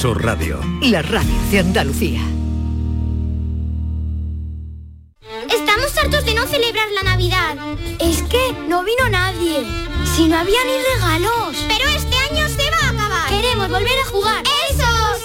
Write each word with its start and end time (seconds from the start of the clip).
Sur 0.00 0.24
Radio. 0.24 0.58
La 0.80 1.02
radio 1.02 1.30
de 1.50 1.58
Andalucía. 1.58 2.22
Estamos 5.50 5.94
hartos 5.98 6.24
de 6.24 6.32
no 6.32 6.46
celebrar 6.46 6.88
la 6.92 7.02
Navidad. 7.02 7.54
Es 7.98 8.22
que 8.22 8.54
no 8.66 8.82
vino 8.82 9.10
nadie. 9.10 9.62
Si 10.16 10.26
no 10.26 10.38
había 10.38 10.64
ni 10.64 10.72
regalos. 10.94 11.54
Pero 11.68 11.86
este 11.90 12.16
año 12.16 12.48
se 12.48 12.70
va 12.70 12.78
a 12.78 12.88
acabar. 12.88 13.28
Queremos 13.28 13.68
volver 13.68 13.98
a 13.98 14.06
jugar. 14.06 14.42
¡Esos! 14.70 15.20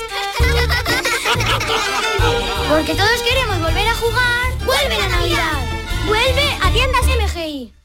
Porque 2.70 2.96
todos 2.96 3.21
queremos 3.21 3.62
volver 3.62 3.88
a 3.88 3.96
jugar. 3.96 4.57
¡Vuelve 4.66 4.98
la 4.98 5.07
Navidad! 5.07 5.57
¡Vuelve 6.05 6.57
a 6.62 6.70
tiendas 6.73 7.05
MGI! 7.05 7.84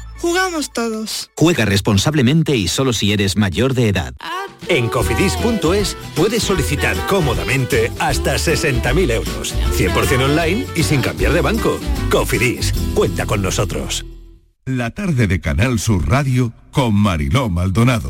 jugamos 0.21 0.71
todos. 0.71 1.31
Juega 1.35 1.65
responsablemente 1.65 2.55
y 2.55 2.67
solo 2.67 2.93
si 2.93 3.11
eres 3.11 3.35
mayor 3.35 3.73
de 3.73 3.89
edad. 3.89 4.13
En 4.67 4.87
cofidis.es 4.87 5.97
puedes 6.15 6.43
solicitar 6.43 6.95
cómodamente 7.07 7.91
hasta 7.99 8.35
60.000 8.35 9.11
euros. 9.11 9.55
100% 9.77 10.23
online 10.23 10.65
y 10.75 10.83
sin 10.83 11.01
cambiar 11.01 11.33
de 11.33 11.41
banco. 11.41 11.79
Cofidis, 12.09 12.73
cuenta 12.93 13.25
con 13.25 13.41
nosotros. 13.41 14.05
La 14.65 14.91
tarde 14.91 15.25
de 15.25 15.41
Canal 15.41 15.79
Sur 15.79 16.07
Radio 16.07 16.53
con 16.71 16.93
Mariló 16.93 17.49
Maldonado. 17.49 18.09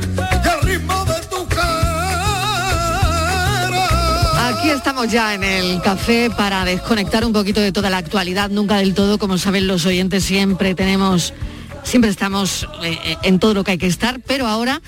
estamos 4.73 5.11
ya 5.11 5.33
en 5.33 5.43
el 5.43 5.81
café 5.81 6.29
para 6.29 6.63
desconectar 6.63 7.25
un 7.25 7.33
poquito 7.33 7.59
de 7.59 7.71
toda 7.71 7.89
la 7.89 7.97
actualidad, 7.97 8.49
nunca 8.49 8.77
del 8.77 8.93
todo, 8.93 9.17
como 9.17 9.37
saben 9.37 9.67
los 9.67 9.85
oyentes, 9.85 10.23
siempre 10.23 10.75
tenemos, 10.75 11.33
siempre 11.83 12.09
estamos 12.09 12.67
eh, 12.83 13.17
en 13.23 13.39
todo 13.39 13.53
lo 13.53 13.63
que 13.63 13.71
hay 13.71 13.77
que 13.77 13.87
estar, 13.87 14.21
pero 14.21 14.47
ahora 14.47 14.81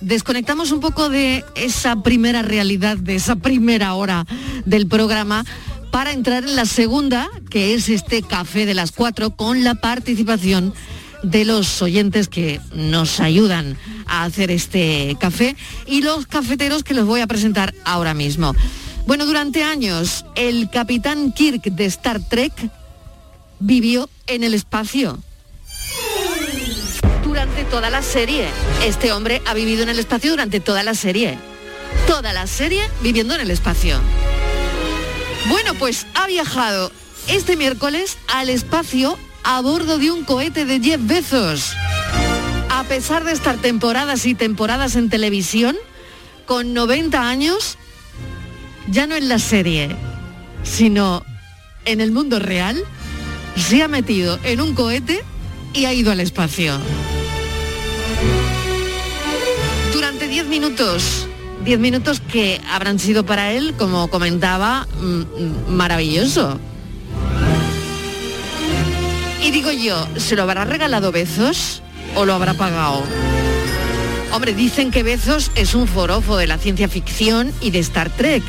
desconectamos 0.00 0.72
un 0.72 0.80
poco 0.80 1.08
de 1.08 1.44
esa 1.54 2.02
primera 2.02 2.42
realidad, 2.42 2.96
de 2.96 3.14
esa 3.14 3.36
primera 3.36 3.94
hora 3.94 4.26
del 4.64 4.88
programa 4.88 5.44
para 5.92 6.12
entrar 6.12 6.44
en 6.44 6.56
la 6.56 6.66
segunda, 6.66 7.28
que 7.48 7.74
es 7.74 7.88
este 7.88 8.22
café 8.22 8.66
de 8.66 8.74
las 8.74 8.90
cuatro, 8.90 9.36
con 9.36 9.62
la 9.62 9.76
participación 9.76 10.74
de 11.22 11.44
los 11.44 11.80
oyentes 11.80 12.28
que 12.28 12.60
nos 12.74 13.20
ayudan 13.20 13.76
a 14.06 14.24
hacer 14.24 14.50
este 14.50 15.16
café 15.20 15.56
y 15.86 16.02
los 16.02 16.26
cafeteros 16.26 16.82
que 16.82 16.94
los 16.94 17.06
voy 17.06 17.20
a 17.20 17.26
presentar 17.26 17.74
ahora 17.84 18.14
mismo. 18.14 18.54
Bueno, 19.08 19.24
durante 19.24 19.62
años 19.62 20.26
el 20.34 20.68
capitán 20.68 21.32
Kirk 21.32 21.62
de 21.62 21.86
Star 21.86 22.20
Trek 22.20 22.52
vivió 23.58 24.10
en 24.26 24.44
el 24.44 24.52
espacio. 24.52 25.18
Durante 27.24 27.64
toda 27.64 27.88
la 27.88 28.02
serie. 28.02 28.48
Este 28.84 29.12
hombre 29.12 29.40
ha 29.46 29.54
vivido 29.54 29.82
en 29.82 29.88
el 29.88 29.98
espacio 29.98 30.32
durante 30.32 30.60
toda 30.60 30.82
la 30.82 30.92
serie. 30.92 31.38
Toda 32.06 32.34
la 32.34 32.46
serie 32.46 32.82
viviendo 33.00 33.34
en 33.34 33.40
el 33.40 33.50
espacio. 33.50 33.98
Bueno, 35.48 35.72
pues 35.72 36.06
ha 36.12 36.26
viajado 36.26 36.92
este 37.28 37.56
miércoles 37.56 38.18
al 38.28 38.50
espacio 38.50 39.18
a 39.42 39.62
bordo 39.62 39.96
de 39.96 40.10
un 40.10 40.24
cohete 40.24 40.66
de 40.66 40.80
Jeff 40.80 41.00
Bezos. 41.04 41.72
A 42.68 42.84
pesar 42.84 43.24
de 43.24 43.32
estar 43.32 43.56
temporadas 43.56 44.26
y 44.26 44.34
temporadas 44.34 44.96
en 44.96 45.08
televisión, 45.08 45.78
con 46.44 46.74
90 46.74 47.26
años, 47.26 47.78
ya 48.90 49.06
no 49.06 49.14
en 49.16 49.28
la 49.28 49.38
serie, 49.38 49.88
sino 50.62 51.24
en 51.84 52.00
el 52.00 52.12
mundo 52.12 52.38
real, 52.38 52.82
se 53.56 53.82
ha 53.82 53.88
metido 53.88 54.38
en 54.44 54.60
un 54.60 54.74
cohete 54.74 55.22
y 55.72 55.84
ha 55.84 55.92
ido 55.92 56.12
al 56.12 56.20
espacio. 56.20 56.78
Durante 59.92 60.28
10 60.28 60.46
minutos, 60.46 61.26
10 61.64 61.78
minutos 61.78 62.20
que 62.20 62.60
habrán 62.70 62.98
sido 62.98 63.24
para 63.24 63.52
él, 63.52 63.74
como 63.78 64.08
comentaba, 64.08 64.86
mm, 65.00 65.04
mm, 65.04 65.74
maravilloso. 65.74 66.58
Y 69.42 69.50
digo 69.50 69.70
yo, 69.70 70.06
¿se 70.16 70.36
lo 70.36 70.42
habrá 70.42 70.64
regalado 70.64 71.12
Bezos 71.12 71.82
o 72.14 72.24
lo 72.24 72.34
habrá 72.34 72.54
pagado? 72.54 73.02
Hombre, 74.32 74.52
dicen 74.52 74.90
que 74.90 75.02
Bezos 75.02 75.50
es 75.54 75.74
un 75.74 75.88
forofo 75.88 76.36
de 76.36 76.46
la 76.46 76.58
ciencia 76.58 76.88
ficción 76.88 77.52
y 77.60 77.70
de 77.70 77.78
Star 77.78 78.10
Trek. 78.10 78.42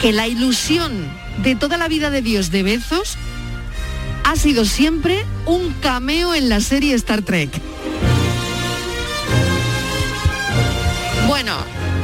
Que 0.00 0.12
la 0.12 0.26
ilusión 0.26 0.92
de 1.42 1.54
toda 1.54 1.76
la 1.76 1.86
vida 1.86 2.10
de 2.10 2.22
Dios 2.22 2.50
de 2.50 2.62
Bezos 2.62 3.16
ha 4.24 4.36
sido 4.36 4.64
siempre 4.64 5.24
un 5.44 5.72
cameo 5.80 6.34
en 6.34 6.48
la 6.48 6.60
serie 6.60 6.94
Star 6.94 7.22
Trek. 7.22 7.50
Bueno, 11.28 11.54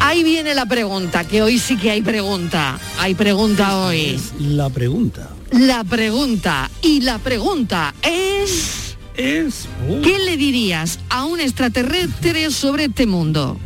ahí 0.00 0.22
viene 0.22 0.54
la 0.54 0.66
pregunta, 0.66 1.24
que 1.24 1.42
hoy 1.42 1.58
sí 1.58 1.76
que 1.76 1.90
hay 1.90 2.02
pregunta. 2.02 2.78
Hay 2.98 3.14
pregunta 3.14 3.78
hoy. 3.78 4.20
La 4.38 4.68
pregunta. 4.68 5.30
La 5.50 5.82
pregunta. 5.82 6.70
Y 6.82 7.00
la 7.00 7.18
pregunta 7.18 7.94
es... 8.02 8.81
Es... 9.16 9.68
¿Qué 10.02 10.18
le 10.18 10.36
dirías 10.36 10.98
a 11.08 11.24
un 11.24 11.40
extraterrestre 11.40 12.50
sobre 12.50 12.84
este 12.84 13.06
mundo? 13.06 13.58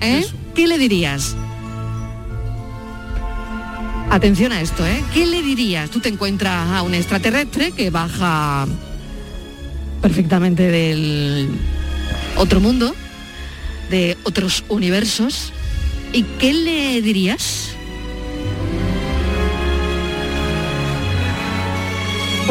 ¿Eh? 0.00 0.26
¿Qué 0.54 0.66
le 0.66 0.78
dirías? 0.78 1.36
Atención 4.10 4.52
a 4.52 4.60
esto, 4.60 4.86
¿eh? 4.86 5.02
¿Qué 5.14 5.26
le 5.26 5.42
dirías? 5.42 5.88
Tú 5.88 6.00
te 6.00 6.08
encuentras 6.08 6.70
a 6.70 6.82
un 6.82 6.94
extraterrestre 6.94 7.72
que 7.72 7.90
baja 7.90 8.66
perfectamente 10.02 10.68
del 10.68 11.48
otro 12.36 12.60
mundo, 12.60 12.94
de 13.88 14.18
otros 14.24 14.64
universos, 14.68 15.52
¿y 16.12 16.24
qué 16.24 16.52
le 16.52 17.00
dirías? 17.00 17.71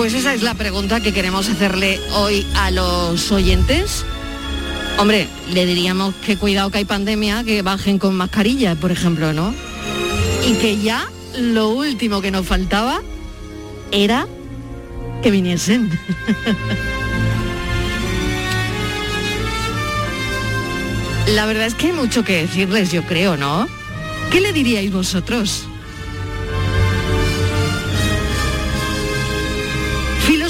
Pues 0.02 0.16
esa 0.16 0.34
es 0.34 0.42
la 0.42 0.56
pregunta 0.56 1.00
que 1.00 1.14
queremos 1.14 1.48
hacerle 1.48 2.00
hoy 2.16 2.44
a 2.56 2.72
los 2.72 3.32
oyentes. 3.32 4.04
Hombre, 4.98 5.28
le 5.54 5.68
diríamos 5.68 6.16
que 6.26 6.38
cuidado 6.38 6.72
que 6.72 6.80
hay 6.80 6.86
pandemia, 6.86 7.44
que 7.44 7.62
bajen 7.62 8.00
con 8.00 8.16
mascarilla, 8.16 8.74
por 8.74 8.92
ejemplo, 8.92 9.32
¿no? 9.32 9.54
Y 10.44 10.56
que 10.56 10.82
ya 10.82 11.08
lo 11.38 11.70
último 11.70 12.20
que 12.20 12.32
nos 12.32 12.48
faltaba 12.48 13.04
era 13.92 14.26
que 15.22 15.30
viniesen. 15.30 15.92
La 21.28 21.46
verdad 21.46 21.68
es 21.68 21.76
que 21.76 21.90
hay 21.90 21.94
mucho 21.94 22.24
que 22.24 22.42
decirles, 22.42 22.92
yo 22.92 23.04
creo, 23.04 23.38
¿no? 23.38 23.68
¿Qué 24.32 24.42
le 24.42 24.52
diríais 24.52 24.92
vosotros? 24.92 25.68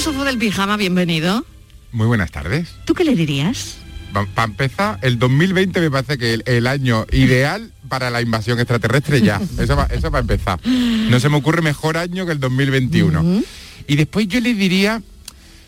Filósofo 0.02 0.24
del 0.24 0.36
pijama, 0.36 0.76
bienvenido. 0.76 1.46
Muy 1.92 2.08
buenas 2.08 2.32
tardes. 2.32 2.74
¿Tú 2.86 2.92
qué 2.92 3.04
le 3.04 3.14
dirías? 3.14 3.76
Para 4.34 4.48
empezar, 4.48 4.98
el 5.00 5.16
2020 5.20 5.80
me 5.80 5.92
parece 5.92 6.18
que 6.18 6.34
el, 6.34 6.42
el 6.46 6.66
año 6.66 7.06
ideal 7.12 7.72
para 7.88 8.10
la 8.10 8.20
invasión 8.20 8.58
extraterrestre 8.58 9.20
ya. 9.22 9.40
Eso 9.60 9.76
va, 9.76 9.86
eso 9.92 10.10
va 10.10 10.18
a 10.18 10.22
empezar. 10.22 10.58
No 10.66 11.20
se 11.20 11.28
me 11.28 11.36
ocurre 11.36 11.62
mejor 11.62 11.96
año 11.96 12.26
que 12.26 12.32
el 12.32 12.40
2021. 12.40 13.44
Y 13.86 13.94
después 13.94 14.26
yo 14.26 14.40
le 14.40 14.54
diría, 14.54 15.00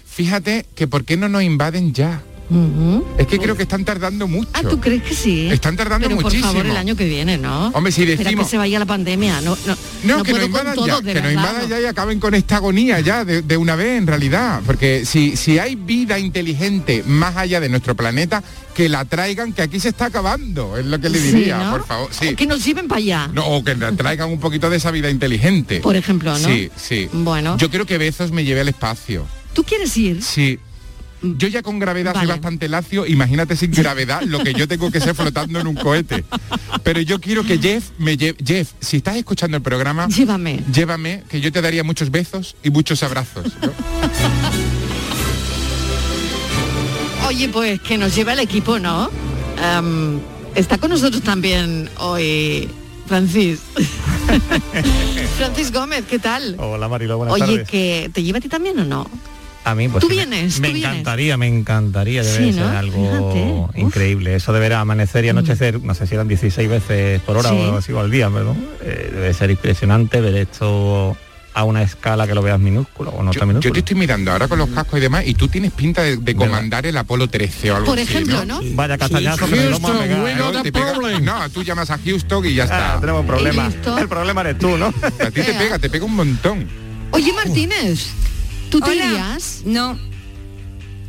fíjate 0.04 0.66
que 0.74 0.88
por 0.88 1.04
qué 1.04 1.16
no 1.16 1.28
nos 1.28 1.44
invaden 1.44 1.94
ya. 1.94 2.20
Es 3.18 3.26
que 3.26 3.38
creo 3.38 3.56
que 3.56 3.62
están 3.62 3.84
tardando 3.84 4.28
mucho. 4.28 4.50
Ah, 4.52 4.62
¿tú 4.62 4.78
crees 4.80 5.02
que 5.02 5.14
sí? 5.14 5.48
Están 5.50 5.76
tardando 5.76 6.08
Pero 6.08 6.20
muchísimo. 6.20 6.48
por 6.48 6.56
favor, 6.58 6.70
el 6.70 6.76
año 6.76 6.94
que 6.94 7.06
viene, 7.06 7.38
¿no? 7.38 7.68
Hombre, 7.68 7.90
si 7.92 8.02
Espera 8.02 8.24
decimos- 8.30 8.46
que 8.46 8.50
se 8.50 8.58
vaya 8.58 8.78
la 8.78 8.86
pandemia. 8.86 9.40
No, 9.40 9.56
no, 9.66 9.76
No, 10.04 10.18
no 10.18 10.22
que 10.24 10.32
nos 10.34 10.44
invadan 10.44 10.76
ya, 10.86 11.00
que 11.00 11.14
nos 11.20 11.32
invadan 11.32 11.68
ya 11.68 11.80
y 11.80 11.84
acaben 11.86 12.20
con 12.20 12.34
esta 12.34 12.56
agonía 12.56 13.00
ya 13.00 13.24
de, 13.24 13.42
de 13.42 13.56
una 13.56 13.76
vez 13.76 13.98
en 13.98 14.06
realidad. 14.06 14.60
Porque 14.66 15.04
si, 15.06 15.36
si 15.36 15.58
hay 15.58 15.74
vida 15.74 16.18
inteligente 16.18 17.02
más 17.06 17.36
allá 17.36 17.60
de 17.60 17.68
nuestro 17.68 17.94
planeta, 17.94 18.42
que 18.74 18.88
la 18.88 19.04
traigan, 19.04 19.52
que 19.52 19.62
aquí 19.62 19.80
se 19.80 19.88
está 19.88 20.06
acabando, 20.06 20.76
es 20.76 20.84
lo 20.84 20.98
que 21.00 21.08
le 21.08 21.18
Sí, 21.18 21.32
diría, 21.32 21.58
¿no? 21.58 21.70
por 21.70 21.86
favor. 21.86 22.08
Sí. 22.12 22.34
Que 22.34 22.46
nos 22.46 22.64
lleven 22.64 22.88
para 22.88 22.98
allá. 22.98 23.30
No, 23.32 23.46
o 23.46 23.64
que 23.64 23.74
la 23.74 23.92
traigan 23.92 24.30
un 24.30 24.40
poquito 24.40 24.68
de 24.68 24.76
esa 24.76 24.90
vida 24.90 25.08
inteligente. 25.10 25.80
Por 25.80 25.96
ejemplo, 25.96 26.32
¿no? 26.38 26.48
Sí, 26.48 26.70
sí. 26.76 27.08
Bueno. 27.12 27.56
Yo 27.56 27.70
creo 27.70 27.86
que 27.86 27.96
Bezos 27.98 28.32
me 28.32 28.44
lleve 28.44 28.60
al 28.60 28.68
espacio. 28.68 29.26
¿Tú 29.54 29.62
quieres 29.64 29.96
ir? 29.96 30.22
Sí. 30.22 30.58
Yo 31.24 31.48
ya 31.48 31.62
con 31.62 31.78
gravedad 31.78 32.14
soy 32.14 32.26
bastante 32.26 32.68
lacio, 32.68 33.06
imagínate 33.06 33.56
sin 33.56 33.70
gravedad 33.70 34.20
lo 34.22 34.40
que 34.40 34.52
yo 34.52 34.68
tengo 34.68 34.90
que 34.90 35.00
ser 35.00 35.14
flotando 35.14 35.58
en 35.58 35.66
un 35.66 35.74
cohete. 35.74 36.22
Pero 36.82 37.00
yo 37.00 37.18
quiero 37.18 37.44
que 37.44 37.58
Jeff 37.58 37.90
me 37.98 38.18
lleve. 38.18 38.36
Jeff, 38.44 38.72
si 38.80 38.98
estás 38.98 39.16
escuchando 39.16 39.56
el 39.56 39.62
programa, 39.62 40.06
llévame. 40.08 40.62
Llévame, 40.70 41.22
que 41.28 41.40
yo 41.40 41.50
te 41.50 41.62
daría 41.62 41.82
muchos 41.82 42.10
besos 42.10 42.56
y 42.62 42.68
muchos 42.68 43.02
abrazos. 43.02 43.46
¿no? 43.62 43.72
Oye, 47.26 47.48
pues 47.48 47.80
que 47.80 47.96
nos 47.96 48.14
lleva 48.14 48.34
el 48.34 48.40
equipo, 48.40 48.78
¿no? 48.78 49.08
Am, 49.62 50.20
está 50.54 50.76
con 50.76 50.90
nosotros 50.90 51.22
también 51.22 51.88
hoy 51.98 52.68
Francis. 53.06 53.60
Francis 55.38 55.72
Gómez, 55.72 56.04
¿qué 56.08 56.18
tal? 56.18 56.56
Hola 56.58 56.86
Marilo, 56.88 57.16
buenas 57.16 57.34
Oye, 57.34 57.46
tardes. 57.46 57.68
que 57.68 58.10
¿te 58.12 58.22
lleva 58.22 58.38
a 58.38 58.40
ti 58.42 58.48
también 58.48 58.78
o 58.78 58.84
no? 58.84 59.08
A 59.64 59.74
mí, 59.74 59.88
pues 59.88 60.02
¿Tú 60.02 60.08
sí, 60.10 60.16
me- 60.16 60.26
vienes? 60.26 60.60
Me, 60.60 60.68
encantaría, 60.76 61.36
me 61.38 61.46
encantaría, 61.48 62.22
debe 62.22 62.52
Sí, 62.52 62.58
algo 62.60 63.32
Fíjate, 63.32 63.80
increíble. 63.80 64.34
Eso 64.34 64.52
de 64.52 64.60
ver 64.60 64.74
amanecer 64.74 65.24
y 65.24 65.30
anochecer, 65.30 65.80
no 65.82 65.94
sé 65.94 66.06
si 66.06 66.14
eran 66.14 66.28
16 66.28 66.68
veces 66.68 67.20
por 67.22 67.38
hora 67.38 67.48
Sí. 67.48 67.56
o 67.56 67.76
así 67.78 67.92
al 67.96 68.10
día, 68.10 68.28
perdón. 68.28 68.62
Eh, 68.82 69.10
debe 69.12 69.32
ser 69.32 69.50
impresionante 69.50 70.20
ver 70.20 70.34
esto 70.36 71.16
a 71.56 71.62
una 71.64 71.82
escala 71.82 72.26
que 72.26 72.34
lo 72.34 72.42
veas 72.42 72.58
minúsculo 72.58 73.10
o 73.12 73.22
no 73.22 73.30
tan 73.30 73.40
Yo 73.42 73.46
minúsculo. 73.46 73.72
te 73.72 73.78
estoy 73.78 73.94
mirando 73.96 74.32
ahora 74.32 74.48
con 74.48 74.58
los 74.58 74.68
cascos 74.70 74.98
y 74.98 75.00
demás 75.02 75.22
y 75.24 75.34
tú 75.34 75.46
tienes 75.48 75.70
pinta 75.72 76.02
de, 76.02 76.16
de 76.16 76.34
comandar 76.34 76.84
el 76.84 76.96
Apolo 76.96 77.28
13 77.28 77.70
o 77.70 77.76
algo 77.76 77.86
Por 77.86 77.98
así, 78.00 78.12
ejemplo, 78.12 78.44
¿no? 78.44 78.60
Vaya 78.72 78.98
castañazo 78.98 79.46
que 79.48 79.56
nos 79.56 79.80
vamos 79.80 79.98
a 79.98 80.02
pegar, 80.02 80.28
¿eh? 80.28 80.34
No, 80.36 80.62
te 80.62 80.72
pega- 80.72 81.20
no, 81.22 81.50
tú 81.50 81.62
llamas 81.62 81.90
a 81.90 81.98
Houston 82.04 82.44
y 82.44 82.54
ya 82.54 82.64
está. 82.64 82.94
Ah, 82.96 83.00
tenemos 83.00 83.24
problemas. 83.24 83.72
El 83.98 84.08
problema 84.08 84.40
eres 84.42 84.58
tú, 84.58 84.76
¿no? 84.76 84.86
A 84.88 85.30
ti 85.30 85.42
te 85.42 85.54
pega, 85.54 85.78
te 85.78 85.88
pega 85.88 86.04
un 86.04 86.16
montón. 86.16 86.66
Oye, 87.12 87.32
Martínez, 87.32 88.08
¿tú 88.74 88.80
te 88.80 88.90
Hola. 88.90 89.06
irías? 89.06 89.62
No. 89.64 89.96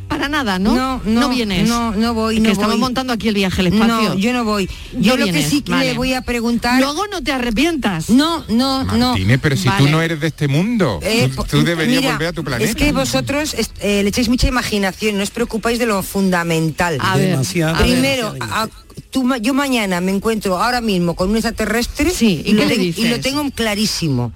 Para 0.07 0.29
nada, 0.29 0.59
¿no? 0.59 0.75
No, 0.75 1.01
no, 1.03 1.29
vienes. 1.29 1.67
no, 1.67 1.91
no 1.95 2.13
voy, 2.13 2.35
Que 2.35 2.41
no 2.41 2.49
estamos 2.51 2.73
voy. 2.75 2.79
montando 2.79 3.11
aquí 3.11 3.27
el 3.27 3.33
viaje 3.33 3.61
al 3.61 3.67
espacio. 3.67 4.09
No, 4.09 4.13
yo 4.15 4.33
no 4.33 4.45
voy. 4.45 4.69
No 4.93 5.01
Yo 5.01 5.17
lo 5.17 5.25
que 5.25 5.31
vienes, 5.31 5.49
sí 5.49 5.61
que 5.61 5.71
vale. 5.71 5.87
le 5.91 5.97
voy 5.97 6.13
a 6.13 6.21
preguntar. 6.21 6.79
Luego 6.79 7.07
no 7.07 7.23
te 7.23 7.31
arrepientas. 7.31 8.11
No, 8.11 8.45
no, 8.47 8.83
no. 8.83 9.09
Martínez, 9.09 9.39
pero 9.41 9.57
si 9.57 9.63
tú 9.63 9.69
Vale. 9.71 9.91
no 9.91 10.01
eres 10.03 10.19
de 10.21 10.27
este 10.27 10.47
mundo, 10.47 10.99
Eh, 11.01 11.29
tú, 11.35 11.43
tú 11.49 11.63
deberías 11.63 12.01
mira, 12.01 12.13
volver 12.13 12.27
a 12.29 12.33
tu 12.33 12.43
planeta. 12.43 12.69
Es 12.69 12.75
que 12.75 12.91
vosotros 12.91 13.55
eh, 13.79 14.03
le 14.03 14.09
echáis 14.09 14.29
mucha 14.29 14.47
imaginación, 14.47 15.17
no 15.17 15.23
os 15.23 15.31
preocupáis 15.31 15.79
de 15.79 15.87
lo 15.87 16.03
fundamental. 16.03 16.97
A 17.01 17.17
ver, 17.17 17.31
Demasiado. 17.31 17.75
a 17.75 17.79
ver. 17.79 17.91
Primero, 17.91 18.35
a- 18.41 18.69
tú 19.09 19.23
ma- 19.23 19.39
yo 19.39 19.55
mañana 19.55 20.01
me 20.01 20.11
encuentro 20.11 20.61
ahora 20.61 20.81
mismo 20.81 21.15
con 21.15 21.29
un 21.31 21.35
extraterrestre 21.37 22.11
Sí, 22.11 22.43
¿y 22.45 22.53
lo 22.53 22.61
qué 22.61 22.67
le 22.67 22.73
ten- 22.75 22.81
dices? 22.83 23.03
y 23.05 23.07
lo 23.09 23.19
tengo 23.19 23.49
clarísimo. 23.49 24.31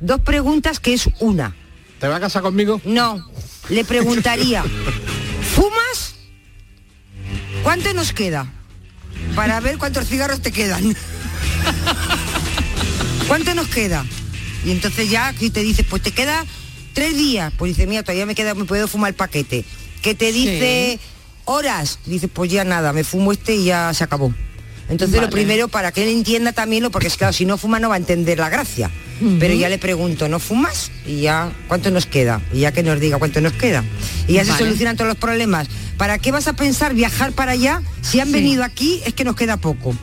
Dos 0.00 0.20
preguntas 0.20 0.78
que 0.80 0.92
es 0.92 1.08
una. 1.18 1.56
¿Te 1.98 2.06
vas 2.06 2.18
a 2.18 2.20
casar 2.20 2.42
conmigo? 2.42 2.80
No, 2.84 3.28
le 3.68 3.84
preguntaría, 3.84 4.62
¿fumas? 5.54 6.14
¿Cuánto 7.62 7.92
nos 7.92 8.12
queda? 8.12 8.46
Para 9.34 9.58
ver 9.60 9.78
cuántos 9.78 10.06
cigarros 10.06 10.40
te 10.40 10.52
quedan. 10.52 10.96
¿Cuánto 13.26 13.54
nos 13.54 13.68
queda? 13.68 14.06
Y 14.64 14.70
entonces 14.70 15.10
ya 15.10 15.28
aquí 15.28 15.50
te 15.50 15.60
dice, 15.60 15.84
pues 15.84 16.02
te 16.02 16.12
queda 16.12 16.44
tres 16.94 17.16
días. 17.16 17.52
Pues 17.58 17.76
dice, 17.76 17.86
mira, 17.86 18.02
todavía 18.02 18.26
me 18.26 18.34
queda, 18.34 18.54
me 18.54 18.64
puedo 18.64 18.88
fumar 18.88 19.10
el 19.10 19.14
paquete. 19.14 19.64
Que 20.02 20.14
te 20.14 20.32
dice 20.32 20.98
horas, 21.44 21.98
dice, 22.06 22.28
pues 22.28 22.50
ya 22.50 22.64
nada, 22.64 22.92
me 22.92 23.04
fumo 23.04 23.32
este 23.32 23.56
y 23.56 23.64
ya 23.64 23.92
se 23.92 24.04
acabó. 24.04 24.32
Entonces 24.88 25.20
lo 25.20 25.28
primero, 25.30 25.68
para 25.68 25.92
que 25.92 26.02
él 26.02 26.08
entienda 26.10 26.52
también, 26.52 26.82
lo 26.82 26.90
porque 26.90 27.08
es 27.08 27.16
claro, 27.16 27.32
si 27.32 27.44
no 27.44 27.58
fuma 27.58 27.78
no 27.78 27.88
va 27.90 27.96
a 27.96 27.98
entender 27.98 28.38
la 28.38 28.48
gracia. 28.48 28.90
Pero 29.40 29.52
ya 29.54 29.68
le 29.68 29.78
pregunto, 29.78 30.28
¿no 30.28 30.38
fumas? 30.38 30.92
Y 31.04 31.22
ya, 31.22 31.50
¿cuánto 31.66 31.90
nos 31.90 32.06
queda? 32.06 32.40
Y 32.52 32.60
ya 32.60 32.72
que 32.72 32.84
nos 32.84 33.00
diga 33.00 33.18
cuánto 33.18 33.40
nos 33.40 33.52
queda. 33.52 33.84
Y 34.28 34.34
ya 34.34 34.44
se 34.44 34.52
solucionan 34.56 34.96
todos 34.96 35.08
los 35.08 35.16
problemas. 35.18 35.66
¿Para 35.96 36.18
qué 36.18 36.30
vas 36.30 36.46
a 36.46 36.52
pensar 36.52 36.94
viajar 36.94 37.32
para 37.32 37.52
allá? 37.52 37.82
Si 38.00 38.20
han 38.20 38.28
Sí. 38.28 38.34
venido 38.34 38.62
aquí, 38.62 39.00
es 39.04 39.14
que 39.14 39.24
nos 39.24 39.34
queda 39.34 39.56
poco. 39.56 39.94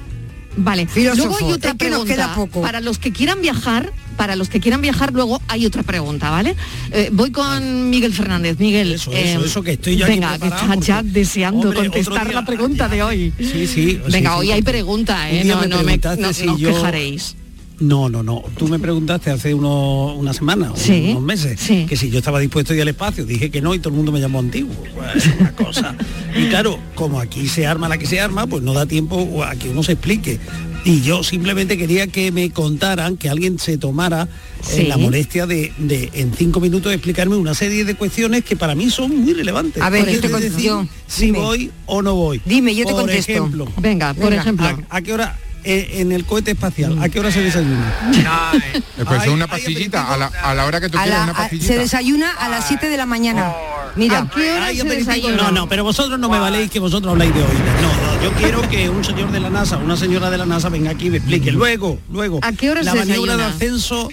Vale. 0.58 0.88
Filósofo, 0.88 1.30
luego 1.30 1.48
hay 1.48 1.54
otra 1.54 1.72
es 1.72 1.78
que 1.78 1.90
nos 1.90 2.06
queda 2.06 2.36
poco. 2.36 2.62
Para 2.62 2.82
los 2.82 3.00
que 3.00 3.12
quieran 3.14 3.42
viajar, 3.42 3.92
para 4.16 4.36
los 4.36 4.50
que 4.50 4.60
quieran 4.60 4.82
viajar, 4.82 5.14
luego 5.14 5.42
hay 5.48 5.66
otra 5.66 5.84
pregunta, 5.84 6.30
¿vale? 6.30 6.56
Eh, 6.92 7.10
voy 7.12 7.32
con 7.32 7.90
Miguel 7.90 8.14
Fernández. 8.14 8.58
Miguel, 8.60 8.94
Eso, 8.94 9.12
eso, 9.12 9.46
eso, 9.46 9.62
que 9.64 9.74
estoy 9.74 9.98
yo 9.98 10.08
Venga, 10.08 10.38
que 10.40 10.48
estás 10.48 10.80
ya 10.80 11.04
deseando 11.04 11.70
hombre, 11.70 11.90
contestar 11.90 12.26
día- 12.28 12.34
la 12.42 12.46
pregunta 12.46 12.88
de 12.88 13.04
hoy. 13.04 13.34
Sí, 13.40 13.68
sí. 13.68 14.00
Venga, 14.12 14.32
sí, 14.32 14.36
hoy 14.40 14.46
sí. 14.48 14.52
hay 14.54 14.62
pregunta, 14.62 15.30
¿eh? 15.30 15.44
No, 15.44 15.60
me 15.62 15.68
no 15.68 15.84
me 15.84 15.98
no, 16.18 16.34
si 16.34 16.46
no 16.46 16.58
yo- 16.58 16.70
quejaréis. 16.74 17.36
No, 17.78 18.08
no, 18.08 18.24
no. 18.24 18.42
Tú 18.58 18.70
me 18.70 18.80
preguntaste 18.80 19.32
hace 19.32 19.54
uno- 19.54 20.16
una 20.16 20.32
semana, 20.34 20.72
o 20.72 20.78
Sí, 20.78 21.08
unos 21.12 21.24
meses, 21.24 21.60
que 21.90 21.98
si 21.98 22.10
yo 22.10 22.20
estaba 22.20 22.40
dispuesto 22.40 22.72
a 22.72 22.76
ir 22.78 22.82
al 22.82 22.88
espacio. 22.88 23.26
Dije 23.26 23.52
que 23.52 23.60
no 23.62 23.76
y 23.76 23.80
todo 23.80 23.90
el 23.90 23.96
mundo 23.98 24.14
me 24.14 24.22
llamó 24.22 24.40
antiguo. 24.40 24.74
Pues, 24.96 25.28
una 25.38 25.52
cosa. 25.52 25.94
Y 26.38 26.46
claro, 26.48 26.80
como 26.96 27.20
aquí 27.20 27.50
se 27.50 27.68
arma 27.68 27.90
la 27.90 27.98
que 27.98 28.06
se 28.06 28.22
arma, 28.22 28.48
pues 28.48 28.64
no 28.64 28.72
da 28.74 28.86
tiempo 28.86 29.44
a 29.44 29.56
que 29.58 29.68
uno 29.70 29.84
se 29.84 29.92
explique. 29.92 30.40
Y 30.86 31.02
yo 31.02 31.24
simplemente 31.24 31.78
quería 31.80 32.06
que 32.08 32.32
me 32.32 32.52
contaran, 32.52 33.18
que 33.18 33.28
alguien 33.28 33.58
se 33.58 33.78
tomara 33.80 34.28
eh, 34.72 34.86
la 34.88 34.98
molestia 34.98 35.48
de, 35.48 35.74
de, 35.80 36.12
en 36.14 36.32
cinco 36.36 36.60
minutos 36.60 36.94
explicarme 36.94 37.36
una 37.36 37.56
serie 37.56 37.84
de 37.86 37.96
cuestiones 37.96 38.44
que 38.46 38.56
para 38.56 38.76
mí 38.76 38.92
son 38.92 39.18
muy 39.24 39.34
relevantes. 39.34 39.82
A 39.82 39.90
ver, 39.90 40.06
Por 40.06 40.14
yo 40.14 40.22
te 40.22 40.28
ejemplo, 40.28 40.48
contesto. 40.48 40.80
decir 40.82 40.90
si 41.08 41.26
Dime. 41.26 41.40
voy 41.40 41.72
o 41.88 42.02
no 42.04 42.14
voy. 42.14 42.40
Dime, 42.46 42.76
yo 42.76 42.86
te 42.86 42.92
contesto. 42.94 43.32
ejemplo, 43.32 43.68
Venga, 43.78 44.14
por 44.14 44.26
Venga. 44.30 44.42
ejemplo. 44.44 44.68
¿A, 44.68 44.98
a 44.98 45.02
qué 45.02 45.12
hora 45.14 45.40
eh, 45.64 45.90
en 45.94 46.12
el 46.12 46.24
cohete 46.24 46.52
espacial? 46.52 47.02
¿A 47.02 47.10
qué 47.10 47.20
hora 47.20 47.32
se 47.32 47.42
desayuna? 47.42 47.92
Pues 49.08 49.22
Ay, 49.22 49.30
una 49.30 49.48
pastillita, 49.48 50.14
a 50.14 50.18
la, 50.18 50.28
a 50.28 50.54
la 50.54 50.66
hora 50.66 50.80
que 50.80 50.88
tú 50.90 50.98
A 51.00 51.02
quieras, 51.02 51.20
la- 51.20 51.24
una 51.26 51.34
pastillita. 51.34 51.68
se 51.68 51.80
desayuna 51.80 52.32
a 52.32 52.48
las 52.48 52.68
7 52.68 52.90
de 52.90 52.98
la 52.98 53.06
mañana. 53.08 53.52
Mira, 53.96 54.20
¿A 54.20 54.30
qué 54.30 54.52
hora 54.52 54.66
Ay, 54.66 54.76
se 54.76 54.82
aperitivo. 54.82 55.14
desayuna? 55.16 55.44
No, 55.44 55.52
no, 55.52 55.70
pero 55.70 55.84
vosotros 55.84 56.20
no 56.20 56.30
me 56.30 56.38
valéis 56.40 56.70
que 56.70 56.80
vosotros 56.80 57.12
habláis 57.12 57.34
de 57.34 57.40
oídas. 57.42 57.82
No, 57.82 57.88
no, 58.18 58.24
yo 58.24 58.32
quiero 58.34 58.62
que 58.70 58.90
un 58.90 59.04
señor 59.04 59.32
de 59.32 59.40
la 59.40 59.50
NASA, 59.50 59.78
una 59.78 59.96
señora 59.96 60.30
de 60.30 60.38
la 60.38 60.46
NASA 60.46 60.68
venga 60.70 60.92
aquí 60.92 61.08
y 61.08 61.12
me 61.12 61.18
explique. 61.18 61.52
Luego, 61.52 61.98
luego. 62.12 62.40
¿A 62.42 62.52
qué 62.52 62.72
hora 62.72 62.84
la 62.84 62.92
se 62.92 62.98
maniobra 62.98 63.38
de 63.38 63.44
desayuna? 63.44 63.56
ascenso. 63.56 64.10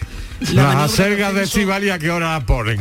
La 0.55 0.75
Las 0.75 0.93
acergas 0.93 1.35
de 1.35 1.43
Estivali 1.45 1.91
a 1.91 1.99
qué 1.99 2.11
hora 2.11 2.35
las 2.35 2.45
ponen. 2.45 2.81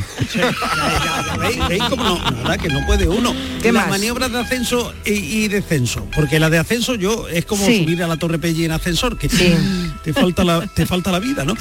¿Veis, 1.70 1.80
no? 1.90 2.18
Nada, 2.32 2.58
que 2.58 2.68
no 2.70 2.86
puede 2.86 3.08
uno. 3.08 3.34
¿Qué 3.62 3.72
Las 3.72 3.84
más? 3.84 3.92
maniobras 3.92 4.32
de 4.32 4.40
ascenso 4.40 4.94
y, 5.06 5.12
y 5.12 5.48
descenso. 5.48 6.06
Porque 6.14 6.40
la 6.40 6.50
de 6.50 6.58
ascenso 6.58 6.96
yo 6.96 7.28
es 7.28 7.46
como 7.46 7.66
Sí. 7.66 7.84
subir 7.84 8.02
a 8.04 8.08
la 8.08 8.18
Torre 8.18 8.40
Pelli 8.40 8.66
en 8.66 8.72
ascensor, 8.72 9.18
que 9.18 9.30
te, 9.30 9.58
te 10.04 10.14
falta 10.14 10.44
la, 10.44 10.66
te 10.68 10.86
falta 10.86 11.12
la 11.12 11.20
vida, 11.20 11.44
¿no? 11.46 11.54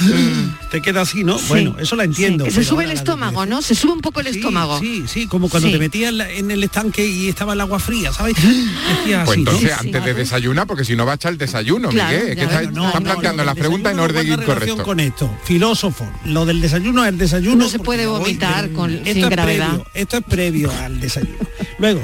Te 0.71 0.80
queda 0.80 1.02
así, 1.02 1.25
¿no? 1.25 1.38
Sí. 1.38 1.45
Bueno, 1.49 1.76
eso 1.78 1.97
la 1.97 2.04
entiendo. 2.04 2.45
Que 2.45 2.50
se 2.50 2.64
sube 2.64 2.85
el 2.85 2.88
la 2.88 2.95
de 2.95 2.99
estómago, 3.00 3.45
¿no? 3.47 3.61
Se 3.62 3.75
sube 3.75 3.92
un 3.92 4.00
poco 4.00 4.21
el 4.21 4.28
Sí, 4.33 4.38
estómago. 4.38 4.78
Sí, 4.80 5.04
sí, 5.07 5.26
como 5.26 5.49
cuando 5.49 5.69
Sí. 5.69 5.73
te 5.75 5.78
metías 5.78 6.11
en, 6.11 6.19
la- 6.19 6.30
el 6.30 6.62
estanque 6.64 7.07
y 7.07 7.28
estaba 7.28 7.52
el 7.52 7.61
agua 7.61 7.78
fría, 7.78 8.12
¿sabes? 8.12 8.35
Decía 8.37 9.25
Pues 9.25 9.37
así, 9.38 9.42
¿no? 9.42 9.50
entonces, 9.52 9.73
antes 9.78 10.04
de 10.04 10.14
desayunar, 10.14 10.66
porque 10.66 10.85
si 10.85 10.97
no 10.97 11.04
va 11.07 11.12
a 11.12 11.14
echar 11.16 11.33
el 11.33 11.38
desayuno, 11.38 11.88
Claro, 11.90 12.16
Miguel. 12.19 12.38
Es 12.38 12.49
que 12.49 12.66
no, 12.73 12.90
planteando 12.92 13.45
las 13.45 13.57
preguntas 13.57 13.92
en 13.92 14.00
orden 14.00 14.26
incorrecto. 14.26 14.83
con 14.83 15.00
esto, 15.00 15.30
filósofo, 15.45 15.89
lo 16.25 16.47
del 16.47 16.61
desayuno 16.61 17.02
es 17.04 17.09
el 17.11 17.18
desayuno. 17.18 17.56
No 17.64 17.68
se 17.68 17.78
puede 17.78 18.06
vomitar 18.06 18.70
con- 18.73 18.90
sin 18.90 19.06
es 19.06 19.28
gravedad. 19.30 19.68
Previo, 19.70 19.87
esto 19.94 20.16
es 20.18 20.25
previo 20.25 20.70
al 20.85 21.00
desayuno. 21.00 21.38
Luego, 21.78 22.02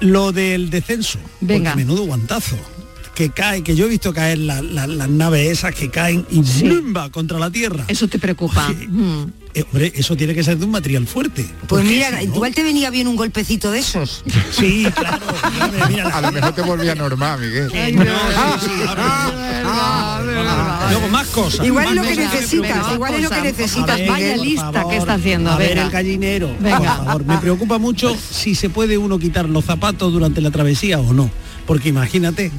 lo 0.00 0.32
del 0.32 0.70
descenso. 0.70 1.18
Venga. 1.40 1.70
porque 1.72 1.84
menudo 1.84 2.04
guantazo. 2.04 2.56
que 3.14 3.30
cae, 3.30 3.64
que 3.64 3.74
yo 3.74 3.86
he 3.86 3.88
visto 3.88 4.14
caer 4.14 4.38
la- 4.38 4.62
la- 4.62 4.86
las 4.86 5.08
naves 5.08 5.50
esas 5.50 5.74
que 5.74 5.90
caen 5.90 6.24
y 6.30 6.40
¡bumba! 6.40 7.10
contra 7.10 7.36
la 7.40 7.50
Tierra. 7.50 7.84
Eso 7.88 8.06
te 8.06 8.16
preocupa. 8.20 8.68
Mm. 8.88 9.24
Eh, 9.54 9.64
hombre, 9.72 9.92
eso 9.96 10.16
tiene 10.16 10.34
que 10.34 10.44
ser 10.44 10.58
de 10.58 10.64
un 10.66 10.70
material 10.70 11.06
fuerte. 11.06 11.46
Pues 11.66 11.84
mira, 11.84 12.10
no- 12.10 12.20
igual 12.22 12.54
te 12.54 12.62
venía 12.62 12.90
bien 12.90 13.08
un 13.08 13.16
golpecito 13.16 13.70
de 13.70 13.78
esos. 13.80 14.22
Sí, 14.52 14.86
claro. 14.94 15.26
A 16.12 16.20
lo 16.20 16.32
mejor 16.32 16.52
te 16.54 16.62
volvía 16.62 16.94
normal, 16.94 17.40
Miguel. 17.40 17.70
Luego 20.90 21.08
más 21.08 21.26
cosas. 21.28 21.66
Igual 21.66 21.84
más 21.86 21.92
es 21.94 21.96
lo 21.96 22.02
que 22.08 22.16
necesitas, 22.16 22.92
igual 22.92 23.14
es 23.14 23.22
lo 23.22 23.30
que 23.30 23.40
necesitas, 23.42 23.98
ver, 23.98 24.08
Vaya 24.08 24.36
lista 24.36 24.72
favor, 24.72 24.90
que 24.90 24.96
está 24.96 25.14
haciendo, 25.14 25.50
A 25.50 25.56
ver 25.56 25.68
venga. 25.70 25.82
el 25.84 25.90
gallinero. 25.90 26.50
Venga. 26.60 26.78
Por 26.78 26.86
favor, 26.86 27.24
me 27.24 27.38
preocupa 27.38 27.78
mucho 27.78 28.16
si 28.30 28.54
se 28.54 28.70
puede 28.70 28.98
uno 28.98 29.18
quitar 29.18 29.48
los 29.48 29.64
zapatos 29.64 30.12
durante 30.12 30.40
la 30.40 30.50
travesía 30.50 30.98
o 30.98 31.12
no. 31.12 31.30
Porque 31.66 31.88
imagínate 31.90 32.50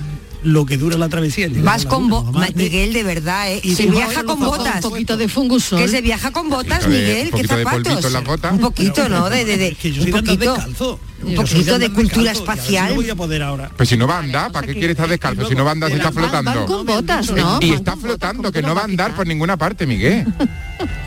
lo 0.44 0.66
que 0.66 0.78
dura 0.78 0.98
la 0.98 1.10
travesía. 1.10 1.48
Vas 1.52 1.84
la 1.84 1.90
con 1.90 2.04
una, 2.06 2.16
bo- 2.16 2.24
mamá, 2.24 2.40
Ma- 2.40 2.48
Miguel, 2.56 2.94
de 2.94 3.04
verdad, 3.04 3.52
¿eh? 3.52 3.60
Y 3.64 3.76
se 3.76 3.88
viaja 3.88 4.24
con 4.24 4.40
botas. 4.40 4.76
Un 4.84 4.92
poquito 4.92 5.18
de 5.18 5.28
fungusol. 5.28 5.80
Que 5.80 5.88
se 5.88 6.02
viaja 6.02 6.32
con 6.32 6.50
botas, 6.50 6.80
Un 6.86 6.86
poquito 6.86 6.90
de- 6.92 6.98
Miguel, 7.02 7.20
un 7.20 7.24
¿qué 7.26 7.32
poquito 7.32 7.58
de 7.58 7.64
polvito 7.66 8.02
zapatos? 8.02 8.24
botas. 8.26 8.52
Un 8.54 8.60
poquito, 8.60 9.10
¿no? 9.10 9.30
De, 9.30 9.46
de, 9.46 9.58
de- 9.58 9.76
que 9.76 9.92
yo 9.92 10.04
un 10.04 10.12
soy 10.12 10.22
poquito, 10.22 10.54
descalzo. 10.54 11.00
un 11.24 11.36
poquito 11.36 11.80
de 11.80 11.90
cultura 11.92 12.32
descalzo, 12.32 12.52
espacial. 12.54 12.90
no 12.90 12.96
voy 12.96 13.10
a 13.10 13.16
poder 13.16 13.44
ahora. 13.44 13.72
Pues 13.76 13.90
si 13.90 13.98
no 13.98 14.08
va 14.08 14.16
a 14.16 14.20
andar, 14.20 14.52
¿para 14.52 14.66
qué 14.66 14.74
quiere 14.74 14.92
estar 14.92 15.10
descalzo? 15.10 15.48
Si 15.48 15.56
no 15.56 15.64
va 15.66 15.72
a 15.72 15.74
andar, 15.74 15.90
se 15.90 15.98
está 15.98 16.12
flotando. 16.12 16.52
Van 16.54 16.66
con 16.66 16.86
botas, 16.86 17.32
¿no? 17.32 17.60
Y 17.62 17.72
está 17.72 17.92
botas, 17.96 18.00
flotando, 18.02 18.44
¿cómo 18.44 18.52
que 18.54 18.62
no 18.62 18.74
va 18.76 18.82
a 18.82 18.86
andar 18.86 19.16
por 19.16 19.28
ninguna 19.28 19.58
parte, 19.58 19.86
Miguel. 19.86 20.26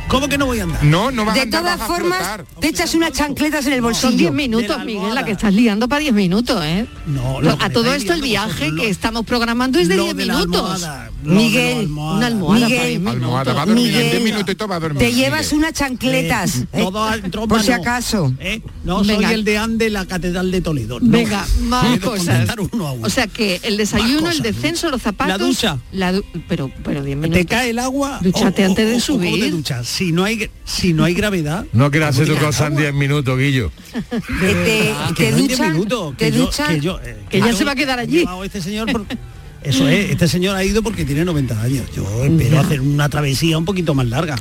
¿Cómo 0.09 0.28
que 0.28 0.37
no 0.37 0.44
voy 0.47 0.61
a 0.61 0.64
andar? 0.64 0.85
No, 0.85 1.11
no 1.11 1.25
vas 1.25 1.32
a 1.32 1.37
De 1.37 1.40
andar, 1.42 1.61
todas 1.62 1.78
vas 1.78 1.88
a 1.88 1.92
formas, 1.92 2.40
te 2.61 2.68
echas 2.68 2.94
unas 2.94 3.12
chancletas 3.12 3.64
en 3.66 3.73
el 3.73 3.78
Son 3.78 3.85
bolsillo. 3.85 4.16
10 4.18 4.32
minutos, 4.32 4.85
Miguel, 4.85 5.14
la 5.14 5.25
que 5.25 5.32
estás 5.32 5.54
liando 5.54 5.88
para 5.88 6.00
10 6.00 6.12
minutos, 6.12 6.62
¿eh? 6.64 6.87
No, 7.06 7.40
lo 7.40 7.56
que 7.56 7.64
a 7.64 7.71
todo 7.71 7.94
esto 7.94 8.12
el 8.12 8.21
viaje 8.21 8.49
vosotros, 8.50 8.71
que 8.80 8.82
lo- 8.87 8.90
estamos 8.90 9.25
programando 9.25 9.78
es 9.78 9.88
de 9.88 9.97
lo 9.97 10.04
10 10.04 10.16
de 10.16 10.26
la 10.26 10.35
minutos. 10.35 10.85
almohada, 10.85 11.11
de 11.22 11.34
Miguel, 11.34 11.78
almohada. 11.78 12.16
Una 12.18 12.26
almohada 12.26 12.66
Miguel, 12.66 12.88
10 12.88 13.00
minutos. 13.00 13.14
Almohada, 13.22 13.52
va 13.54 13.62
a 13.62 13.66
dormir 13.66 13.86
en 13.86 13.92
Miguel, 13.92 14.10
10 14.10 14.22
minutos 14.24 14.52
y 14.52 14.56
todo 14.56 14.68
va 14.68 14.76
a 14.76 14.80
dormir. 14.80 14.98
Te 14.98 15.12
llevas 15.12 15.42
Miguel. 15.44 15.58
unas 15.58 15.72
chancletas. 15.72 16.56
Eh, 16.56 16.66
¿eh? 16.72 16.78
todo 16.82 17.04
al 17.04 17.22
trompa 17.30 17.54
Por 17.56 17.64
si 17.64 17.72
acaso. 17.72 18.32
¿Eh? 18.40 18.60
No 18.84 19.02
Venga. 19.02 19.28
soy 19.28 19.34
el 19.34 19.44
deán 19.44 19.78
de 19.78 19.90
la 19.90 20.06
Catedral 20.06 20.50
de 20.50 20.60
Toledo. 20.60 20.98
no. 21.00 21.10
Venga, 21.10 21.46
más 21.62 21.84
Puedo 21.98 22.10
cosas. 22.12 22.26
contestar 22.46 22.60
uno 22.60 22.86
a 22.88 22.92
uno. 22.92 23.06
O 23.06 23.10
sea 23.10 23.26
que 23.26 23.60
el 23.62 23.76
desayuno, 23.76 24.30
el 24.30 24.40
descenso, 24.42 24.90
los 24.90 25.02
zapatos. 25.02 25.38
La 25.38 25.38
ducha. 25.46 25.78
la 25.92 26.12
du- 26.12 26.24
pero, 26.48 26.70
pero 26.84 27.02
10 27.02 27.16
minutos. 27.16 27.38
te 27.40 27.46
cae 27.46 27.70
el 27.70 27.78
agua 27.78 28.18
Dúchate 28.22 28.64
o- 28.64 28.68
antes 28.68 28.86
de 28.86 28.94
o- 28.94 29.16
o 29.16 29.18
¿cómo 29.18 29.24
te 29.34 29.38
subir. 29.40 29.50
duchas? 29.52 29.86
si 29.86 30.12
no 30.12 30.24
hay 30.24 30.50
si 30.64 30.92
no 30.92 31.04
hay 31.04 31.14
gravedad 31.14 31.64
No 31.72 31.90
quieras 31.90 32.10
hacer 32.10 32.26
tu 32.26 32.32
¿cómo 32.32 32.40
te 32.40 32.46
cosa 32.46 32.66
en 32.66 32.74
cae 32.74 32.82
10 32.82 32.94
minutos, 32.94 33.38
Guillo. 33.38 33.70
Que 33.92 34.54
te, 34.54 34.92
Ah, 34.96 35.08
te 35.08 35.14
que 35.14 35.30
no 35.30 35.36
en 35.38 35.46
10 35.46 35.58
duchan, 35.58 35.72
minutos, 35.72 36.16
te 36.16 36.30
que 36.30 36.38
yo- 36.38 36.50
que 36.50 36.80
yo, 36.80 37.00
Que 37.30 37.40
ya 37.40 37.52
se 37.52 37.64
va 37.64 37.72
a 37.72 37.74
quedar 37.74 37.98
allí. 37.98 38.24
este 38.44 38.60
señor 38.60 38.88
eso 39.64 39.88
es 39.88 40.11
este 40.11 40.28
señor 40.28 40.57
ha 40.57 40.64
ido 40.64 40.83
porque 40.83 41.04
tiene 41.04 41.25
90 41.25 41.61
años 41.62 41.87
yo 41.95 42.25
espero 42.25 42.61
hacer 42.61 42.81
una 42.81 43.09
travesía 43.09 43.57
un 43.59 43.64
poquito 43.64 43.95
más 43.95 44.07
larga 44.07 44.37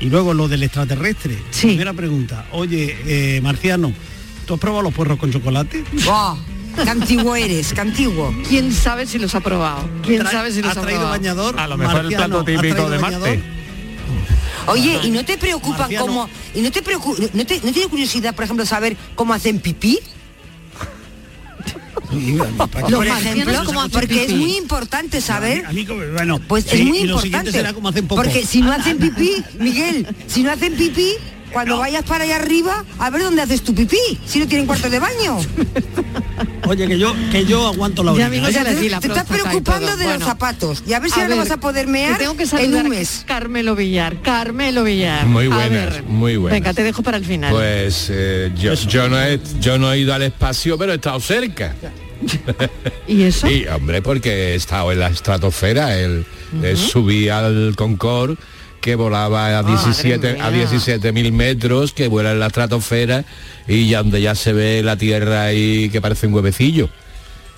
y 0.00 0.06
luego 0.06 0.34
lo 0.34 0.48
del 0.48 0.62
extraterrestre 0.64 1.38
Sí. 1.50 1.68
primera 1.68 1.92
pregunta 1.92 2.46
oye 2.52 2.96
eh, 3.06 3.40
marciano 3.40 3.92
¿tú 4.46 4.54
has 4.54 4.60
probado 4.60 4.82
los 4.82 4.92
puerros 4.94 5.18
con 5.18 5.30
chocolate? 5.32 5.84
Qué 6.82 6.90
antiguo 6.90 7.36
eres, 7.36 7.72
qué 7.72 7.80
antiguo. 7.82 8.34
¿Quién 8.48 8.72
sabe 8.72 9.06
si 9.06 9.20
los 9.20 9.32
ha 9.36 9.40
probado? 9.40 9.88
¿Quién 10.04 10.22
Tra- 10.22 10.32
sabe 10.32 10.50
si 10.50 10.60
los 10.60 10.72
¿Has 10.72 10.78
ha 10.78 10.80
traído 10.80 11.02
probado? 11.02 11.18
bañador? 11.20 11.60
A 11.60 11.68
lo 11.68 11.76
mejor 11.78 11.96
el 11.98 12.02
Marciano, 12.10 12.26
plato 12.26 12.38
¿has 12.40 12.46
típico 12.62 12.90
de 12.90 12.98
bañador? 12.98 13.28
Marte. 13.28 13.42
Oye, 14.66 14.98
¿y 15.04 15.10
no 15.10 15.24
te 15.24 15.38
preocupan 15.38 15.78
Marciano. 15.82 16.06
cómo... 16.06 16.28
¿Y 16.52 16.60
no 16.62 16.72
te 16.72 16.82
preocupa, 16.82 17.22
no 17.32 17.46
te, 17.46 17.56
no 17.60 17.70
tienes 17.70 17.86
curiosidad, 17.86 18.34
por 18.34 18.42
ejemplo, 18.44 18.66
saber 18.66 18.96
cómo 19.14 19.32
hacen 19.34 19.60
pipí? 19.60 20.00
Los 22.12 23.06
marcianos, 23.06 23.22
ejemplo, 23.22 23.62
¿cómo 23.64 23.80
hacen 23.80 23.90
porque 23.92 24.24
es 24.24 24.32
muy 24.34 24.56
importante 24.56 25.20
saber... 25.20 25.64
A 25.66 25.72
mí 25.72 25.84
como- 25.84 26.02
bueno, 26.12 26.38
Pues 26.46 26.66
es 26.72 26.84
muy 26.84 26.98
y 26.98 27.04
lo 27.06 27.18
siguiente 27.20 27.50
importante. 27.50 28.04
Porque 28.08 28.46
si 28.46 28.60
no 28.60 28.72
hacen 28.78 28.98
pipí, 28.98 29.32
Miguel, 29.58 30.06
si 30.26 30.42
no 30.42 30.52
hacen 30.52 30.74
pipí, 30.74 31.12
cuando 31.54 31.78
vayas 31.78 32.04
para 32.04 32.24
allá 32.24 32.36
arriba, 32.36 32.84
a 32.98 33.10
ver 33.10 33.22
dónde 33.22 33.40
haces 33.40 33.62
tu 33.62 33.74
pipí, 33.74 33.96
si 34.26 34.40
no 34.40 34.46
tienen 34.46 34.66
cuartos 34.66 34.90
de 34.90 34.98
baño. 34.98 35.38
Oye, 36.66 36.88
que 36.88 36.98
yo 36.98 37.14
que 37.30 37.44
yo 37.44 37.68
aguanto 37.68 38.02
la 38.02 38.12
orina. 38.12 38.26
¿eh? 38.28 39.00
te, 39.00 39.06
estás 39.06 39.24
preocupando 39.24 39.96
de 39.96 40.04
los 40.04 40.22
zapatos. 40.22 40.82
Y 40.86 40.92
a 40.94 41.00
ver 41.00 41.10
si 41.10 41.20
ahora 41.20 41.36
ver, 41.36 41.44
vas 41.44 41.50
a 41.52 41.58
poder 41.58 41.86
mear 41.86 42.18
tengo 42.18 42.36
que 42.36 42.42
en 42.42 42.48
saludar 42.48 42.86
un 42.86 42.86
a 42.86 42.96
mes. 42.96 43.24
Carmelo 43.26 43.76
Villar, 43.76 44.20
Carmelo 44.22 44.82
Villar. 44.82 45.26
Muy 45.26 45.46
A 45.46 45.48
buenas, 45.50 45.70
ver, 45.70 46.02
muy 46.04 46.36
buenas. 46.36 46.58
Venga, 46.58 46.74
te 46.74 46.82
dejo 46.82 47.02
para 47.02 47.18
el 47.18 47.24
final. 47.24 47.52
Pues 47.52 48.08
eh, 48.10 48.50
yo, 48.56 48.74
yo, 48.74 49.08
no 49.08 49.22
he, 49.22 49.40
yo 49.60 49.78
no 49.78 49.92
he 49.92 49.98
ido 50.00 50.12
al 50.12 50.22
espacio, 50.22 50.76
pero 50.76 50.92
he 50.92 50.96
estado 50.96 51.20
cerca. 51.20 51.74
¿Y 53.06 53.22
eso? 53.22 53.48
Y 53.48 53.66
hombre, 53.68 54.02
porque 54.02 54.30
he 54.30 54.54
estado 54.54 54.90
en 54.90 55.00
la 55.00 55.08
estratosfera, 55.08 55.96
el, 55.98 56.26
eh, 56.62 56.76
subí 56.76 57.28
al 57.28 57.74
Concorde 57.76 58.36
que 58.84 58.96
volaba 58.96 59.58
a 59.58 59.62
17 59.62 60.40
a 60.42 60.50
mía. 60.50 60.58
17 60.68 61.10
mil 61.12 61.32
metros, 61.32 61.94
que 61.94 62.06
vuela 62.06 62.32
en 62.32 62.38
la 62.40 62.48
estratosfera 62.48 63.24
y 63.66 63.88
ya 63.88 64.02
donde 64.02 64.20
ya 64.20 64.34
se 64.34 64.52
ve 64.52 64.82
la 64.82 64.98
tierra 64.98 65.44
ahí 65.44 65.88
que 65.88 66.02
parece 66.02 66.26
un 66.26 66.34
huevecillo. 66.34 66.90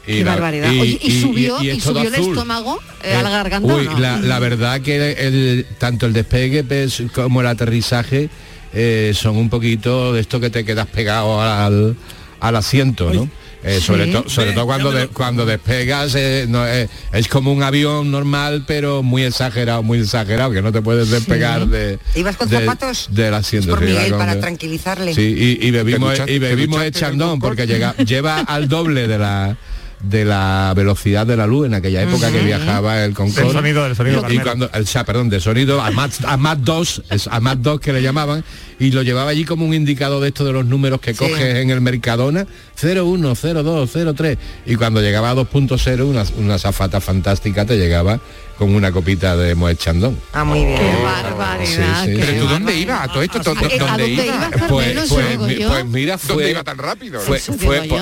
Qué 0.06 0.22
la- 0.22 0.34
barbaridad. 0.34 0.70
Oye, 0.70 1.00
¿y, 1.02 1.20
subió, 1.20 1.60
y 1.60 1.70
es 1.70 1.82
subió 1.82 2.02
el 2.02 2.14
estómago 2.14 2.78
eh, 3.02 3.10
Eh, 3.10 3.14
a 3.16 3.22
la 3.24 3.30
garganta? 3.30 3.74
uy, 3.74 3.86
no? 3.86 3.98
la, 3.98 4.18
la 4.20 4.38
verdad 4.38 4.80
que 4.82 5.14
el, 5.18 5.66
tanto 5.78 6.06
el 6.06 6.12
despegue 6.12 6.62
pues, 6.62 7.02
como 7.12 7.40
el 7.40 7.48
aterrizaje 7.48 8.28
eh, 8.72 9.10
son 9.12 9.36
un 9.36 9.50
poquito 9.50 10.12
de 10.12 10.20
esto 10.20 10.38
que 10.38 10.48
te 10.50 10.64
quedas 10.64 10.86
pegado 10.86 11.42
al, 11.42 11.96
al 12.38 12.54
asiento, 12.56 13.12
¿no? 13.12 13.28
Eh, 13.66 13.80
sobre 13.80 14.04
Sí. 14.06 14.12
to- 14.12 14.28
sobre 14.28 14.52
todo 14.52 14.64
cuando, 14.64 14.92
de- 14.92 15.08
cuando 15.08 15.44
despegas 15.44 16.14
eh, 16.14 16.46
no, 16.48 16.64
eh, 16.66 16.88
es 17.12 17.26
como 17.26 17.52
un 17.52 17.64
avión 17.64 18.12
normal 18.12 18.62
pero 18.64 19.02
muy 19.02 19.24
exagerado 19.24 19.82
muy 19.82 19.98
exagerado 19.98 20.52
que 20.52 20.62
no 20.62 20.70
te 20.70 20.80
puedes 20.82 21.10
despegar 21.10 21.66
de 21.66 21.98
¿Ibas 22.14 22.36
con 22.36 22.48
de- 22.48 22.60
zapatos? 22.60 23.08
del 23.10 23.34
asiento 23.34 23.70
Por 23.70 23.80
Miguel, 23.84 24.10
con- 24.10 24.18
para 24.20 24.38
tranquilizarle. 24.38 25.14
Sí, 25.14 25.34
y, 25.60 25.66
y 25.66 25.70
bebimos, 25.72 26.12
duchaste- 26.16 26.32
y 26.32 26.38
bebimos 26.38 26.80
el 26.80 26.92
chandón 26.92 27.40
porque 27.40 27.66
llega, 27.66 27.96
lleva 27.96 28.38
al 28.40 28.68
doble 28.68 29.08
de 29.08 29.18
la 29.18 29.56
de 30.00 30.24
la 30.24 30.72
velocidad 30.76 31.26
de 31.26 31.36
la 31.36 31.46
luz 31.46 31.66
en 31.66 31.74
aquella 31.74 32.02
época 32.02 32.30
que 32.30 32.40
viajaba 32.40 33.04
el 33.04 33.14
Concorde. 33.14 33.44
Del 33.44 33.52
sonido, 33.52 33.84
del 33.84 33.96
sonido, 33.96 34.24
Y 34.30 34.38
cuando, 34.38 34.70
o 34.72 34.84
sea, 34.84 35.04
perdón, 35.04 35.28
de 35.28 35.40
sonido 35.40 35.80
a 35.80 35.90
más 35.90 36.22
a 36.24 36.36
más 36.36 36.62
2, 36.62 37.02
es 37.10 37.26
a 37.28 37.40
más 37.40 37.62
2 37.62 37.80
que 37.80 37.92
le 37.92 38.02
llamaban 38.02 38.44
y 38.78 38.90
lo 38.90 39.02
llevaba 39.02 39.30
allí 39.30 39.44
como 39.44 39.64
un 39.64 39.74
indicador 39.74 40.20
de 40.22 40.28
esto 40.28 40.44
de 40.44 40.52
los 40.52 40.66
números 40.66 41.00
que 41.00 41.14
coges 41.14 41.56
en 41.56 41.70
el 41.70 41.80
Mercadona, 41.80 42.46
01, 42.80 43.34
02, 43.34 43.90
03 44.14 44.38
y 44.66 44.76
cuando 44.76 45.00
llegaba 45.00 45.30
a 45.30 45.34
2.0 45.34 46.04
una, 46.04 46.24
una 46.38 46.58
zafata 46.58 47.00
fantástica 47.00 47.64
te 47.64 47.78
llegaba 47.78 48.20
con 48.58 48.74
una 48.74 48.90
copita 48.92 49.36
de 49.36 49.54
Moet 49.54 49.78
Chandon. 49.78 50.18
Ah, 50.32 50.44
muy 50.44 50.64
bien. 50.64 50.78
Qué 50.78 51.02
barbaridad. 51.02 52.04
Sí, 52.04 52.10
sí, 52.10 52.16
qué 52.16 52.24
¿Pero 52.26 52.42
tú 52.44 52.48
dónde 52.48 52.76
ibas? 52.76 53.00
¿A 53.02 53.08
todo 53.08 53.22
esto? 53.22 53.38
¿Dó- 53.40 53.52
¿A 53.52 53.54
qué- 53.68 53.74
a 53.74 53.78
¿Dónde 53.78 54.02
dónde 54.08 54.24
ibas? 54.26 54.50
Pues, 54.68 55.08
pues, 55.08 55.38
mi- 55.40 55.54
pues 55.64 55.84
mira, 55.86 56.18
fue, 56.18 56.34
¿Dónde 56.34 56.50
iba 56.50 56.64
tan 56.64 56.78
rápido? 56.78 57.20
fue, 57.20 57.40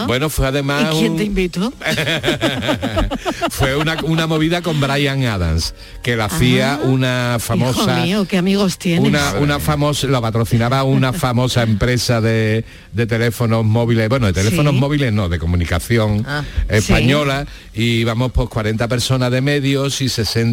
bueno, 0.06 0.30
fue 0.30 0.46
además 0.46 0.94
¿Y 0.94 0.98
quién 1.00 1.12
un- 1.12 1.18
te 1.18 1.24
invitó? 1.24 1.72
fue 3.50 3.76
una, 3.76 3.96
una 4.04 4.26
movida 4.26 4.62
con 4.62 4.80
Brian 4.80 5.24
Adams, 5.24 5.74
que 6.02 6.16
la 6.16 6.26
hacía 6.26 6.80
una 6.82 7.38
famosa... 7.40 7.80
Ah, 7.86 7.98
Hijo 7.98 8.06
mío, 8.06 8.24
qué 8.28 8.38
amigos 8.38 8.78
tienes. 8.78 9.08
Una, 9.08 9.34
una 9.40 9.60
famosa, 9.60 10.06
la 10.06 10.20
patrocinaba 10.20 10.82
una 10.84 11.12
famosa 11.12 11.62
empresa 11.62 12.20
de, 12.20 12.64
de 12.92 13.06
teléfonos 13.06 13.64
móviles, 13.64 14.08
bueno, 14.08 14.26
de 14.26 14.32
teléfonos 14.32 14.74
Sí. 14.74 14.80
móviles 14.80 15.12
no, 15.12 15.28
de 15.28 15.38
comunicación 15.38 16.24
Ah. 16.28 16.42
española, 16.68 17.46
y 17.74 18.00
íbamos 18.00 18.32
pues 18.32 18.48
40 18.48 18.88
personas 18.88 19.30
de 19.30 19.40
medios 19.40 20.00
y 20.00 20.08
60, 20.08 20.43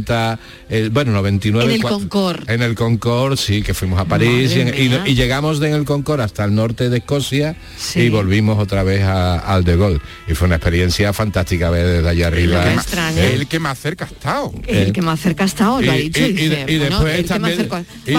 eh, 0.69 0.89
bueno, 0.91 1.11
99. 1.11 1.65
En 1.65 1.71
el 1.71 1.81
cua- 1.81 1.89
Concorde. 1.89 2.53
En 2.53 2.61
el 2.61 2.75
Concorde, 2.75 3.37
sí, 3.37 3.61
que 3.61 3.73
fuimos 3.73 3.99
a 3.99 4.05
París 4.05 4.51
y, 4.55 4.59
Madre 4.59 4.61
en- 4.77 4.85
y- 4.85 4.89
mía. 4.89 5.03
y 5.05 5.15
llegamos 5.15 5.59
de 5.59 5.69
en 5.69 5.75
el 5.75 5.85
Concorde 5.85 6.23
hasta 6.23 6.43
el 6.45 6.55
norte 6.55 6.89
de 6.89 6.97
Escocia 6.97 7.55
Sí. 7.77 8.01
y 8.01 8.09
volvimos 8.09 8.57
otra 8.59 8.83
vez 8.83 9.03
a- 9.03 9.39
al 9.39 9.63
de 9.63 9.77
Gaulle. 9.77 9.99
Y 10.27 10.33
fue 10.33 10.47
una 10.47 10.55
experiencia 10.55 11.13
fantástica 11.13 11.69
ver 11.69 11.85
desde 11.87 12.09
allá 12.09 12.27
arriba. 12.27 12.73
Extraño. 12.73 13.21
El 13.21 13.47
que 13.47 13.59
más 13.59 13.79
cerca 13.79 14.05
ha 14.05 14.07
estado. 14.07 14.53
El 14.67 14.91
que 14.93 15.01
más 15.01 15.19
cerca 15.19 15.43
ha 15.43 15.47
estado, 15.47 15.81
lo 15.81 15.91
ha 15.91 15.97
y- 15.97 16.03
dicho. 16.09 16.19
y- 16.21 16.23
y 16.23 16.27
y 16.29 16.31
dice, 16.33 16.65
de- 16.65 16.71
y 16.73 16.77
bueno, 16.79 17.03
después 17.03 17.25
también- 17.27 17.69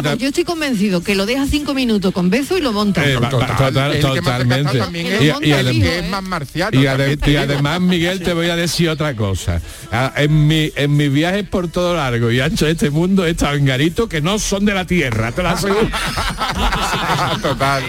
Vamos, 0.02 0.18
yo 0.18 0.28
estoy 0.28 0.44
convencido 0.44 1.02
que 1.02 1.14
lo 1.14 1.26
deja 1.26 1.46
cinco 1.46 1.74
minutos 1.74 2.12
con 2.12 2.30
beso 2.30 2.56
y 2.56 2.60
lo 2.60 2.72
monta. 2.72 3.04
Eh, 3.08 3.14
total- 3.14 3.98
totalmente. 4.00 4.78
Y- 5.42 5.50
¿eh? 7.32 7.38
además, 7.38 7.80
Miguel, 7.80 8.20
te 8.20 8.32
voy 8.32 8.48
a 8.48 8.56
decir 8.56 8.88
otra 8.88 9.14
cosa. 9.14 9.60
Ah, 9.90 10.12
En 10.16 10.46
mi, 10.46 10.70
en 10.76 10.96
mis 10.96 11.12
viajes 11.12 11.44
por 11.48 11.61
todo 11.68 11.94
largo 11.94 12.30
y 12.30 12.40
ancho 12.40 12.66
de 12.66 12.72
este 12.72 12.90
mundo 12.90 13.24
he 13.24 13.30
estado 13.30 13.54
en 13.54 13.64
garitos 13.64 14.08
que 14.08 14.20
no 14.20 14.38
son 14.38 14.64
de 14.64 14.74
la 14.74 14.86
Tierra, 14.86 15.32
te 15.32 15.42
lo 15.42 15.48
aseguro. 15.50 15.88
Total. 17.42 17.82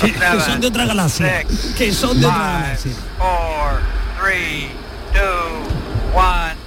que, 0.00 0.12
que 0.12 0.40
son 0.44 0.60
de 0.60 0.66
otra 0.66 0.86
galaxia 0.86 1.44
que 1.76 1.92
son 1.92 2.20
de 2.20 2.26
otra 2.26 2.38
galaxia 2.38 2.92
four, 3.18 3.80
three, 4.20 4.68
two, 5.12 6.14
one. 6.14 6.64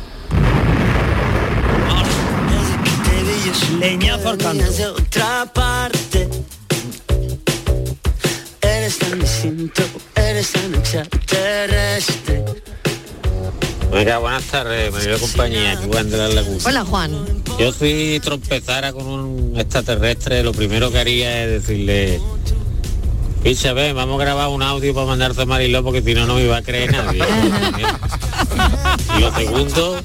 leñazo 3.80 4.30
al 4.30 4.38
canto 4.38 4.72
de 4.72 4.86
otra 4.88 5.46
parte. 5.54 6.30
Eres 8.62 8.98
tan 9.00 9.20
distinto, 9.20 9.84
eres 10.16 10.52
tan 10.52 10.76
extraterrestre. 10.76 12.44
Venga, 13.92 14.18
buenas 14.20 14.44
tardes, 14.44 14.92
María 14.92 15.18
compañía, 15.18 15.72
aquí 15.74 15.88
Juan 15.92 16.10
de 16.10 16.18
la 16.18 16.28
Laguna. 16.28 16.64
Hola 16.66 16.86
Juan. 16.86 17.44
Yo 17.58 17.72
si 17.72 18.20
trompezara 18.22 18.94
con 18.94 19.06
un 19.06 19.54
extraterrestre, 19.60 20.44
lo 20.44 20.52
primero 20.52 20.92
que 20.92 21.00
haría 21.00 21.44
es 21.46 21.64
decirle, 21.64 22.20
Picha, 23.48 23.72
ven, 23.72 23.96
vamos 23.96 24.20
a 24.20 24.26
grabar 24.26 24.50
un 24.50 24.62
audio 24.62 24.94
para 24.94 25.08
mandarte 25.08 25.44
a 25.44 25.46
Mariló 25.46 25.82
porque 25.82 26.02
si 26.02 26.14
no, 26.14 26.26
no 26.26 26.36
me 26.36 26.44
iba 26.44 26.58
a 26.58 26.62
creer 26.62 26.92
nadie. 26.92 27.24
y 29.18 29.22
lo 29.22 29.34
segundo, 29.34 30.02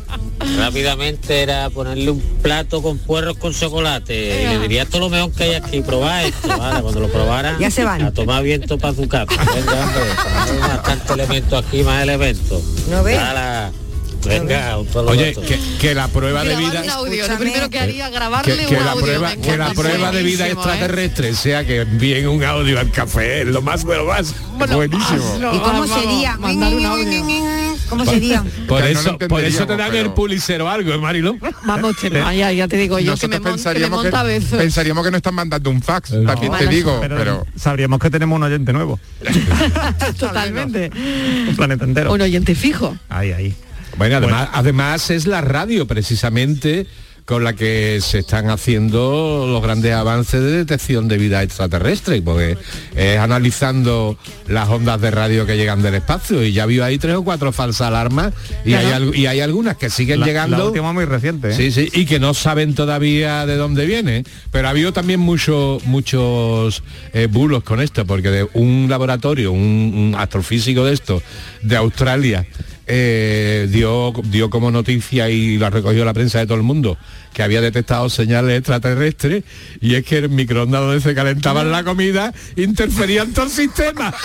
rápidamente 0.59 1.43
era 1.43 1.69
ponerle 1.69 2.13
un 2.13 2.21
plato 2.41 2.81
con 2.83 2.99
puerros 2.99 3.37
con 3.39 3.53
chocolate. 3.53 4.45
Y 4.45 4.47
le 4.47 4.59
diría 4.61 4.87
todo 4.87 5.01
lo 5.01 5.09
mejor 5.09 5.33
que 5.33 5.43
hay 5.43 5.55
aquí, 5.55 5.81
probar 5.83 6.27
esto, 6.27 6.57
¿vale? 6.57 6.83
Cuando 6.83 7.01
lo 7.01 7.09
probara, 7.09 7.57
Ya 7.59 7.73
se 7.73 7.83
van. 7.83 8.03
a 8.03 8.13
tomar 8.13 8.45
viento 8.45 8.79
para 8.79 8.95
su 8.95 9.09
casa. 9.09 9.35
Venga, 9.53 9.87
hombre, 9.87 10.61
bastante 10.61 11.13
elementos 11.13 11.65
aquí, 11.67 11.83
más 11.83 12.01
elementos. 12.01 12.63
¿No 12.89 13.03
ves? 13.03 13.19
Venga, 14.25 14.79
Oye, 14.79 15.35
que, 15.35 15.59
que 15.81 15.95
la 15.95 16.09
prueba 16.09 16.45
de 16.45 16.57
vida 16.57 16.83
un 16.83 16.91
audio, 16.91 17.27
lo 17.27 17.39
primero 17.39 17.69
que 17.71 17.81
haría 17.81 18.09
grabarle 18.09 18.67
que 18.67 18.77
un 18.77 18.85
la 18.85 18.93
audio. 18.93 19.05
prueba, 19.05 19.29
me 19.31 19.41
que 19.43 19.57
la 19.57 19.73
prueba 19.73 20.13
de 20.13 20.23
vida 20.23 20.47
¿eh? 20.49 20.53
extraterrestre 20.53 21.35
sea 21.35 21.65
que 21.65 21.81
envíen 21.81 22.29
un 22.29 22.45
audio 22.45 22.79
al 22.79 22.91
café, 22.91 23.45
lo 23.45 23.63
más 23.63 23.85
lo 23.85 24.05
más. 24.07 24.35
Buenísimo. 24.59 25.37
¿Y 25.53 25.59
cómo 25.59 25.81
Vamos, 25.81 25.91
sería? 25.91 26.37
mandar 26.37 26.73
un 26.75 26.85
audio. 26.87 27.23
¿Cómo 27.89 28.05
sería? 28.07 28.45
Por 28.69 28.83
eso, 28.85 29.19
por 29.19 29.45
eso 29.45 29.67
te 29.67 29.77
dan 29.77 29.81
entenderíamos, 29.89 29.95
el 29.97 30.03
pero- 30.05 30.15
pulicero 30.15 30.69
algo, 30.71 30.93
¿eh, 30.93 30.99
Marilo. 30.99 31.37
Vamos, 31.65 31.97
te, 31.97 32.09
ya, 32.11 32.53
ya 32.53 32.69
te 32.69 32.77
digo 32.77 32.99
yo 32.99 33.17
que 33.17 33.29
me, 33.29 33.39
Nosotros 33.39 33.41
que 33.41 33.41
me 33.41 33.51
pensaríamos 33.51 33.99
que, 33.99 34.05
monta 34.05 34.21
a 34.21 34.23
veces. 34.23 34.51
pensaríamos 34.59 35.05
que 35.05 35.11
no 35.11 35.17
están 35.19 35.35
mandando 35.35 35.69
un 35.69 35.83
fax, 35.83 36.11
también 36.11 36.39
te 36.41 36.47
Bueno, 36.49 36.71
digo, 36.71 36.99
Pero, 37.03 37.17
pero 37.17 37.47
sabríamos 37.57 37.99
que 38.01 38.09
tenemos 38.09 38.37
un 38.37 38.45
oyente 38.45 38.73
nuevo, 38.73 38.99
Totalmente. 40.19 40.91
un 41.49 41.57
planeta 41.57 41.85
entero. 41.85 42.13
Un 42.13 42.21
oyente 42.21 42.55
fijo. 42.55 42.97
Ahí, 43.09 43.33
ahí. 43.33 43.55
Bueno, 43.97 44.17
además, 44.17 44.49
además 44.53 45.11
es 45.11 45.27
la 45.27 45.41
radio 45.41 45.87
precisamente 45.87 46.87
con 47.25 47.45
la 47.45 47.53
que 47.53 48.01
se 48.03 48.19
están 48.19 48.51
haciendo 48.51 49.47
los 49.49 49.63
grandes 49.63 49.93
avances 49.95 50.41
de 50.43 50.51
detección 50.51 51.07
de 51.07 51.19
vida 51.19 51.41
extraterrestre, 51.45 52.21
porque 52.21 52.59
es 52.97 53.19
analizando 53.19 54.19
las 54.49 54.69
ondas 54.69 55.01
de 55.01 55.13
radio 55.13 55.47
que 55.47 55.57
llegan 55.57 55.83
del 55.83 55.95
espacio 55.95 56.43
y 56.43 56.53
ya 56.53 56.67
vio 56.67 56.85
ahí 56.85 56.99
tres 56.99 57.15
o 57.15 57.23
cuatro 57.23 57.53
falsas 57.53 57.87
alarmas 57.87 58.33
y, 58.65 58.75
hay, 58.75 58.87
al- 58.91 59.15
y 59.15 59.27
hay 59.27 59.39
algunas 59.41 59.77
que 59.77 59.89
siguen 59.89 60.19
La- 60.19 60.27
llegando. 60.27 60.59
La 60.59 60.65
última 60.65 60.93
muy 60.93 61.05
reciente. 61.05 61.51
¿eh? 61.51 61.55
Sí, 61.55 61.71
sí, 61.71 61.89
y 61.93 62.07
que 62.07 62.19
no 62.19 62.35
saben 62.35 62.75
todavía 62.75 63.47
de 63.47 63.55
dónde 63.55 63.87
viene. 63.87 64.25
Pero 64.51 64.67
ha 64.67 64.71
habido 64.73 64.93
también 64.93 65.21
mucho- 65.21 65.79
muchos 65.85 66.83
eh, 67.13 67.29
bulos 67.31 67.63
con 67.63 67.81
esto, 67.81 68.05
porque 68.05 68.31
de 68.31 68.49
un 68.55 68.89
laboratorio, 68.91 69.53
un, 69.53 69.61
un 70.13 70.15
astrofísico 70.19 70.85
de 70.85 70.93
esto, 70.95 71.23
de 71.63 71.77
Australia, 71.77 72.45
eh, 72.95 73.69
dio, 73.71 74.13
dio 74.25 74.51
como 74.51 74.71
noticia 74.71 75.31
y 75.31 75.57
lo 75.57 75.71
recogió 75.71 76.05
la 76.05 76.13
prensa 76.13 76.41
de 76.41 76.47
todo 76.47 76.59
el 76.59 76.63
mundo, 76.63 76.99
que 77.33 77.43
había 77.43 77.63
detectado 77.63 78.11
señales 78.11 78.59
extraterrestres 78.59 79.45
y 79.81 79.95
es 79.95 80.05
que 80.05 80.19
el 80.19 80.29
microondas 80.29 80.83
donde 80.83 81.01
se 81.01 81.15
calentaban 81.15 81.73
la 81.73 81.85
comida 81.85 82.35
interfería 82.55 83.23
en 83.23 83.33
todo 83.33 83.47
el 83.47 83.51
sistema. 83.51 84.15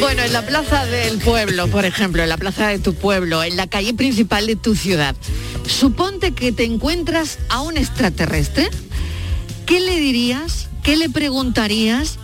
Bueno, 0.00 0.22
en 0.22 0.32
la 0.32 0.46
plaza 0.46 0.84
del 0.86 1.18
pueblo, 1.18 1.66
por 1.68 1.84
ejemplo, 1.84 2.22
en 2.22 2.28
la 2.28 2.36
plaza 2.36 2.68
de 2.68 2.78
tu 2.78 2.94
pueblo, 2.94 3.42
en 3.42 3.56
la 3.56 3.66
calle 3.66 3.94
principal 3.94 4.46
de 4.46 4.54
tu 4.54 4.76
ciudad, 4.76 5.16
suponte 5.66 6.32
que 6.32 6.52
te 6.52 6.64
encuentras 6.64 7.38
a 7.48 7.62
un 7.62 7.76
extraterrestre, 7.76 8.68
¿qué 9.66 9.80
le 9.80 9.98
dirías? 9.98 10.68
¿Qué 10.84 10.96
le 10.96 11.08
preguntarías? 11.08 12.18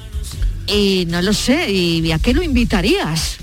Y 0.69 1.07
no 1.09 1.21
lo 1.23 1.33
sé, 1.33 1.73
¿y 1.73 2.13
a 2.13 2.19
qué 2.21 2.33
lo 2.33 2.43
invitarías? 2.45 3.39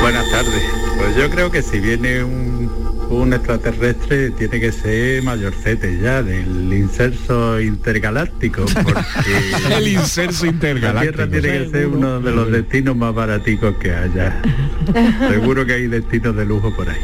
Buenas 0.00 0.30
tardes. 0.30 0.62
Pues 0.98 1.16
yo 1.16 1.30
creo 1.30 1.50
que 1.50 1.62
si 1.62 1.78
viene 1.78 2.24
un, 2.24 2.70
un 3.10 3.32
extraterrestre 3.32 4.30
tiene 4.30 4.60
que 4.60 4.72
ser 4.72 5.22
mayorcete 5.22 5.98
ya, 6.00 6.22
del 6.22 6.72
inserso 6.72 7.60
intergaláctico, 7.60 8.64
porque 8.82 9.76
el 9.76 9.88
inserso 9.88 10.44
la 10.46 10.52
intergaláctico. 10.52 11.12
Tierra 11.14 11.30
tiene 11.30 11.64
que 11.64 11.70
ser 11.70 11.86
uno 11.88 12.20
de 12.20 12.32
los 12.32 12.50
destinos 12.50 12.96
más 12.96 13.14
baraticos 13.14 13.76
que 13.76 13.92
haya. 13.92 14.40
Seguro 15.30 15.66
que 15.66 15.74
hay 15.74 15.86
destinos 15.88 16.36
de 16.36 16.44
lujo 16.44 16.74
por 16.74 16.88
ahí. 16.88 16.98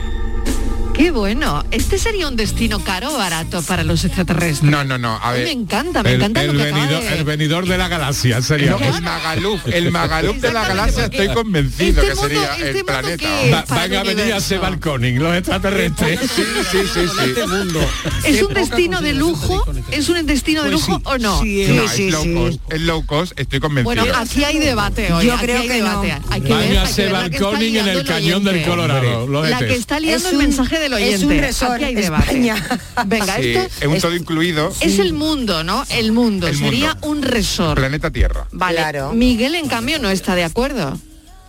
Qué 0.96 1.10
bueno. 1.10 1.62
¿Este 1.72 1.98
sería 1.98 2.26
un 2.26 2.36
destino 2.36 2.78
caro 2.82 3.14
o 3.14 3.18
barato 3.18 3.60
para 3.62 3.84
los 3.84 4.02
extraterrestres? 4.04 4.62
no, 4.62 4.82
no, 4.82 4.96
no, 4.96 5.16
a 5.22 5.32
Me 5.32 5.38
ver. 5.40 5.48
encanta, 5.48 6.02
me 6.02 6.10
El, 6.12 6.16
encanta 6.22 6.40
el 6.42 6.46
lo 6.46 6.52
que 6.54 6.72
venidor, 6.72 7.02
de- 7.02 7.18
el 7.18 7.24
venidor 7.24 7.66
de 7.68 7.76
la 7.78 7.88
galaxia 7.88 8.40
sería. 8.40 8.76
El 8.80 9.02
Magaluf, 9.02 9.60
el 9.66 9.90
Magaluf 9.90 10.36
de 10.38 10.52
la 10.52 10.66
galaxia 10.66 11.04
estoy 11.04 11.28
convencido 11.34 12.00
este 12.02 12.08
que 12.08 12.14
mundo- 12.14 12.22
sería 12.28 12.54
este 12.66 12.78
el 12.78 12.84
planeta. 12.86 13.28
Va- 13.52 13.64
van 13.76 13.92
el 13.92 13.98
a 13.98 14.02
venir 14.04 14.18
a 14.20 14.22
universo. 14.24 14.48
Sebalconing 14.48 15.18
los 15.22 15.36
extraterrestres. 15.36 16.20
Sí, 16.36 16.42
sí, 16.70 16.78
sí, 16.94 17.00
sí. 17.08 17.24
Este 17.30 17.46
mundo. 17.46 17.80
¿Es 18.24 18.42
un 18.42 18.54
destino 18.54 19.00
de 19.00 19.12
consideración 19.12 19.18
lujo? 19.18 19.64
¿Es 19.90 20.08
un 20.08 20.26
destino 20.26 20.62
de 20.64 20.70
Pues 20.70 20.88
lujo 20.88 21.00
o 21.04 21.18
no? 21.18 21.40
sí 21.42 21.66
Sí, 21.66 21.72
es 21.78 21.90
sí, 21.92 22.10
low 22.10 22.22
sí. 22.22 22.34
cost, 22.34 22.60
es 22.72 22.80
low 22.80 23.06
cost, 23.06 23.32
estoy 23.38 23.60
convencido. 23.60 24.02
Bueno, 24.04 24.18
aquí 24.18 24.44
hay 24.44 24.58
debate 24.58 25.12
hoy. 25.12 25.26
Yo 25.26 25.36
creo 25.36 25.62
que 25.62 25.68
debate. 25.74 26.08
no. 26.08 26.24
Hay 26.30 26.40
que 26.40 26.54
ver, 26.54 26.78
a 26.78 26.86
Sebalconing 26.86 27.76
en 27.76 27.88
el 27.88 28.04
cañón 28.04 28.44
del. 28.44 28.62
Colorado. 28.64 29.26
La 29.44 29.58
que 29.58 29.74
está 29.74 30.00
liando 30.00 30.28
el 30.30 30.36
mensaje 30.38 30.78
del 30.88 30.94
oyente. 30.94 31.16
es 31.16 31.22
un 31.22 31.38
resort, 31.38 31.72
Aquí 31.74 31.84
hay 31.84 31.94
debate. 31.94 32.24
España. 32.26 32.80
Venga, 33.06 33.36
Sí, 33.36 33.54
esto 33.54 33.80
es 33.80 33.86
un 33.86 34.00
todo 34.00 34.14
incluido. 34.14 34.72
es 34.80 34.98
el 34.98 35.12
mundo, 35.12 35.62
¿no? 35.64 35.84
El 35.90 36.12
mundo. 36.12 36.46
El 36.48 36.56
Sería 36.56 36.92
mundo. 36.94 37.08
un 37.08 37.22
resort. 37.22 37.76
Planeta 37.78 38.10
Tierra. 38.10 38.46
Vale. 38.52 38.76
Claro. 38.78 39.12
Miguel, 39.12 39.54
en 39.54 39.68
cambio, 39.68 39.98
no 39.98 40.10
está 40.10 40.34
de 40.34 40.44
acuerdo. 40.44 40.98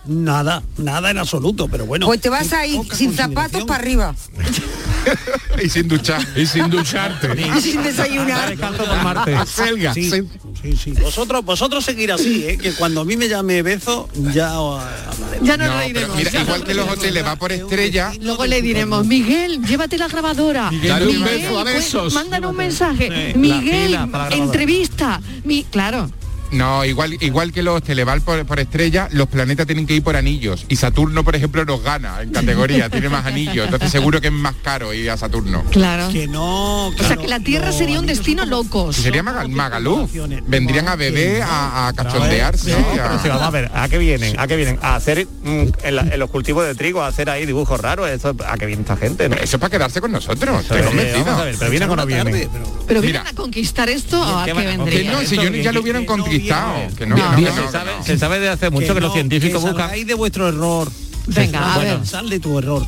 Nada, 0.06 0.64
nada 0.78 1.12
en 1.12 1.18
absoluto, 1.18 1.68
pero 1.68 1.86
bueno. 1.86 2.06
Pues 2.06 2.22
te 2.22 2.30
vas 2.30 2.48
qué 2.48 2.56
a 2.56 2.66
ir 2.66 2.78
poca 2.78 2.96
sin 2.96 3.14
zapatos 3.14 3.66
para 3.66 3.82
arriba. 3.82 4.16
y 5.64 5.70
sin 5.70 5.88
duchar. 5.88 6.26
Y 6.36 6.46
sin 6.46 6.70
ducharte. 6.70 7.30
Y 7.58 7.62
sin 7.62 7.84
desayunar. 7.84 8.56
Selga. 9.48 9.94
Sí, 9.94 10.10
sí, 10.10 10.78
sí. 10.78 10.92
Vosotros, 11.02 11.44
vosotros 11.46 11.84
seguir 11.86 12.12
así, 12.12 12.46
¿eh? 12.46 12.58
que 12.58 12.72
cuando 12.74 13.02
a 13.02 13.06
mí 13.06 13.16
me 13.18 13.28
llame 13.28 13.62
Bezo, 13.62 14.10
ya. 14.34 14.54
Ya 15.42 15.58
nos 15.58 15.68
No, 15.68 15.74
pero 15.74 15.78
reiremos. 15.78 16.16
mira, 16.18 16.32
ya 16.32 16.42
igual 16.42 16.64
que 16.64 16.74
los 16.74 16.90
hoteles 16.90 17.26
va 17.26 17.36
por 17.36 17.52
estrella, 17.52 18.12
Luego 18.22 18.46
le 18.46 18.62
diremos, 18.62 19.06
Miguel, 19.06 19.64
llévate 19.66 19.98
la 19.98 20.08
grabadora. 20.08 20.72
Dale 20.84 21.08
un 21.08 21.20
Miguel, 21.20 21.40
beso 21.42 21.60
a 21.60 21.64
cu- 21.64 21.70
besos. 21.70 22.14
Mándanos 22.14 22.52
un 22.52 22.58
mensaje. 22.58 23.34
Miguel, 23.36 23.98
entrevista. 24.32 25.22
Mi, 25.44 25.64
claro. 25.64 26.10
No, 26.52 26.86
igual 26.86 27.18
igual 27.22 27.52
que 27.52 27.64
los 27.64 27.78
hoteles 27.78 28.06
van 28.06 28.22
por, 28.22 28.46
por 28.46 28.60
estrella, 28.60 29.08
los 29.12 29.28
planetas 29.28 29.66
tienen 29.68 29.86
que 29.88 29.96
ir 29.96 30.04
por 30.04 30.16
anillos. 30.16 30.66
Y 30.70 30.76
Saturno, 30.78 31.24
por 31.24 31.36
ejemplo, 31.36 31.66
nos 31.66 31.82
gana 31.84 32.22
en 32.22 32.32
categoría, 32.32 32.90
tiene 32.98 33.10
más 33.10 33.26
anillos. 33.26 33.66
Entonces 33.66 33.92
seguro 33.92 34.22
que 34.22 34.28
es 34.28 34.34
más 34.34 34.56
caro 34.64 34.94
ir 34.94 35.10
a 35.12 35.18
Saturno. 35.18 35.64
Claro. 35.72 36.10
Que 36.12 36.28
no. 36.28 36.88
O 36.88 36.94
sea 36.98 37.18
que 37.18 37.28
la 37.28 37.40
Tierra 37.40 37.72
sería 37.72 38.00
un 38.00 38.06
destino. 38.06 38.46
Si 38.92 39.02
sería 39.02 39.24
Magal- 39.24 39.50
Magaluf. 39.50 40.12
Vendrían 40.48 40.88
a 40.88 40.96
beber, 40.96 41.44
a, 41.44 41.92
cachondearse. 41.96 42.72
no, 42.72 43.02
a- 43.04 43.18
vamos 43.28 43.42
a 43.44 43.50
ver, 43.52 43.72
¿a 43.74 43.88
qué 43.90 43.98
vienen? 43.98 44.40
¿A 44.40 44.48
qué 44.48 44.56
vienen? 44.56 44.80
A 44.82 44.96
hacer 44.96 45.26
mm, 45.44 45.64
en, 45.84 45.96
la- 45.96 46.02
en 46.02 46.20
los 46.20 46.30
cultivos 46.30 46.66
de 46.66 46.76
trigo, 46.76 47.02
a 47.02 47.08
hacer 47.08 47.30
ahí 47.30 47.46
dibujos 47.46 47.80
raros, 47.80 48.10
eso 48.10 48.36
¿a 48.48 48.58
qué 48.58 48.66
viene 48.66 48.82
esta 48.82 48.96
gente? 48.98 49.28
no? 49.30 49.36
Eso 49.36 49.58
es 49.58 49.60
para 49.62 49.70
quedarse 49.70 50.02
con 50.02 50.12
nosotros, 50.12 50.66
pero 50.70 50.92
vienen 50.92 51.90
o 51.90 51.96
no 51.96 52.06
Tarde, 52.06 52.06
vienen. 52.24 52.50
pero- 52.52 52.78
¿Pero 52.88 53.02
Mira. 53.02 53.12
vienen 53.22 53.28
a 53.28 53.36
conquistar 53.36 53.90
esto 53.90 54.20
o 54.22 54.38
a 54.40 54.46
¿Qué 54.46 54.52
qué 54.52 54.54
van 54.54 54.68
a 54.68 54.72
Que 54.72 54.78
vendría? 54.78 55.12
no, 55.12 55.22
si 55.22 55.36
yo 55.36 55.50
ya 55.50 55.72
lo 55.72 55.82
hubieran 55.82 56.06
conquistado. 56.06 56.37
Viene. 56.40 56.90
Que 56.98 57.06
no, 57.06 57.16
No, 57.18 57.36
que 57.36 57.42
no, 57.42 57.56
no, 57.56 57.66
se, 57.66 57.72
sabe, 57.72 57.92
no. 57.98 58.04
se 58.06 58.18
sabe 58.18 58.40
de 58.40 58.50
hace 58.50 58.70
mucho 58.70 58.94
que, 58.94 59.02
los 59.02 59.10
no, 59.10 59.14
científicos 59.14 59.64
que 59.64 59.70
buscan... 59.72 60.06
de 60.06 60.14
vuestro 60.14 60.48
error. 60.48 60.90
Venga, 61.28 61.74
a 61.74 61.76
Bueno, 61.78 61.98
ver. 62.00 62.08
sal 62.08 62.30
de 62.30 62.40
tu 62.40 62.58
error. 62.60 62.86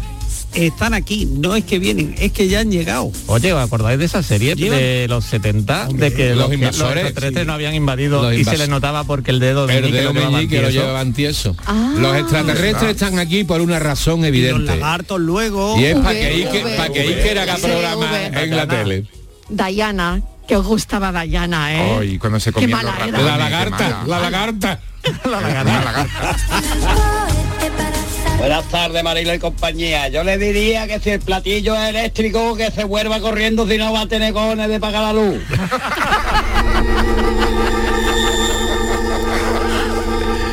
Están 0.53 0.95
aquí, 0.95 1.27
no 1.27 1.55
es 1.55 1.63
que 1.63 1.77
vienen, 1.77 2.15
es 2.17 2.31
que 2.31 2.47
ya 2.47 2.61
han 2.61 2.71
llegado. 2.71 3.11
Oye, 3.27 3.53
¿os 3.53 3.63
acordáis 3.63 3.99
de 3.99 4.05
esa 4.05 4.23
serie 4.23 4.55
Llevan- 4.55 4.79
de 4.79 5.05
los 5.07 5.23
70? 5.25 5.89
Hombre, 5.89 6.09
de 6.09 6.15
que 6.15 6.29
los 6.29 6.37
los, 6.45 6.53
invasores, 6.53 7.03
extraterrestres 7.03 7.43
sí. 7.43 7.47
no 7.47 7.53
habían 7.53 7.75
invadido 7.75 8.23
Los 8.23 8.33
y 8.33 8.43
se 8.43 8.57
les 8.57 8.67
notaba 8.67 9.03
porque 9.03 9.29
el 9.29 9.39
dedo 9.39 9.67
de 9.67 9.77
El 9.77 9.91
dedo 9.91 10.05
lo 10.05 10.13
llevaban 10.13 10.33
meñique 10.33 10.55
lo 10.59 10.69
tieso. 10.69 10.79
llevaban 10.81 11.13
tieso. 11.13 11.55
Ah. 11.67 11.93
Los 11.99 12.15
extraterrestres 12.17 12.91
están 12.91 13.19
aquí 13.19 13.43
por 13.43 13.61
una 13.61 13.77
razón 13.77 14.19
Y 14.19 14.21
los 14.21 14.27
evidente. 14.29 14.65
lagartos 14.75 15.19
luego. 15.19 15.79
Y 15.79 15.85
es 15.85 15.95
para 15.97 16.13
que 16.13 16.25
Iker, 16.25 16.65
V, 16.65 16.75
pa' 16.77 16.89
que 16.89 17.57
programa 17.61 18.25
en 18.25 18.55
la 18.55 18.67
tele. 18.67 19.05
Diana, 19.49 20.21
que 20.49 20.57
os 20.57 20.65
gustaba 20.65 21.11
Diana, 21.21 21.71
¿eh? 21.75 21.97
Ay, 21.99 22.17
cuando 22.17 22.39
se 22.39 22.51
Qué 22.51 22.65
ratones. 22.65 22.95
La 22.97 23.05
qué 23.05 23.37
lagarta, 23.37 24.03
la 24.07 24.19
lagarta. 24.19 24.79
Una 25.23 25.41
lagarta. 25.41 26.07
Buenas 28.39 28.65
tardes, 28.69 29.03
Marilo 29.03 29.33
y 29.35 29.39
compañía. 29.39 30.07
Yo 30.07 30.23
le 30.23 30.39
diría 30.39 30.87
que 30.87 30.99
si 30.99 31.11
el 31.11 31.19
platillo 31.19 31.75
es 31.75 31.89
eléctrico, 31.89 32.55
que 32.55 32.71
se 32.71 32.83
vuelva 32.83 33.19
corriendo 33.19 33.67
si 33.67 33.77
no 33.77 33.93
va 33.93 34.01
a 34.01 34.07
tener 34.07 34.33
cojones 34.33 34.69
de 34.69 34.79
pagar 34.79 35.03
la 35.03 35.13
luz. 35.13 35.39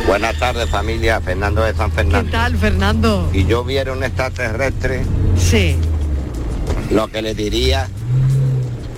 Buenas 0.06 0.38
tardes 0.38 0.70
familia, 0.70 1.20
Fernando 1.20 1.62
de 1.62 1.74
San 1.74 1.90
¿Qué 1.90 1.96
Fernando. 1.96 2.30
tal, 2.30 2.56
Fernando? 2.56 3.30
Y 3.32 3.44
yo 3.46 3.64
viera 3.64 3.92
un 3.92 4.04
extraterrestre, 4.04 5.04
Sí. 5.36 5.76
lo 6.90 7.08
que 7.08 7.22
le 7.22 7.34
diría 7.34 7.88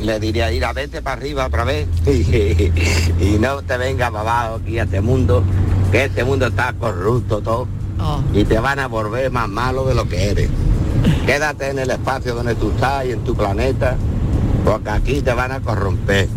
le 0.03 0.21
diría, 0.21 0.53
ir 0.53 0.65
a 0.65 0.73
vete 0.73 1.03
para 1.03 1.17
arriba 1.17 1.47
otra 1.47 1.65
vez 1.65 1.89
y, 2.07 3.39
no 3.39 3.63
te 3.63 3.77
venga 3.77 4.11
para 4.11 4.21
abajo 4.21 4.61
aquí 4.63 4.79
a 4.79 4.85
este 4.85 5.01
mundo, 5.01 5.43
que 5.91 6.05
este 6.05 6.25
mundo 6.25 6.47
está 6.47 6.73
corrupto 6.73 7.41
todo 7.41 7.67
Oh. 8.01 8.23
y 8.33 8.45
te 8.45 8.59
van 8.59 8.79
a 8.79 8.87
volver 8.87 9.31
más 9.31 9.49
malo 9.49 9.85
de 9.85 9.95
lo 9.95 10.09
que 10.09 10.31
eres. 10.31 10.49
Quédate 11.27 11.71
en 11.71 11.79
el 11.79 11.91
espacio 11.91 12.35
donde 12.35 12.55
tú 12.55 12.71
estás 12.71 13.07
y 13.07 13.13
en 13.13 13.25
tu 13.25 13.35
planeta, 13.35 13.97
porque 14.65 14.91
aquí 14.91 15.21
te 15.21 15.33
van 15.33 15.53
a 15.53 15.61
corromper. 15.61 16.29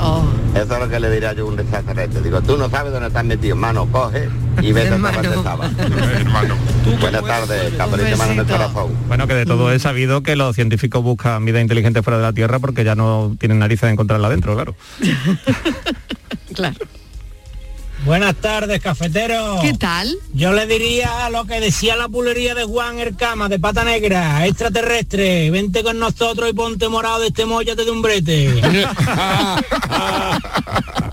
Oh. 0.00 0.22
Eso 0.54 0.74
es 0.74 0.80
lo 0.80 0.88
que 0.88 0.98
le 0.98 1.10
diría 1.10 1.32
yo 1.34 1.46
a 1.46 1.48
un 1.48 1.60
extraterrestre. 1.60 2.22
Digo, 2.22 2.40
tú 2.40 2.56
no 2.56 2.70
sabes 2.70 2.92
dónde 2.92 3.08
estás 3.08 3.24
metido, 3.24 3.54
hermano, 3.54 3.86
coge 3.92 4.28
y 4.62 4.72
vete 4.72 4.94
estaba. 4.94 5.70
Buenas 7.00 7.24
tardes, 7.24 7.74
capricho 7.74 8.16
mano 8.16 8.32
en 8.32 8.38
el 8.40 8.46
corazón. 8.46 8.96
Bueno, 9.08 9.26
que 9.26 9.34
de 9.34 9.46
todo 9.46 9.72
es 9.72 9.82
sabido 9.82 10.22
que 10.22 10.36
los 10.36 10.54
científicos 10.54 11.02
buscan 11.02 11.44
vida 11.44 11.60
inteligente 11.60 12.02
fuera 12.02 12.18
de 12.18 12.24
la 12.24 12.32
Tierra 12.32 12.58
porque 12.58 12.84
ya 12.84 12.94
no 12.94 13.36
tienen 13.38 13.58
narices 13.58 13.82
de 13.82 13.92
encontrarla 13.92 14.28
dentro, 14.28 14.54
claro. 14.54 14.74
claro. 16.54 16.76
Buenas 18.04 18.34
tardes, 18.36 18.80
cafetero. 18.80 19.58
¿Qué 19.60 19.74
tal? 19.74 20.16
Yo 20.32 20.54
le 20.54 20.66
diría 20.66 21.28
lo 21.30 21.44
que 21.44 21.60
decía 21.60 21.96
la 21.96 22.08
pulería 22.08 22.54
de 22.54 22.64
Juan 22.64 22.98
Ercama 22.98 23.50
de 23.50 23.58
Pata 23.58 23.84
Negra, 23.84 24.46
extraterrestre, 24.46 25.50
vente 25.50 25.82
con 25.82 25.98
nosotros 25.98 26.48
y 26.48 26.54
ponte 26.54 26.88
morado 26.88 27.20
de 27.20 27.26
este 27.26 27.44
mollate 27.44 27.84
de 27.84 27.90
un 27.90 28.00
brete. 28.00 28.54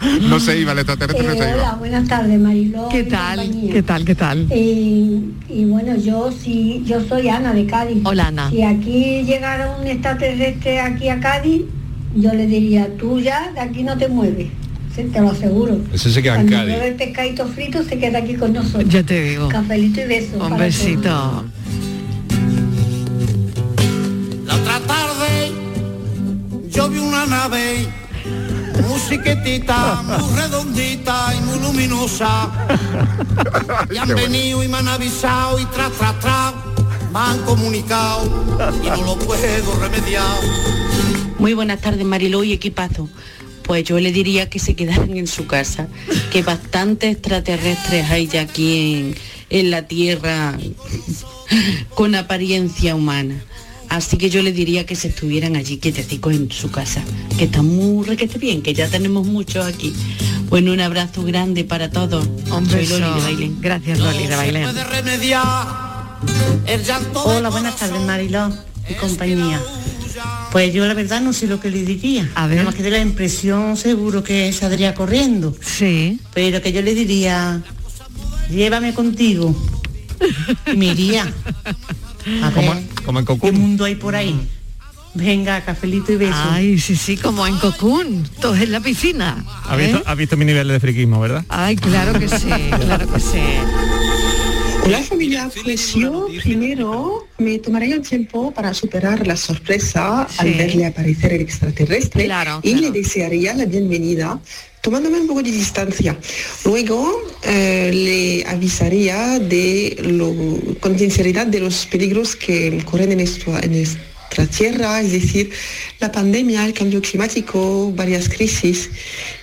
No 0.00 0.38
se 0.38 0.60
iba 0.60 0.72
el 0.72 0.78
extraterrestre, 0.78 1.26
no 1.26 1.32
se 1.34 1.38
Eh, 1.38 1.52
hola, 1.54 1.62
iba. 1.62 1.74
buenas 1.74 2.08
tardes, 2.08 2.38
Mariló. 2.38 2.88
¿Qué 2.88 3.02
tal? 3.04 3.50
¿Qué 3.72 3.82
tal? 3.82 4.04
¿Qué 4.04 4.14
tal? 4.14 4.46
Eh, 4.50 5.20
y 5.48 5.64
bueno, 5.64 5.96
yo 5.96 6.30
sí, 6.30 6.82
yo 6.86 7.00
soy 7.08 7.28
Ana 7.28 7.52
de 7.52 7.66
Cádiz. 7.66 7.98
Hola, 8.04 8.28
Ana. 8.28 8.50
Si 8.50 8.62
aquí 8.62 9.24
llegara 9.24 9.76
un 9.80 9.86
extraterrestre 9.86 10.80
aquí 10.80 11.08
a 11.08 11.18
Cádiz, 11.18 11.62
yo 12.14 12.32
le 12.32 12.46
diría, 12.46 12.88
tú 12.96 13.18
ya 13.18 13.50
de 13.52 13.60
aquí 13.60 13.82
no 13.82 13.96
te 13.98 14.08
mueves. 14.08 14.48
Te 15.12 15.20
lo 15.20 15.30
aseguro. 15.30 15.78
Ese 15.92 16.10
se 16.10 16.20
queda 16.20 16.40
en 16.40 16.48
Cuando 16.48 16.72
Cádiz. 16.72 16.82
el 16.88 16.94
pescadito 16.96 17.46
frito 17.46 17.84
se 17.84 17.98
queda 18.00 18.18
aquí 18.18 18.34
con 18.34 18.52
nosotros. 18.52 18.88
Ya 18.88 19.00
te 19.04 19.22
digo. 19.30 19.48
Cafelito 19.48 20.00
y 20.00 20.04
beso. 20.06 20.44
Un 20.44 20.58
besito. 20.58 21.44
La 24.44 24.54
otra 24.56 24.80
tarde 24.80 25.52
yo 26.68 26.88
vi 26.88 26.98
una 26.98 27.26
nave 27.26 27.86
musiquetita, 28.86 30.02
muy 30.02 30.36
redondita 30.36 31.34
y 31.36 31.40
muy 31.42 31.58
luminosa. 31.60 32.50
Y 33.90 33.96
han 33.96 34.08
bueno. 34.08 34.22
venido 34.22 34.64
y 34.64 34.68
me 34.68 34.78
han 34.78 34.88
avisado 34.88 35.58
y 35.58 35.64
tras, 35.66 35.92
tras, 35.92 36.18
tras, 36.20 36.54
me 37.12 37.18
han 37.18 37.38
comunicado 37.44 38.26
y 38.82 38.86
no 38.88 39.02
lo 39.02 39.18
puedo 39.18 39.80
remediar. 39.80 40.24
Muy 41.38 41.54
buenas 41.54 41.80
tardes, 41.80 42.04
Mariló 42.04 42.42
y 42.44 42.52
equipazo. 42.52 43.08
Pues 43.62 43.84
yo 43.84 43.98
le 44.00 44.12
diría 44.12 44.48
que 44.50 44.58
se 44.58 44.74
quedaran 44.74 45.16
en 45.16 45.26
su 45.26 45.46
casa, 45.46 45.88
que 46.32 46.42
bastantes 46.42 47.12
extraterrestres 47.12 48.10
hay 48.10 48.26
ya 48.26 48.42
aquí 48.42 48.94
en, 48.94 49.14
en 49.50 49.70
la 49.70 49.82
Tierra 49.82 50.58
con 51.94 52.14
apariencia 52.14 52.94
humana. 52.94 53.42
Así 53.88 54.16
que 54.18 54.28
yo 54.30 54.42
le 54.42 54.52
diría 54.52 54.84
que 54.84 54.94
se 54.94 55.08
estuvieran 55.08 55.56
allí 55.56 55.78
quietecicos 55.78 56.34
en 56.34 56.50
su 56.50 56.70
casa, 56.70 57.02
que 57.38 57.44
está 57.44 57.62
muy 57.62 58.06
requete 58.06 58.38
bien, 58.38 58.62
que 58.62 58.74
ya 58.74 58.88
tenemos 58.88 59.26
muchos 59.26 59.64
aquí. 59.64 59.94
Bueno, 60.48 60.72
un 60.72 60.80
abrazo 60.80 61.22
grande 61.22 61.64
para 61.64 61.90
todos. 61.90 62.26
Un 62.50 62.68
Soy 62.68 62.80
beso. 62.80 62.98
Loli 62.98 63.14
de 63.14 63.20
Bailén. 63.20 63.56
Gracias, 63.60 63.98
Loli 63.98 64.26
de 64.26 64.36
Bailén. 64.36 64.66
Hola, 67.14 67.48
buenas 67.48 67.76
tardes, 67.76 68.00
Mariló 68.02 68.52
y 68.88 68.94
compañía. 68.94 69.60
Pues 70.52 70.72
yo 70.72 70.86
la 70.86 70.94
verdad 70.94 71.20
no 71.20 71.32
sé 71.32 71.46
lo 71.46 71.60
que 71.60 71.70
le 71.70 71.82
diría. 71.82 72.30
A 72.34 72.46
ver. 72.46 72.56
Nada 72.56 72.66
más 72.66 72.74
que 72.74 72.82
de 72.82 72.90
la 72.90 72.98
impresión 72.98 73.76
seguro 73.76 74.22
que 74.22 74.52
saldría 74.52 74.94
corriendo. 74.94 75.54
Sí. 75.60 76.20
Pero 76.34 76.62
que 76.62 76.72
yo 76.72 76.82
le 76.82 76.94
diría, 76.94 77.62
llévame 78.50 78.94
contigo. 78.94 79.54
Y 80.66 80.76
me 80.76 80.86
iría. 80.86 81.32
A 82.42 82.50
Como, 82.50 82.74
ver, 82.74 82.82
como 83.04 83.18
en 83.20 83.24
¿qué 83.24 83.32
Cocoon. 83.34 83.54
mundo 83.58 83.84
hay 83.84 83.94
por 83.94 84.14
ahí? 84.14 84.38
Venga, 85.14 85.60
cafelito 85.64 86.12
y 86.12 86.16
beso. 86.16 86.34
Ay, 86.50 86.78
sí, 86.78 86.94
sí, 86.94 87.16
como 87.16 87.46
en 87.46 87.58
Cocoon, 87.58 88.28
todos 88.40 88.58
en 88.60 88.70
la 88.72 88.80
piscina. 88.80 89.42
¿Ha 89.66 89.74
visto, 89.76 89.98
¿eh? 89.98 90.02
ha 90.06 90.14
visto 90.14 90.36
mi 90.36 90.44
nivel 90.44 90.68
de 90.68 90.78
friquismo, 90.78 91.18
verdad? 91.20 91.44
Ay, 91.48 91.76
claro 91.76 92.18
que 92.18 92.28
sí, 92.28 92.48
claro 92.80 93.10
que 93.10 93.18
sí. 93.20 93.40
Hola 94.84 95.02
familia, 95.02 95.50
pues 95.64 95.94
yo 95.94 96.28
primero 96.42 97.26
me 97.38 97.58
tomaría 97.58 97.94
el 97.96 98.02
tiempo 98.02 98.50
para 98.52 98.72
superar 98.72 99.26
la 99.26 99.36
sorpresa 99.36 100.26
al 100.38 100.54
verle 100.54 100.86
aparecer 100.86 101.32
el 101.34 101.42
extraterrestre 101.42 102.24
Claro, 102.24 102.60
y 102.62 102.72
claro. 102.72 102.86
le 102.92 102.98
desearía 102.98 103.52
la 103.54 103.66
bienvenida 103.66 104.40
tomándome 104.80 105.20
un 105.20 105.26
poco 105.26 105.42
de 105.42 105.50
distancia. 105.50 106.16
Luego 106.64 107.20
eh, 107.42 107.90
le 107.92 108.46
avisaría 108.50 109.38
de 109.38 109.98
lo, 110.02 110.34
con 110.80 110.98
sinceridad 110.98 111.46
de 111.46 111.60
los 111.60 111.84
peligros 111.86 112.34
que 112.36 112.82
corren 112.84 113.12
en, 113.12 113.18
nuestra- 113.18 113.60
en 113.60 113.72
nuestra 113.72 114.46
tierra, 114.56 115.00
es 115.02 115.12
decir, 115.12 115.50
la 116.00 116.10
pandemia, 116.10 116.64
el 116.64 116.72
cambio 116.72 117.02
climático, 117.02 117.92
varias 117.94 118.28
crisis 118.30 118.88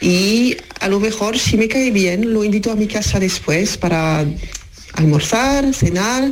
y 0.01 0.57
a 0.79 0.87
lo 0.87 0.99
mejor 0.99 1.37
si 1.37 1.57
me 1.57 1.67
cae 1.67 1.91
bien 1.91 2.33
lo 2.33 2.43
invito 2.43 2.71
a 2.71 2.75
mi 2.75 2.87
casa 2.87 3.19
después 3.19 3.77
para 3.77 4.25
almorzar, 4.95 5.73
cenar 5.73 6.31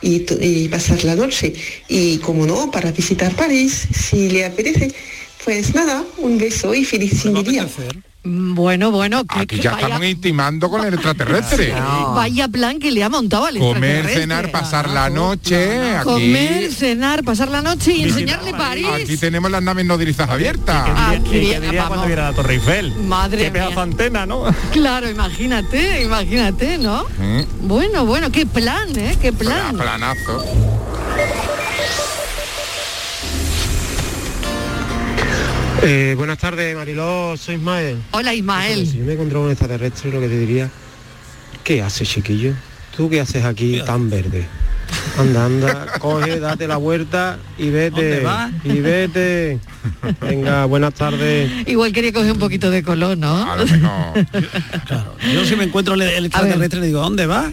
y, 0.00 0.68
pasar 0.68 1.04
la 1.04 1.14
noche. 1.14 1.52
Y 1.88 2.18
como 2.18 2.46
no, 2.46 2.70
para 2.70 2.92
visitar 2.92 3.34
París, 3.34 3.86
si 3.94 4.28
le 4.28 4.44
apetece. 4.44 4.92
Pues 5.44 5.74
nada, 5.74 6.04
un 6.18 6.38
beso 6.38 6.72
y 6.74 6.84
feliz 6.84 7.22
fin 7.22 7.34
de 7.34 7.42
día. 7.42 7.66
Bueno, 8.24 8.92
bueno, 8.92 9.24
que, 9.24 9.40
Aquí 9.40 9.56
que 9.56 9.62
ya 9.62 9.72
vaya, 9.72 9.86
estamos 9.88 10.06
intimando 10.08 10.70
con 10.70 10.84
el 10.86 10.94
extraterrestre. 10.94 11.72
vaya 12.14 12.46
plan 12.46 12.78
que 12.78 12.92
le 12.92 13.02
ha 13.02 13.08
montado 13.08 13.46
al 13.46 13.58
Comer, 13.58 14.06
extraterrestre. 14.06 14.20
cenar, 14.20 14.50
pasar 14.52 14.88
la 14.90 15.10
noche. 15.10 15.96
Aquí, 15.96 16.04
Comer, 16.04 16.72
cenar, 16.72 17.24
pasar 17.24 17.48
la 17.48 17.62
noche 17.62 17.92
y 17.92 18.02
enseñarle 18.04 18.52
París. 18.52 18.86
aquí 18.94 19.16
tenemos 19.16 19.50
las 19.50 19.60
naves 19.62 19.84
nodrizas 19.86 20.30
abiertas. 20.30 20.88
Aquí, 20.96 21.16
¿Y 21.26 21.30
qué 21.50 21.60
diría 21.60 21.72
vamos. 21.82 21.88
cuando 21.88 22.06
viera 22.06 22.30
la 22.30 22.36
Torre 22.36 22.54
Eiffel? 22.54 22.94
Madre 23.06 23.44
Qué 23.44 23.50
pedazo 23.50 23.72
mía. 23.72 23.82
antena, 23.82 24.24
¿no? 24.26 24.44
Claro, 24.72 25.10
imagínate, 25.10 26.02
imagínate, 26.02 26.78
¿no? 26.78 27.04
Mm, 27.18 27.66
Bueno, 27.66 28.06
bueno, 28.06 28.30
qué 28.30 28.46
plan, 28.46 28.88
¿eh? 28.96 29.16
Qué 29.20 29.32
plan. 29.32 29.76
Planazo. 29.76 30.44
Eh, 35.84 36.14
buenas 36.16 36.38
tardes, 36.38 36.76
Mariló, 36.76 37.36
soy 37.36 37.56
Ismael. 37.56 37.98
Hola, 38.12 38.32
Ismael. 38.32 38.86
Si 38.86 38.98
yo 38.98 39.04
me 39.04 39.14
encontraba 39.14 39.46
un 39.46 39.50
extraterrestre, 39.50 40.12
lo 40.12 40.20
que 40.20 40.28
te 40.28 40.38
diría, 40.38 40.70
¿qué 41.64 41.82
haces, 41.82 42.08
chiquillo? 42.08 42.54
¿Tú 42.96 43.10
qué 43.10 43.20
haces 43.20 43.44
aquí 43.44 43.80
tan 43.84 44.08
verde? 44.08 44.46
Anda, 45.18 45.46
anda, 45.46 45.86
coge, 45.98 46.38
date 46.38 46.68
la 46.68 46.76
vuelta 46.76 47.38
y 47.58 47.70
vete. 47.70 48.22
Y 48.62 48.80
vete. 48.80 49.58
Venga, 50.20 50.66
buenas 50.66 50.94
tardes. 50.94 51.50
Igual 51.66 51.92
quería 51.92 52.12
coger 52.12 52.30
un 52.30 52.38
poquito 52.38 52.70
de 52.70 52.84
color, 52.84 53.18
¿no? 53.18 53.56
Yo 55.34 55.44
si 55.44 55.56
me 55.56 55.64
encuentro 55.64 55.94
el, 55.94 56.02
el 56.02 56.26
extraterrestre 56.26 56.80
le 56.80 56.86
digo, 56.86 57.00
¿dónde 57.00 57.26
vas? 57.26 57.52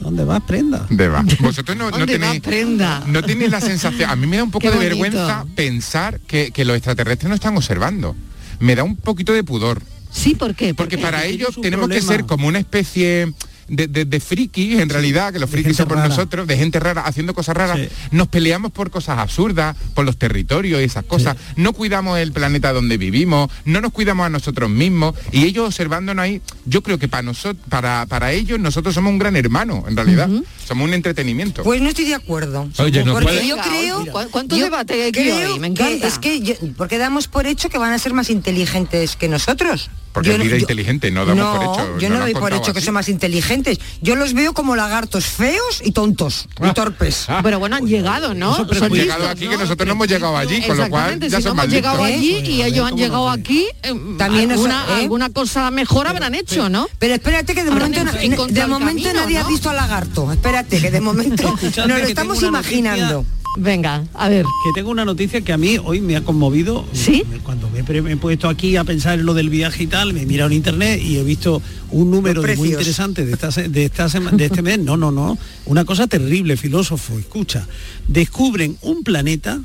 ¿Dónde 0.00 0.24
vas, 0.24 0.42
prenda? 0.42 0.86
¿Dónde 0.88 1.08
va? 1.08 1.24
Vosotros 1.40 1.76
no, 1.76 1.90
no 1.90 1.98
¿Dónde 1.98 2.18
va, 2.18 2.26
tenéis, 2.26 2.40
prenda? 2.42 3.02
no 3.06 3.22
tenéis 3.22 3.50
la 3.50 3.60
sensación. 3.60 4.08
A 4.10 4.16
mí 4.16 4.26
me 4.26 4.36
da 4.36 4.44
un 4.44 4.50
poco 4.50 4.70
de 4.70 4.78
vergüenza 4.78 5.44
pensar 5.54 6.20
que, 6.20 6.50
que 6.50 6.64
los 6.64 6.76
extraterrestres 6.76 7.28
no 7.28 7.34
están 7.34 7.56
observando. 7.56 8.14
Me 8.60 8.74
da 8.74 8.84
un 8.84 8.96
poquito 8.96 9.32
de 9.32 9.44
pudor. 9.44 9.82
Sí, 10.10 10.34
¿por 10.34 10.54
qué? 10.54 10.74
Porque 10.74 10.98
para 10.98 11.18
Porque 11.18 11.32
ellos 11.32 11.48
tiene 11.48 11.54
su 11.54 11.60
tenemos 11.60 11.88
que 11.88 12.02
ser 12.02 12.26
como 12.26 12.48
una 12.48 12.58
especie 12.58 13.32
de, 13.68 13.86
de, 13.86 14.04
de 14.04 14.20
frikis, 14.20 14.78
en 14.80 14.88
realidad, 14.88 15.32
que 15.32 15.38
los 15.38 15.48
frikis 15.50 15.76
somos 15.76 15.96
rara. 15.96 16.08
nosotros, 16.08 16.46
de 16.46 16.56
gente 16.56 16.80
rara, 16.80 17.02
haciendo 17.02 17.34
cosas 17.34 17.56
raras. 17.56 17.78
Nos 18.10 18.28
peleamos 18.28 18.72
por 18.72 18.90
cosas 18.90 19.18
absurdas, 19.18 19.76
por 19.94 20.04
los 20.04 20.16
territorios 20.18 20.80
y 20.80 20.84
esas 20.84 21.04
cosas. 21.04 21.36
No 21.56 21.72
cuidamos 21.72 22.18
el 22.18 22.32
planeta 22.32 22.72
donde 22.72 22.96
vivimos, 22.96 23.50
no 23.64 23.80
nos 23.80 23.92
cuidamos 23.92 24.26
a 24.26 24.30
nosotros 24.30 24.70
mismos. 24.70 25.14
Y 25.32 25.44
ellos 25.44 25.66
observándonos 25.66 26.22
ahí, 26.22 26.40
yo 26.66 26.82
creo 26.82 26.98
que 26.98 27.08
para 27.08 27.22
nosotros, 27.22 27.64
para, 27.68 28.06
para 28.06 28.32
ellos, 28.32 28.58
nosotros 28.58 28.94
somos 28.94 29.10
un 29.12 29.18
gran 29.18 29.36
hermano, 29.36 29.84
en 29.88 29.96
realidad. 29.96 30.28
Somos 30.66 30.86
un 30.86 30.94
entretenimiento. 30.94 31.62
Pues 31.62 31.80
no 31.80 31.88
estoy 31.88 32.04
de 32.06 32.14
acuerdo. 32.14 32.68
Oye, 32.78 33.04
no 33.04 33.12
porque 33.12 33.26
puede- 33.28 33.46
yo 33.48 33.56
creo... 33.56 33.98
oye, 34.00 34.10
¿cu- 34.10 34.30
cuánto 34.30 34.56
yo 34.56 34.64
debate 34.64 35.02
hay 35.02 35.30
hoy? 35.30 35.58
Me 35.58 35.72
que 35.74 35.96
es 36.06 36.18
que 36.18 36.40
yo- 36.40 36.54
porque 36.76 36.98
damos 36.98 37.26
por 37.28 37.46
hecho 37.46 37.68
que 37.70 37.78
van 37.78 37.92
a 37.92 37.98
ser 37.98 38.12
más 38.12 38.28
inteligentes 38.30 39.16
que 39.16 39.28
nosotros. 39.28 39.90
Porque 40.12 40.28
Yo 40.28 40.32
es 40.32 40.38
no- 40.38 40.44
vida 40.44 40.56
yo- 40.56 40.60
inteligente, 40.60 41.10
no 41.10 41.24
damos 41.26 41.56
por 41.56 41.62
hecho. 41.64 41.98
yo 41.98 42.08
no 42.08 42.14
no 42.16 42.20
doy 42.22 42.32
han 42.34 42.40
por 42.40 42.52
hecho 42.52 42.72
que 42.72 42.80
son 42.80 42.94
más 42.94 43.08
inteligentes. 43.08 43.78
Yo 44.00 44.16
los 44.16 44.32
veo 44.34 44.52
como 44.54 44.74
lagartos 44.74 45.26
feos 45.26 45.80
y 45.84 45.92
tontos 45.92 46.48
y 46.66 46.72
torpes. 46.72 47.26
Pero 47.42 47.58
bueno, 47.58 47.76
han 47.76 47.86
llegado, 47.86 48.34
¿no? 48.34 48.56
Hemos 48.56 48.76
Son 48.78 48.92
llegado 48.92 49.20
listos, 49.20 49.26
aquí 49.30 49.44
¿no? 49.44 49.50
que 49.52 49.56
nosotros 49.58 49.86
no 49.86 49.92
hemos 49.92 50.08
llegado 50.08 50.36
allí, 50.36 50.62
con 50.62 50.76
lo 50.76 50.88
cual 50.88 51.20
ya 51.20 51.28
si 51.28 51.32
no 51.36 51.40
son 51.40 51.46
hemos 51.52 51.56
más 51.56 51.68
llegado 51.68 52.06
listos. 52.06 52.16
allí 52.16 52.50
y 52.52 52.62
ellos 52.62 52.86
han 52.86 52.96
llegado 52.96 53.30
aquí, 53.30 53.66
eh, 53.82 53.94
También 54.18 54.50
eso, 54.50 54.62
alguna, 54.64 54.84
¿eh? 54.90 55.02
alguna 55.02 55.30
cosa 55.30 55.70
mejor 55.70 56.06
habrán 56.08 56.34
hecho, 56.34 56.68
¿no? 56.68 56.88
Pero 56.98 57.14
espérate 57.14 57.54
que 57.54 57.64
de 57.64 57.70
Habrán 57.70 57.90
momento, 57.92 58.12
de 58.48 58.66
momento 58.66 59.02
camino, 59.04 59.12
nadie 59.14 59.38
ha 59.38 59.42
¿no? 59.42 59.48
visto 59.48 59.70
al 59.70 59.76
lagarto. 59.76 60.32
Espérate, 60.32 60.80
que 60.80 60.90
de 60.90 61.00
momento 61.00 61.54
nos 61.76 61.86
lo 61.86 61.96
estamos 61.98 62.42
imaginando. 62.42 63.24
Venga, 63.58 64.04
a 64.14 64.28
ver. 64.28 64.44
Que 64.44 64.72
tengo 64.74 64.90
una 64.90 65.04
noticia 65.04 65.40
que 65.40 65.52
a 65.52 65.58
mí 65.58 65.78
hoy 65.82 66.00
me 66.00 66.16
ha 66.16 66.22
conmovido. 66.22 66.84
¿Sí? 66.92 67.24
Cuando 67.42 67.68
me, 67.68 67.80
he 67.80 68.16
puesto 68.16 68.48
aquí 68.48 68.76
a 68.76 68.84
pensar 68.84 69.18
en 69.18 69.26
lo 69.26 69.34
del 69.34 69.50
viaje 69.50 69.82
y 69.82 69.86
tal, 69.88 70.14
me 70.14 70.22
he 70.22 70.26
mirado 70.26 70.50
en 70.50 70.56
internet 70.56 71.00
y 71.02 71.18
he 71.18 71.24
visto 71.24 71.60
un 71.90 72.10
número 72.10 72.40
de 72.40 72.56
muy 72.56 72.68
interesante 72.68 73.26
de, 73.26 73.32
esta, 73.32 73.48
de, 73.50 73.84
esta 73.84 74.08
de 74.08 74.44
este 74.44 74.62
mes. 74.62 74.78
No, 74.78 74.96
no, 74.96 75.10
no. 75.10 75.36
Una 75.66 75.84
cosa 75.84 76.06
terrible, 76.06 76.56
filósofo, 76.56 77.18
escucha. 77.18 77.66
Descubren 78.06 78.78
un 78.80 79.02
planeta 79.02 79.60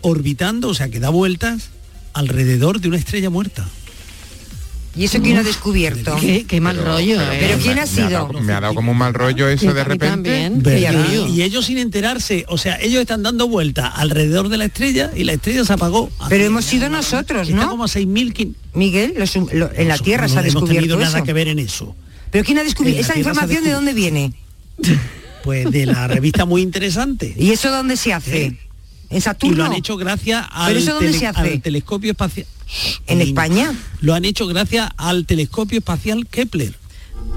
orbitando, 0.00 0.68
o 0.68 0.74
sea, 0.74 0.88
que 0.88 0.98
da 0.98 1.10
vueltas 1.10 1.70
alrededor 2.14 2.80
de 2.80 2.88
una 2.88 2.96
estrella 2.96 3.28
muerta. 3.28 3.68
¿Y 4.96 5.04
eso 5.04 5.20
quién 5.20 5.36
ha 5.36 5.42
descubierto? 5.42 6.16
Qué, 6.18 6.60
mal 6.60 6.76
rollo, 6.78 7.18
pero, 7.18 7.32
¿eh? 7.32 7.36
pero 7.40 7.58
¿quién 7.58 7.78
ha 7.78 7.82
Me 7.82 7.86
sido? 7.86 8.08
dado, 8.10 8.32
me 8.40 8.52
ha 8.54 8.60
dado 8.60 8.74
como 8.74 8.92
un 8.92 8.98
mal 8.98 9.12
rollo 9.12 9.48
eso 9.48 9.74
de 9.74 9.84
repente. 9.84 10.50
Y 11.28 11.42
ellos 11.42 11.66
sin 11.66 11.78
enterarse, 11.78 12.44
o 12.48 12.56
sea, 12.56 12.80
ellos 12.80 13.00
están 13.02 13.22
dando 13.22 13.46
vueltas 13.48 13.90
alrededor 13.94 14.48
de 14.48 14.56
la 14.56 14.64
estrella 14.64 15.10
y 15.14 15.24
la 15.24 15.34
estrella 15.34 15.64
se 15.64 15.72
apagó. 15.74 16.10
Pero 16.30 16.44
hemos 16.44 16.64
sido 16.64 16.88
nosotros, 16.88 17.50
¿no? 17.50 17.56
Está 17.56 17.68
como 17.70 17.84
a 17.84 17.88
6.000 17.88 18.54
Miguel, 18.74 19.14
los- 19.18 19.36
lo- 19.52 19.70
en 19.74 19.88
la 19.88 19.98
Tierra 19.98 20.28
se 20.28 20.34
ha 20.38 20.42
no 20.42 20.48
hemos 20.48 20.54
descubierto 20.62 20.80
tenido 20.94 20.98
nada 20.98 21.22
que 21.22 21.32
ver 21.32 21.48
en 21.48 21.58
eso. 21.58 21.94
¿Pero 22.30 22.44
quién 22.44 22.58
ha 22.58 22.64
descubierto? 22.64 23.00
¿Esa 23.00 23.18
información 23.18 23.64
de 23.64 23.70
dónde 23.72 23.92
viene? 23.92 24.32
Pues 25.44 25.70
de 25.70 25.86
la 25.86 26.08
revista 26.08 26.44
muy 26.44 26.60
interesante. 26.60 27.32
¿Y 27.38 27.52
eso 27.52 27.70
dónde 27.70 27.96
se 27.96 28.12
hace? 28.12 28.56
¿En 29.10 29.18
Y 29.18 29.20
Saturno? 29.20 29.56
lo 29.56 29.64
han 29.64 29.72
hecho 29.74 29.96
gracias 29.96 30.46
al, 30.50 30.66
¿Pero 30.68 30.78
eso 30.80 30.92
dónde 30.94 31.06
tele- 31.08 31.18
se 31.18 31.26
hace? 31.26 31.40
al 31.40 31.62
telescopio 31.62 32.10
espacial. 32.12 32.46
¿En 33.06 33.20
España? 33.20 33.72
Lo 34.00 34.14
han 34.14 34.24
hecho 34.24 34.46
gracias 34.46 34.88
al 34.96 35.24
telescopio 35.26 35.78
espacial 35.78 36.26
Kepler. 36.26 36.74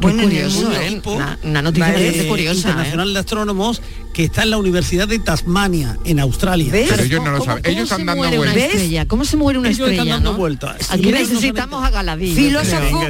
Bueno, 0.01 0.23
curioso, 0.23 0.71
¿eh? 0.73 1.01
Una- 1.05 1.37
una 1.43 1.61
noticia 1.61 1.93
curiosa, 2.27 2.69
internacional 2.69 3.13
de 3.13 3.19
astrónomos 3.19 3.81
que 4.13 4.23
está 4.25 4.43
en 4.43 4.49
la 4.51 4.57
Universidad 4.57 5.07
de 5.07 5.19
Tasmania, 5.19 5.97
en 6.03 6.19
Australia. 6.19 6.71
¿Ves? 6.71 6.87
Pero 6.89 7.03
ellos 7.03 7.23
no 7.23 7.31
lo 7.31 7.43
saben. 7.43 7.63
Ellos 7.65 7.83
están 7.83 7.99
se 7.99 8.05
dando 8.05 8.37
vueltas. 8.37 8.55
estrella? 8.57 9.05
¿Cómo 9.07 9.25
se 9.25 9.37
muere 9.37 9.59
una 9.59 9.69
Ellos 9.69 9.79
están 9.81 9.91
estrella? 9.93 10.13
dando 10.15 10.31
no? 10.31 10.37
vueltas. 10.37 10.91
Aquí 10.91 11.11
necesitamos 11.11 11.83
a 11.85 11.89
Galadí. 11.89 12.33
Filósofo. 12.35 13.01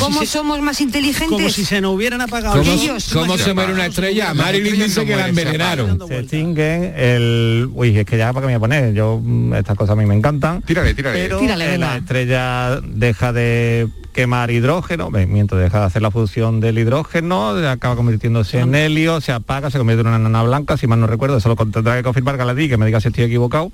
¿cómo 0.00 0.24
somos 0.26 0.60
más 0.60 0.80
inteligentes? 0.80 1.28
Como 1.28 1.48
si 1.50 1.64
se 1.64 1.80
nos 1.80 1.94
hubieran 1.94 2.20
apagado. 2.20 2.58
¿Cómo, 2.58 2.72
ellos. 2.72 3.10
cómo 3.12 3.38
se 3.38 3.54
muere 3.54 3.72
una 3.72 3.86
estrella? 3.86 4.34
Marilyn 4.34 4.82
dice 4.82 5.04
que 5.06 5.16
la 5.16 5.28
envenenaron. 5.28 5.98
Se 6.08 6.18
extinguen 6.18 6.92
el... 6.96 7.68
Uy, 7.72 7.96
es 7.96 8.04
que 8.06 8.16
ya 8.18 8.32
para 8.32 8.46
qué 8.46 8.52
me 8.52 8.52
voy 8.52 8.56
a 8.56 8.60
poner. 8.60 8.94
Yo, 8.94 9.20
mm, 9.22 9.54
estas 9.54 9.76
cosas 9.76 9.92
a 9.92 9.96
mí 9.96 10.06
me 10.06 10.14
encantan. 10.14 10.62
Tírale, 10.62 10.94
tírale. 10.94 11.18
Pero 11.22 11.38
Tírale, 11.38 11.74
eh, 11.74 11.78
la 11.78 11.96
estrella 11.98 12.80
deja 12.82 13.32
de 13.32 13.88
quemar 14.12 14.50
hidrógeno, 14.50 15.10
mientras 15.10 15.60
deja 15.60 15.80
de 15.80 15.86
hacer 15.86 16.02
la 16.02 16.10
fusión 16.10 16.60
del 16.60 16.78
hidrógeno, 16.78 17.50
acaba 17.68 17.96
convirtiéndose 17.96 18.60
en 18.60 18.74
helio, 18.74 19.20
se 19.20 19.32
apaga, 19.32 19.70
se 19.70 19.78
convierte 19.78 20.02
en 20.02 20.08
una 20.08 20.18
nana 20.18 20.42
blanca, 20.42 20.76
si 20.76 20.86
mal 20.86 21.00
no 21.00 21.06
recuerdo, 21.06 21.38
eso 21.38 21.48
lo 21.48 21.56
tendrá 21.56 21.96
que 21.96 22.02
confirmar 22.02 22.36
Galadí, 22.36 22.68
que 22.68 22.76
me 22.76 22.86
diga 22.86 23.00
si 23.00 23.08
estoy 23.08 23.24
equivocado. 23.24 23.72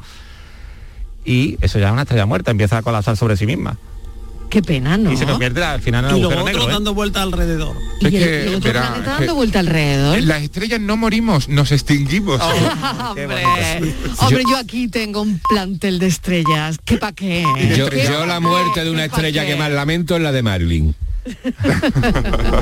Y 1.24 1.59
eso 1.61 1.79
ya 1.79 1.88
es 1.88 1.92
una 1.92 2.03
estrella 2.03 2.27
muerta, 2.27 2.51
empieza 2.51 2.79
a 2.79 2.83
colapsar 2.83 3.16
sobre 3.16 3.37
sí 3.37 3.46
misma. 3.46 3.77
Qué 4.51 4.63
pena, 4.63 4.97
¿no? 4.97 5.13
Y 5.13 5.17
se 5.17 5.27
convierte 5.27 5.63
al 5.63 5.81
final 5.83 6.07
en 6.07 6.17
Y 6.17 6.25
un 6.25 6.33
agujero 6.33 6.45
negro. 6.47 6.69
¿eh? 6.71 6.73
dando 6.73 6.95
vueltas 6.95 7.23
alrededor. 7.23 7.77
Y 8.01 8.07
Es 8.07 8.15
el, 8.15 8.19
que, 8.21 8.43
el 8.43 8.55
otro 8.55 8.61
verá, 8.73 8.81
planeta 8.89 9.05
que- 9.05 9.19
dando 9.27 9.35
vuelta 9.35 9.59
alrededor. 9.59 10.23
Las 10.23 10.43
estrellas 10.43 10.81
no 10.81 10.97
morimos, 10.97 11.49
nos 11.49 11.71
extinguimos. 11.73 12.41
Hombre, 13.11 13.45
hombre, 14.19 14.43
yo 14.49 14.57
aquí 14.57 14.89
tengo 14.89 15.21
un 15.23 15.39
plantel 15.51 15.99
de 15.99 16.07
estrellas. 16.07 16.79
¿Qué 16.85 16.97
pa' 16.97 17.13
qué? 17.13 17.43
Yo, 17.77 17.91
¿Qué 17.91 18.05
yo 18.05 18.21
pa' 18.21 18.27
la 18.27 18.41
muerte 18.41 18.85
de 18.85 18.91
una 18.91 19.03
¿Qué 19.05 19.09
pa' 19.11 19.17
estrella 19.17 19.45
que 19.47 19.57
más 19.57 19.71
lamento 19.71 20.17
es 20.17 20.23
la 20.23 20.33
de 20.33 20.43
Marilyn. 20.43 20.95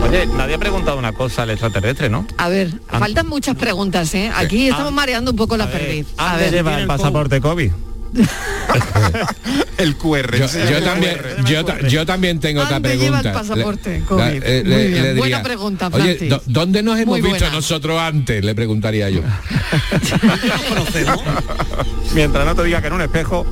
Oye, 0.09 0.27
nadie 0.27 0.55
ha 0.55 0.59
preguntado 0.59 0.99
una 0.99 1.12
cosa 1.12 1.42
al 1.42 1.51
extraterrestre, 1.51 2.09
¿no? 2.09 2.27
A 2.38 2.49
ver, 2.49 2.70
faltan 2.88 3.29
muchas 3.29 3.55
preguntas, 3.57 4.12
¿eh? 4.14 4.31
Aquí 4.35 4.68
estamos 4.68 4.92
mareando 4.92 5.31
un 5.31 5.37
poco 5.37 5.57
la 5.57 5.70
perdiz. 5.70 6.07
A 6.16 6.31
¿Dónde 6.31 6.44
ver, 6.46 6.53
lleva 6.55 6.81
el 6.81 6.87
pasaporte 6.87 7.40
COVID? 7.40 7.70
el 9.79 9.97
QR. 9.97 10.37
Yo, 10.37 10.47
yo 10.47 10.79
el 10.79 10.85
también, 10.85 11.16
QR. 11.19 11.45
yo, 11.47 11.79
yo 11.88 12.07
también 12.07 12.40
tengo 12.40 12.61
otra 12.62 12.75
¿Dónde 12.81 12.97
lleva 12.99 13.21
pregunta. 13.21 13.29
el 13.29 13.35
pasaporte 13.49 13.99
Le- 14.01 14.05
COVID? 14.05 14.21
la- 14.23 14.31
eh, 14.33 14.62
Muy 14.64 14.71
le- 14.75 14.88
bien, 14.88 15.03
le 15.03 15.14
buena 15.14 15.42
pregunta, 15.42 15.88
Oye, 15.92 16.05
Francis. 16.05 16.29
¿dó- 16.31 16.42
¿dónde 16.47 16.83
nos 16.83 16.97
hemos 16.99 17.07
Muy 17.19 17.21
visto 17.23 17.38
buena. 17.45 17.55
nosotros 17.55 18.01
antes? 18.01 18.45
Le 18.45 18.55
preguntaría 18.55 19.11
yo. 19.11 19.21
Mientras 22.14 22.47
no 22.47 22.55
te 22.55 22.64
diga 22.64 22.81
que 22.81 22.87
en 22.88 22.92
un 22.95 23.03
espejo. 23.03 23.47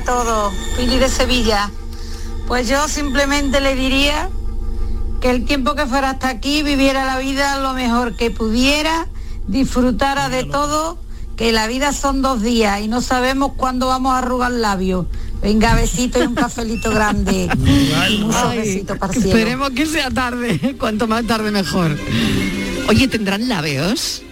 A 0.00 0.04
todos. 0.04 0.54
Pili 0.76 0.98
de 0.98 1.08
Sevilla. 1.08 1.70
Pues 2.46 2.68
yo 2.68 2.88
simplemente 2.88 3.60
le 3.60 3.74
diría 3.74 4.28
que 5.20 5.30
el 5.30 5.44
tiempo 5.44 5.74
que 5.74 5.86
fuera 5.86 6.10
hasta 6.10 6.28
aquí 6.28 6.62
viviera 6.62 7.04
la 7.04 7.18
vida 7.18 7.60
lo 7.60 7.74
mejor 7.74 8.16
que 8.16 8.30
pudiera, 8.30 9.06
disfrutara 9.46 10.28
de 10.28 10.44
todo, 10.44 10.98
que 11.36 11.52
la 11.52 11.66
vida 11.66 11.92
son 11.92 12.22
dos 12.22 12.42
días 12.42 12.80
y 12.80 12.88
no 12.88 13.00
sabemos 13.00 13.52
cuándo 13.56 13.88
vamos 13.88 14.12
a 14.12 14.18
arrugar 14.18 14.52
labios. 14.52 15.06
Venga, 15.42 15.74
besito 15.74 16.22
y 16.22 16.26
un 16.26 16.34
cafelito 16.34 16.90
grande. 16.94 17.48
Muchos 18.20 18.54
besitos 18.54 18.98
para 18.98 19.12
esperemos 19.12 19.70
que 19.70 19.86
sea 19.86 20.10
tarde. 20.10 20.76
Cuanto 20.78 21.06
más 21.06 21.26
tarde 21.26 21.50
mejor. 21.50 21.96
Oye, 22.88 23.08
¿tendrán 23.08 23.48
labios? 23.48 24.22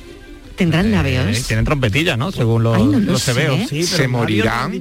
¿Tendrán 0.58 0.90
labios? 0.90 1.24
Eh, 1.38 1.42
tienen 1.46 1.64
trompetillas, 1.64 2.18
¿no? 2.18 2.32
Según 2.32 2.62
los, 2.64 2.76
Ay, 2.76 2.84
no 2.84 2.98
lo 2.98 3.12
los. 3.12 3.22
Sí, 3.68 3.84
se 3.84 4.08
morirán. 4.08 4.72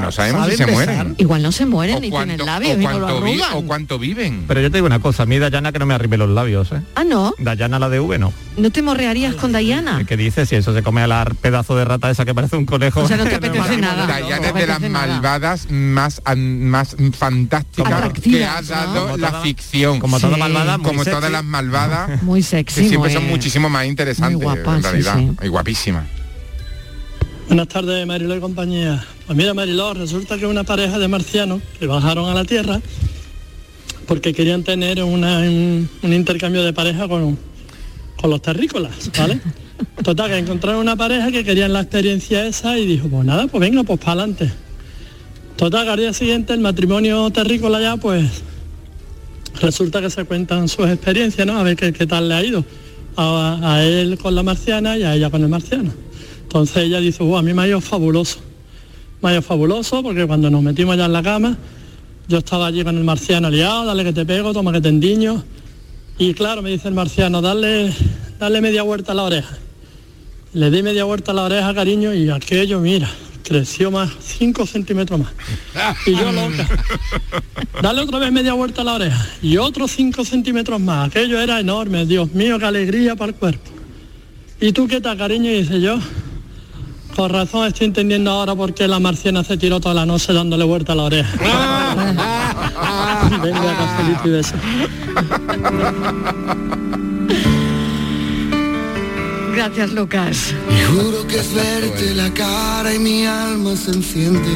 No 0.00 0.12
sabemos 0.12 0.48
si 0.48 0.56
¿Saben 0.56 0.56
se 0.56 0.64
besar? 0.64 0.94
mueren. 0.96 1.14
Igual 1.18 1.42
no 1.42 1.52
se 1.52 1.66
mueren 1.66 2.00
ni 2.00 2.08
cuánto- 2.10 2.28
tienen 2.36 2.46
labios 2.46 2.76
o 2.76 2.80
y 2.80 2.84
no 2.84 2.92
lo 2.92 2.98
cuánto 3.06 3.22
vi- 3.22 3.32
arrugan. 3.42 3.50
o 3.52 3.66
cuánto 3.66 3.98
viven. 3.98 4.44
Pero 4.46 4.60
yo 4.60 4.70
te 4.70 4.76
digo 4.78 4.86
una 4.86 5.00
cosa, 5.00 5.24
a 5.24 5.26
mí 5.26 5.38
Dayana 5.38 5.72
que 5.72 5.78
no 5.80 5.86
me 5.86 5.94
arribe 5.94 6.16
los 6.16 6.30
labios, 6.30 6.70
¿eh? 6.72 6.80
Ah, 6.94 7.04
no. 7.04 7.34
Dayana 7.38 7.78
la 7.78 7.88
de 7.88 7.98
V 8.00 8.18
no. 8.18 8.32
¿No 8.56 8.70
te 8.70 8.82
morrearías 8.82 9.34
con 9.34 9.50
Dayana? 9.50 10.04
¿Qué 10.06 10.16
dices? 10.16 10.48
Si 10.48 10.54
eso 10.54 10.72
se 10.72 10.82
come 10.84 11.02
a 11.02 11.08
la 11.08 11.24
pedazo 11.24 11.74
de 11.76 11.84
rata 11.84 12.08
esa 12.10 12.24
que 12.24 12.32
parece 12.34 12.56
un 12.56 12.66
conejo. 12.66 13.00
O 13.00 13.08
sea, 13.08 13.16
no 13.16 13.24
te 13.24 13.34
apetece 13.34 13.76
nada. 13.78 14.06
Dayana 14.06 14.38
No 14.40 14.46
es 14.46 14.54
de 14.54 14.66
las 14.68 14.80
nada. 14.82 15.06
malvadas 15.08 15.66
más, 15.70 16.22
an- 16.24 16.68
más 16.68 16.94
fantásticas 17.18 18.12
que 18.22 18.44
ha 18.44 18.60
¿no? 18.62 18.68
dado 18.68 19.02
Como 19.06 19.16
la 19.16 19.32
ficción. 19.40 19.98
como 19.98 20.20
toda 20.20 20.34
Sí. 20.34 20.40
malvada, 20.40 20.78
muy 20.78 20.86
como 20.86 21.04
todas 21.04 21.30
las 21.32 21.44
malvadas 21.44 22.22
Muy 22.22 22.40
que 22.40 22.46
sexy. 22.46 22.88
siempre 22.88 22.98
muy- 23.10 23.12
son 23.12 23.26
muchísimo 23.28 23.68
más 23.68 23.86
interesantes 23.86 24.40
en 24.40 24.54
sí, 24.54 24.82
realidad 24.82 25.16
sí. 25.30 25.46
y 25.46 25.48
guapísimas 25.48 26.04
Buenas 27.46 27.68
tardes, 27.68 28.06
Mariló 28.06 28.34
y 28.36 28.40
compañía. 28.40 29.04
Pues 29.26 29.36
mira, 29.36 29.52
Mariló, 29.52 29.92
resulta 29.92 30.38
que 30.38 30.46
una 30.46 30.64
pareja 30.64 30.98
de 30.98 31.08
marcianos 31.08 31.60
que 31.78 31.86
bajaron 31.86 32.28
a 32.30 32.34
la 32.34 32.44
Tierra 32.46 32.80
porque 34.06 34.32
querían 34.32 34.62
tener 34.64 35.02
una- 35.02 35.38
un, 35.40 35.88
un 36.02 36.12
intercambio 36.12 36.62
de 36.64 36.72
pareja 36.72 37.06
con, 37.06 37.38
con 38.16 38.30
los 38.30 38.40
terrícolas, 38.40 39.10
¿vale? 39.18 39.40
Total, 40.02 40.30
que 40.30 40.38
encontraron 40.38 40.80
una 40.80 40.96
pareja 40.96 41.30
que 41.30 41.44
querían 41.44 41.72
la 41.74 41.80
experiencia 41.82 42.46
esa 42.46 42.78
y 42.78 42.86
dijo, 42.86 43.08
pues 43.08 43.24
nada, 43.26 43.46
pues 43.46 43.60
venga, 43.60 43.82
pues 43.82 43.98
para 44.00 44.12
adelante. 44.12 44.50
Total, 45.56 45.84
que 45.84 45.90
al 45.90 45.98
día 45.98 46.12
siguiente 46.14 46.52
el 46.54 46.60
matrimonio 46.60 47.30
terrícola 47.30 47.80
ya, 47.80 47.96
pues 47.98 48.24
resulta 49.60 50.00
que 50.00 50.10
se 50.10 50.24
cuentan 50.24 50.68
sus 50.68 50.86
experiencias, 50.88 51.46
¿no? 51.46 51.58
A 51.58 51.62
ver 51.62 51.76
qué, 51.76 51.92
qué 51.92 52.06
tal 52.06 52.28
le 52.28 52.34
ha 52.34 52.42
ido. 52.44 52.64
A, 53.16 53.82
él 53.82 54.18
con 54.18 54.34
la 54.34 54.42
marciana 54.42 54.98
y 54.98 55.02
a 55.02 55.14
ella 55.14 55.30
con 55.30 55.42
el 55.42 55.48
marciano. 55.48 55.92
Entonces 56.42 56.76
ella 56.78 57.00
dice, 57.00 57.22
"Buah, 57.22 57.40
a 57.40 57.42
mí 57.42 57.52
me 57.54 57.62
ha 57.62 57.68
ido 57.68 57.80
fabuloso. 57.80 58.38
Me 59.22 59.30
ha 59.30 59.32
ido 59.32 59.42
fabuloso 59.42 60.02
porque 60.02 60.26
cuando 60.26 60.50
nos 60.50 60.62
metimos 60.62 60.96
ya 60.96 61.06
en 61.06 61.12
la 61.12 61.22
cama, 61.22 61.56
yo 62.28 62.38
estaba 62.38 62.66
allí 62.66 62.82
con 62.84 62.96
el 62.96 63.04
marciano 63.04 63.50
liado, 63.50 63.84
dale 63.84 64.04
que 64.04 64.12
te 64.12 64.24
pego, 64.24 64.52
toma 64.52 64.72
que 64.72 64.80
te 64.80 64.88
endiño. 64.88 65.44
Y 66.18 66.34
claro, 66.34 66.62
me 66.62 66.70
dice 66.70 66.88
el 66.88 66.94
marciano, 66.94 67.42
dale, 67.42 67.92
dale 68.38 68.60
media 68.60 68.82
vuelta 68.82 69.12
a 69.12 69.14
la 69.14 69.24
oreja. 69.24 69.58
Le 70.52 70.70
di 70.70 70.82
media 70.82 71.04
vuelta 71.04 71.32
a 71.32 71.34
la 71.34 71.42
oreja, 71.42 71.74
cariño, 71.74 72.14
y 72.14 72.30
aquello, 72.30 72.80
mira, 72.80 73.10
creció 73.44 73.90
más, 73.90 74.10
5 74.20 74.66
centímetros 74.66 75.20
más. 75.20 75.32
Y 76.06 76.12
yo 76.12 76.32
loca. 76.32 76.66
Dale 77.80 78.00
otra 78.00 78.18
vez 78.18 78.32
media 78.32 78.54
vuelta 78.54 78.80
a 78.80 78.84
la 78.84 78.94
oreja. 78.94 79.26
Y 79.42 79.58
otros 79.58 79.92
5 79.92 80.24
centímetros 80.24 80.80
más. 80.80 81.08
Aquello 81.08 81.40
era 81.40 81.60
enorme, 81.60 82.06
Dios 82.06 82.32
mío, 82.32 82.58
qué 82.58 82.64
alegría 82.64 83.14
para 83.14 83.30
el 83.30 83.36
cuerpo. 83.36 83.70
¿Y 84.60 84.72
tú 84.72 84.88
qué 84.88 85.00
tal, 85.00 85.18
cariño? 85.18 85.50
Y 85.50 85.62
dice 85.62 85.80
yo. 85.80 85.98
Con 87.14 87.30
razón 87.30 87.68
estoy 87.68 87.86
entendiendo 87.86 88.32
ahora 88.32 88.56
por 88.56 88.74
qué 88.74 88.88
la 88.88 88.98
marciana 88.98 89.44
se 89.44 89.56
tiró 89.56 89.78
toda 89.78 89.94
la 89.94 90.04
noche 90.04 90.32
dándole 90.32 90.64
vuelta 90.64 90.94
a 90.94 90.96
la 90.96 91.04
oreja. 91.04 91.30
Venga, 93.40 93.76
cafelito 93.76 94.28
y 94.28 94.30
beso. 94.30 94.54
Gracias, 99.54 99.92
Lucas. 99.92 100.54
Y 100.68 100.82
juro 100.82 101.26
que 101.28 101.36
es 101.36 101.54
verte 101.54 102.14
la 102.14 102.32
cara 102.34 102.92
y 102.92 102.98
mi 102.98 103.24
alma 103.24 103.76
se 103.76 103.92
enciende. 103.92 104.50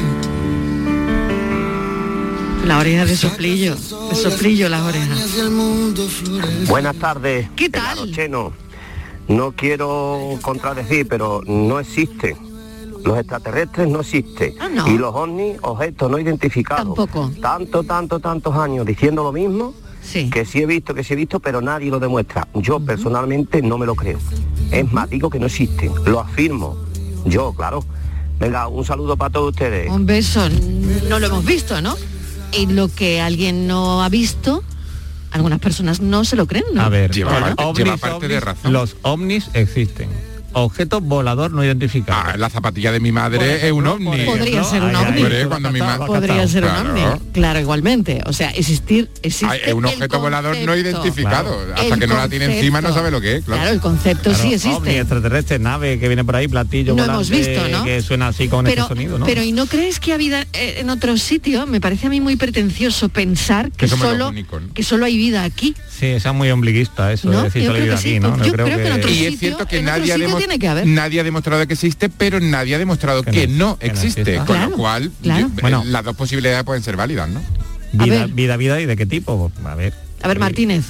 La 2.67 2.79
oreja 2.79 3.05
de 3.05 3.17
soplillo, 3.17 3.77
de 3.77 4.15
soplillo 4.17 4.69
las 4.69 4.83
orejas. 4.83 5.41
Buenas 6.67 6.97
tardes. 6.97 7.49
¿Qué 7.55 7.69
tal? 7.71 8.11
Cheno. 8.13 8.53
No 9.29 9.53
quiero 9.53 10.37
contradecir, 10.43 11.07
pero 11.07 11.43
no 11.47 11.79
existen. 11.79 12.37
Los 13.05 13.19
extraterrestres 13.19 13.89
no 13.89 14.01
existen. 14.01 14.55
Ah, 14.59 14.69
no. 14.69 14.89
Y 14.89 14.99
los 14.99 15.15
ovnis, 15.15 15.59
objetos 15.63 16.11
no 16.11 16.19
identificados. 16.19 16.97
Tampoco. 16.97 17.31
Tanto, 17.41 17.85
tanto, 17.85 18.19
tantos 18.19 18.57
años 18.57 18.85
diciendo 18.85 19.23
lo 19.23 19.33
mismo, 19.33 19.75
que 20.31 20.44
sí 20.44 20.61
he 20.61 20.66
visto, 20.66 20.94
que 20.94 21.05
sí 21.05 21.12
he 21.12 21.16
visto, 21.16 21.40
pero 21.40 21.61
nadie 21.61 21.90
lo 21.90 21.99
demuestra. 22.01 22.49
Yo 22.55 22.81
personalmente 22.81 23.62
no 23.62 23.79
me 23.79 23.87
lo 23.87 23.94
creo. 23.94 24.18
Es 24.71 24.92
más, 24.92 25.09
digo 25.11 25.31
que 25.31 25.38
no 25.38 25.47
existen. 25.47 25.92
Lo 26.07 26.21
afirmo. 26.21 26.77
Yo, 27.25 27.53
claro. 27.53 27.85
Venga, 28.38 28.68
un 28.68 28.85
saludo 28.85 29.16
para 29.16 29.31
todos 29.31 29.51
ustedes. 29.51 29.90
Un 29.90 30.07
beso. 30.07 30.49
No 31.09 31.18
lo 31.18 31.27
hemos 31.27 31.44
visto, 31.44 31.81
¿no? 31.83 31.97
Y 32.53 32.66
lo 32.66 32.88
que 32.88 33.21
alguien 33.21 33.66
no 33.66 34.03
ha 34.03 34.09
visto, 34.09 34.62
algunas 35.33 35.59
personas 35.59 36.01
no 36.01 36.25
se 36.25 36.37
lo 36.37 36.47
creen, 36.47 36.64
¿no? 36.73 36.83
A 36.83 36.88
ver, 36.88 37.11
Lleva 37.11 37.33
los 37.40 37.55
parte- 37.57 37.83
lleva 37.85 37.97
parte 37.97 38.29
de 38.29 38.40
razón. 38.40 38.73
Los 38.73 38.97
ovnis 39.03 39.51
existen. 39.55 40.09
Objeto 40.53 41.01
volador 41.01 41.53
no 41.53 41.65
identificado. 41.65 42.19
Ah, 42.19 42.37
la 42.37 42.49
zapatilla 42.49 42.91
de 42.91 43.01
mi 43.01 43.13
madre 43.13 43.67
es 43.67 43.73
un 43.73 43.87
ovni. 43.87 44.25
Podría 44.25 44.65
ser 44.65 44.83
un 44.83 44.95
ovni. 44.95 45.23
Cuando 45.49 45.71
mi 45.71 45.81
Podría 46.07 46.49
ser 46.49 46.65
un 46.65 46.71
Claro. 46.71 46.91
ovni. 46.91 47.31
Claro, 47.33 47.61
igualmente. 47.61 48.23
O 48.27 48.33
sea, 48.33 48.51
existir, 48.51 49.11
existe 49.23 49.47
Ay, 49.47 49.61
es 49.67 49.75
un 49.75 49.85
objeto 49.85 50.21
volador 50.21 50.57
no 50.57 50.77
identificado. 50.77 51.59
Hasta 51.75 51.95
El 51.95 52.01
que 52.01 52.07
no 52.07 52.17
la 52.17 52.29
tiene 52.29 52.47
encima 52.47 52.81
no 52.81 52.93
sabe 52.93 53.11
lo 53.11 53.21
que 53.21 53.37
es. 53.37 53.45
Claro, 53.45 53.63
Claro, 53.63 53.75
el 53.75 53.81
concepto 53.81 54.35
sí 54.35 54.43
Ovni, 54.43 54.55
existe. 54.55 54.99
extraterrestre, 55.01 55.59
nave 55.59 55.99
que 55.99 56.09
viene 56.09 56.25
por 56.25 56.37
ahí, 56.37 56.49
platillo 56.49 56.95
No 56.95 57.03
volante, 57.03 57.13
hemos 57.13 57.31
visto, 57.31 57.69
¿no? 57.69 57.85
que 57.85 58.03
suena 58.03 58.29
así 58.29 58.49
con 58.49 58.65
pero, 58.65 58.83
ese 58.83 58.89
sonido, 58.89 59.19
¿no? 59.19 59.27
pero 59.27 59.43
¿y 59.43 59.53
no 59.53 59.67
crees 59.67 60.01
que 60.01 60.13
ha 60.13 60.17
vida 60.17 60.47
eh, 60.53 60.77
en 60.79 60.91
otro 60.91 61.17
sitio? 61.19 61.67
Me 61.67 61.81
parece 61.81 62.07
a 62.07 62.11
mí 62.11 62.21
muy 62.21 62.37
pretencioso 62.37 63.09
pensar 63.09 63.71
que, 63.73 63.89
somos 63.89 64.17
los 64.17 64.29
solo 64.33 64.65
que 64.75 64.83
solo 64.83 65.05
hay 65.05 65.17
vida 65.17 65.45
aquí. 65.45 65.75
Sí, 65.89 66.07
esa 66.07 66.31
es 66.31 66.35
muy 66.35 66.51
ombliguista 66.51 67.13
eso, 67.13 67.29
¿No? 67.31 67.39
es 67.39 67.45
decir, 67.45 67.63
solo 67.63 67.75
creo 67.75 67.85
vida 67.85 67.97
que 67.97 68.03
sí, 68.03 68.09
aquí, 68.11 68.21
¿no? 68.21 68.35
pues 68.35 68.47
yo 68.47 68.53
creo 68.53 68.67
que 68.67 68.87
en 68.87 68.93
otro 68.93 69.11
Y 69.11 69.25
es 69.25 69.39
cierto 69.39 69.67
que 69.67 69.83
nadie 69.83 70.13
ha, 70.13 70.19
tiene 70.38 70.59
que 70.59 70.68
haber. 70.68 70.87
nadie 70.87 71.20
ha 71.20 71.24
demostrado 71.24 71.66
que 71.66 71.74
existe, 71.74 72.09
pero 72.09 72.40
nadie 72.40 72.74
ha 72.74 72.79
demostrado 72.79 73.22
que, 73.22 73.46
no, 73.48 73.77
existe. 73.81 74.20
exista. 74.22 74.44
Con 74.44 74.57
Claro, 74.57 74.70
lo 74.70 74.77
cual, 74.77 75.11
claro. 75.22 75.48
yo- 75.55 75.61
Bueno. 75.61 75.83
las 75.87 76.05
dos 76.05 76.16
posibilidades 76.16 76.64
pueden 76.64 76.83
ser 76.83 76.96
válidas, 76.96 77.29
¿no? 77.29 77.42
Vida, 77.92 78.27
vida, 78.27 78.57
vida, 78.57 78.81
¿y 78.81 78.87
de 78.87 78.96
qué 78.96 79.07
tipo? 79.07 79.51
A 79.64 79.74
ver. 79.74 79.94
A 80.22 80.29
ver, 80.29 80.38
Martínez. 80.38 80.85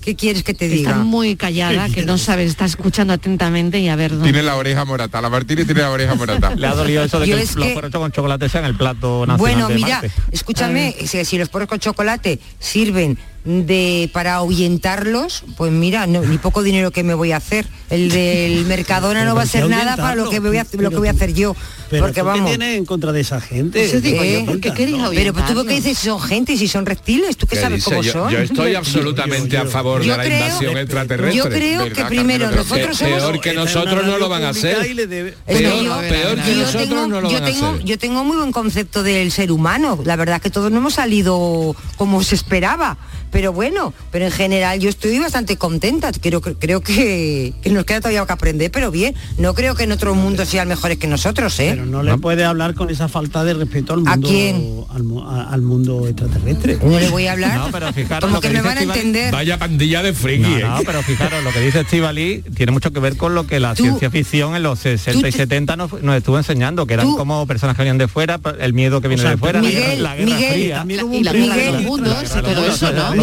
¿Qué 0.00 0.14
quieres 0.14 0.42
que 0.42 0.54
te 0.54 0.64
Está 0.66 0.76
diga? 0.92 0.94
muy 1.04 1.36
callada, 1.36 1.88
que 1.90 2.02
no 2.06 2.16
sabe, 2.16 2.44
está 2.44 2.64
escuchando 2.64 3.12
atentamente 3.12 3.78
y 3.80 3.88
a 3.88 3.96
ver 3.96 4.12
dónde. 4.12 4.24
Tiene 4.24 4.42
la 4.42 4.56
oreja 4.56 4.84
morata. 4.86 5.20
La 5.20 5.28
Martínez 5.28 5.66
tiene 5.66 5.82
la 5.82 5.90
oreja 5.90 6.14
morata. 6.14 6.54
Le 6.56 6.66
ha 6.66 6.74
dolido 6.74 7.02
eso 7.04 7.18
de 7.20 7.26
Yo 7.26 7.36
que 7.36 7.42
es 7.42 7.56
los 7.56 7.66
que- 7.66 7.74
porros 7.74 7.90
con 7.90 8.10
chocolate 8.12 8.48
sean 8.48 8.64
el 8.64 8.74
plato 8.74 9.26
nacional 9.26 9.36
Bueno, 9.38 9.68
de 9.68 9.74
mira, 9.74 9.88
Marte. 10.00 10.10
escúchame, 10.30 10.94
si, 11.04 11.24
si 11.26 11.36
los 11.36 11.48
porros 11.50 11.68
con 11.68 11.78
chocolate 11.80 12.38
sirven 12.58 13.18
de 13.44 14.10
para 14.12 14.34
ahuyentarlos, 14.34 15.44
pues 15.56 15.72
mira, 15.72 16.06
no, 16.06 16.20
ni 16.22 16.38
poco 16.38 16.62
dinero 16.62 16.90
que 16.90 17.02
me 17.02 17.14
voy 17.14 17.32
a 17.32 17.36
hacer. 17.38 17.66
El 17.90 18.10
del 18.10 18.64
Mercadona 18.66 19.24
no 19.24 19.34
va 19.34 19.42
a 19.42 19.44
¿por 19.44 19.52
qué 19.52 19.58
ser 19.60 19.68
nada 19.70 19.96
para 19.96 20.14
lo 20.14 20.28
que 20.28 20.40
voy 20.40 20.58
a, 20.58 20.66
lo 20.72 20.90
que 20.90 20.96
voy 20.96 21.08
a 21.08 21.12
hacer 21.12 21.32
yo. 21.32 21.56
Pero 21.88 22.02
porque 22.04 22.20
¿tú 22.20 22.26
qué 22.26 22.30
vamos. 22.30 22.48
tienes 22.50 22.76
en 22.76 22.84
contra 22.84 23.12
de 23.12 23.20
esa 23.20 23.40
gente? 23.40 23.82
Eso 23.82 24.00
digo 24.00 24.22
yo, 24.22 24.44
¿por 24.44 24.60
qué 24.60 24.74
queréis 24.74 24.98
no. 24.98 25.10
Pero 25.10 25.32
pues, 25.32 25.46
tú 25.46 25.64
qué 25.64 25.74
dices 25.76 25.96
si 25.98 26.06
son 26.06 26.20
gente, 26.20 26.56
si 26.58 26.68
son 26.68 26.84
reptiles, 26.84 27.36
tú 27.38 27.46
qué 27.46 27.56
¿Qué 27.56 27.62
sabes 27.62 27.76
dice? 27.78 27.90
cómo 27.90 28.02
yo, 28.02 28.12
son. 28.12 28.30
yo 28.30 28.38
estoy 28.40 28.74
absolutamente 28.74 29.56
a 29.56 29.64
favor 29.64 30.02
de 30.02 30.08
la 30.08 30.22
creo- 30.22 30.38
invasión 30.46 30.76
extraterrestre. 30.76 31.36
yo 31.36 31.44
creo 31.48 31.84
que 31.84 31.88
¿Verdad, 31.94 32.08
primero 32.08 32.50
nosotros 32.50 32.98
somos- 32.98 33.18
peor 33.22 33.40
que 33.40 33.54
nosotros 33.54 34.04
no 34.04 34.18
lo 34.18 34.28
van 34.28 34.42
a 34.44 34.48
hacer. 34.50 34.76
Es 34.82 34.96
que 34.96 35.36
Peor, 35.46 35.82
yo- 35.84 35.98
peor 36.00 36.42
que 36.42 36.54
nosotros 36.54 36.82
tengo, 36.88 37.06
no 37.06 37.20
lo 37.22 37.30
van 37.32 37.42
a 37.42 37.46
hacer. 37.46 37.84
yo 37.84 37.98
tengo 37.98 38.22
muy 38.24 38.36
buen 38.36 38.52
concepto 38.52 39.02
del 39.02 39.32
ser 39.32 39.50
humano. 39.50 39.98
La 40.04 40.16
verdad 40.16 40.42
que 40.42 40.50
todos 40.50 40.70
no 40.70 40.76
hemos 40.78 40.94
salido 40.94 41.74
como 41.96 42.22
se 42.22 42.34
esperaba. 42.34 42.98
Pero 43.30 43.52
bueno, 43.52 43.92
pero 44.10 44.24
en 44.24 44.30
general 44.32 44.78
yo 44.80 44.88
estoy 44.88 45.18
bastante 45.18 45.56
contenta. 45.56 46.10
Creo, 46.12 46.40
que- 46.40 46.54
creo 46.54 46.80
que, 46.80 47.52
que 47.62 47.70
nos 47.70 47.84
queda 47.84 48.00
todavía 48.00 48.24
que 48.26 48.32
aprender, 48.32 48.70
pero 48.70 48.90
bien. 48.90 49.14
No 49.38 49.54
creo 49.54 49.74
que 49.74 49.84
en 49.84 49.92
otro 49.92 50.14
mundo 50.14 50.44
sean 50.44 50.68
mejores 50.68 50.98
que 50.98 51.06
nosotros, 51.06 51.58
¿eh? 51.60 51.68
Pero 51.70 51.86
no 51.86 52.02
le 52.02 52.16
puede 52.18 52.44
hablar 52.44 52.74
con 52.74 52.90
esa 52.90 53.08
falta 53.08 53.44
de 53.44 53.54
respeto 53.54 53.94
al 53.94 54.00
¿A 54.06 54.10
mundo 54.12 54.28
quién? 54.28 54.84
Al, 54.90 55.02
mu- 55.02 55.22
a- 55.28 55.50
al 55.52 55.62
mundo 55.62 56.06
extraterrestre. 56.06 56.78
No 56.82 56.98
le 56.98 57.08
voy 57.10 57.26
a 57.26 57.32
hablar. 57.32 57.56
No, 57.58 57.68
pero 57.72 57.92
fijaros 57.92 58.20
como 58.22 58.34
lo 58.36 58.40
que, 58.40 58.48
que 58.48 58.54
me 58.54 58.60
dice 58.60 58.68
van 58.68 58.78
a 58.78 58.82
entender. 58.94 59.32
Vaya 59.32 59.58
pandilla 59.58 60.02
de 60.02 60.12
friki. 60.12 60.42
No, 60.42 60.58
¿eh? 60.58 60.62
no, 60.64 60.80
pero 60.84 61.02
fijaros, 61.02 61.42
lo 61.44 61.52
que 61.52 61.60
dice 61.60 61.80
Estivali 61.80 62.42
tiene 62.56 62.72
mucho 62.72 62.90
que 62.92 63.00
ver 63.00 63.16
con 63.16 63.34
lo 63.34 63.46
que 63.46 63.60
la 63.60 63.74
ciencia 63.74 64.10
ficción 64.10 64.56
en 64.56 64.62
los 64.62 64.78
60 64.80 65.28
y 65.28 65.32
70 65.32 65.76
nos, 65.76 66.02
nos 66.02 66.16
estuvo 66.16 66.38
enseñando, 66.38 66.86
que 66.86 66.94
eran 66.94 67.06
tú- 67.06 67.16
como 67.16 67.46
personas 67.46 67.76
que 67.76 67.82
venían 67.82 67.98
de 67.98 68.08
fuera, 68.08 68.40
el 68.58 68.72
miedo 68.74 69.00
que 69.00 69.08
viene 69.08 69.22
sea, 69.22 69.32
de 69.32 69.36
fuera, 69.36 69.60
la 69.60 69.68
Miguel, 69.68 69.82
guerra- 69.84 70.02
la 70.02 70.16
guerra 70.16 70.34
Miguel, 70.34 70.52
fría. 70.52 70.84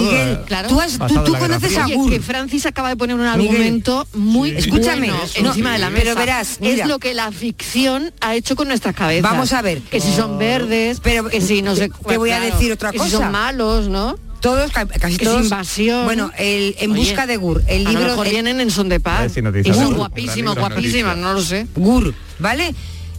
Miguel, 0.01 0.39
claro. 0.45 0.69
tú, 0.69 0.79
has- 0.81 0.97
conoces 0.97 1.77
a 1.77 1.87
Gur. 1.87 2.09
que 2.11 2.19
Francis 2.19 2.65
acaba 2.65 2.89
de 2.89 2.95
poner 2.97 3.15
un 3.15 3.21
Miguel. 3.23 3.31
argumento 3.55 4.07
muy 4.13 4.51
Escúchame, 4.51 5.07
bueno 5.09 5.23
no, 5.41 5.49
encima 5.49 5.73
de 5.73 5.79
la 5.79 5.89
mesa. 5.89 6.03
pero 6.03 6.15
verás, 6.15 6.57
es 6.61 6.85
lo 6.87 6.99
que 6.99 7.13
la 7.13 7.31
ficción 7.31 8.11
ha 8.21 8.35
hecho 8.35 8.55
con 8.55 8.67
nuestras 8.67 8.95
cabezas. 8.95 9.29
Vamos 9.29 9.53
a 9.53 9.61
ver. 9.61 9.79
Que 9.81 9.99
si 9.99 10.11
son 10.13 10.37
verdes, 10.37 10.99
Pero 11.01 11.27
que 11.29 11.41
si 11.41 11.61
no 11.61 11.75
sé 11.75 11.89
te 12.07 12.17
voy 12.17 12.31
a 12.31 12.39
decir 12.39 12.71
otra 12.71 12.91
que 12.91 12.97
cosa. 12.97 13.09
si 13.09 13.15
son 13.17 13.31
malos, 13.31 13.87
¿no? 13.89 14.17
Todos, 14.41 14.71
ca- 14.71 14.85
casi 14.85 15.17
Que 15.17 15.25
todos. 15.25 15.39
es 15.39 15.43
invasión. 15.45 16.05
Bueno, 16.05 16.31
el 16.37 16.75
En 16.79 16.91
Oye, 16.91 16.99
busca 17.01 17.25
de 17.25 17.37
Gur, 17.37 17.63
el 17.67 17.87
a 17.87 17.91
lo 17.91 17.97
libro. 17.99 18.11
mejor 18.11 18.27
el- 18.27 18.31
vienen 18.33 18.59
en 18.59 18.69
son 18.69 18.89
de 18.89 18.99
paz. 18.99 19.31
si 19.33 19.41
Gur. 19.41 19.51
Gran 19.51 19.79
libro, 19.79 20.55
guapísimas, 20.55 21.17
no 21.17 21.33
lo 21.33 21.41
sé. 21.41 21.65
Gur, 21.75 22.13
¿vale? 22.37 22.75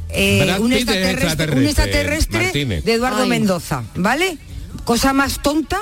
Eh, 0.08 0.56
un, 0.60 0.72
es 0.72 0.78
extraterrestre, 0.82 1.24
un 1.24 1.26
extraterrestre, 1.26 1.64
extraterrestre 1.66 2.42
Martínez. 2.44 2.84
de 2.84 2.92
Eduardo 2.94 3.22
Ay. 3.24 3.28
Mendoza, 3.28 3.82
¿vale? 3.96 4.38
Cosa 4.84 5.12
más 5.12 5.42
tonta 5.42 5.80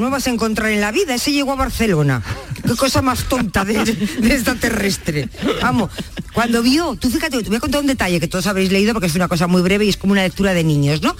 no 0.00 0.10
vas 0.10 0.26
a 0.26 0.30
encontrar 0.30 0.70
en 0.70 0.80
la 0.80 0.92
vida. 0.92 1.14
Ese 1.14 1.32
llegó 1.32 1.52
a 1.52 1.56
Barcelona. 1.56 2.22
Qué 2.66 2.74
cosa 2.76 3.02
más 3.02 3.24
tonta 3.28 3.64
de, 3.64 3.84
de 3.84 4.34
extraterrestre. 4.34 5.28
Vamos, 5.62 5.90
cuando 6.32 6.62
vio, 6.62 6.96
tú 6.96 7.10
fíjate, 7.10 7.42
te 7.42 7.48
voy 7.48 7.56
a 7.56 7.60
contar 7.60 7.80
un 7.80 7.86
detalle 7.86 8.20
que 8.20 8.28
todos 8.28 8.46
habréis 8.46 8.70
leído 8.70 8.92
porque 8.92 9.08
es 9.08 9.14
una 9.14 9.28
cosa 9.28 9.46
muy 9.46 9.62
breve 9.62 9.84
y 9.84 9.88
es 9.88 9.96
como 9.96 10.12
una 10.12 10.22
lectura 10.22 10.54
de 10.54 10.64
niños, 10.64 11.02
¿no? 11.02 11.16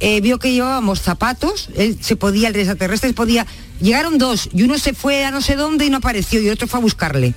Eh, 0.00 0.20
vio 0.20 0.38
que 0.38 0.52
llevábamos 0.52 1.00
zapatos, 1.00 1.70
él 1.74 1.98
se 2.00 2.14
podía, 2.16 2.48
el 2.48 2.56
extraterrestre 2.56 3.10
se 3.10 3.14
podía. 3.14 3.46
Llegaron 3.80 4.18
dos 4.18 4.48
y 4.52 4.62
uno 4.62 4.78
se 4.78 4.94
fue 4.94 5.24
a 5.24 5.30
no 5.30 5.40
sé 5.40 5.56
dónde 5.56 5.86
y 5.86 5.90
no 5.90 5.98
apareció 5.98 6.40
y 6.40 6.50
otro 6.50 6.68
fue 6.68 6.78
a 6.78 6.82
buscarle. 6.82 7.34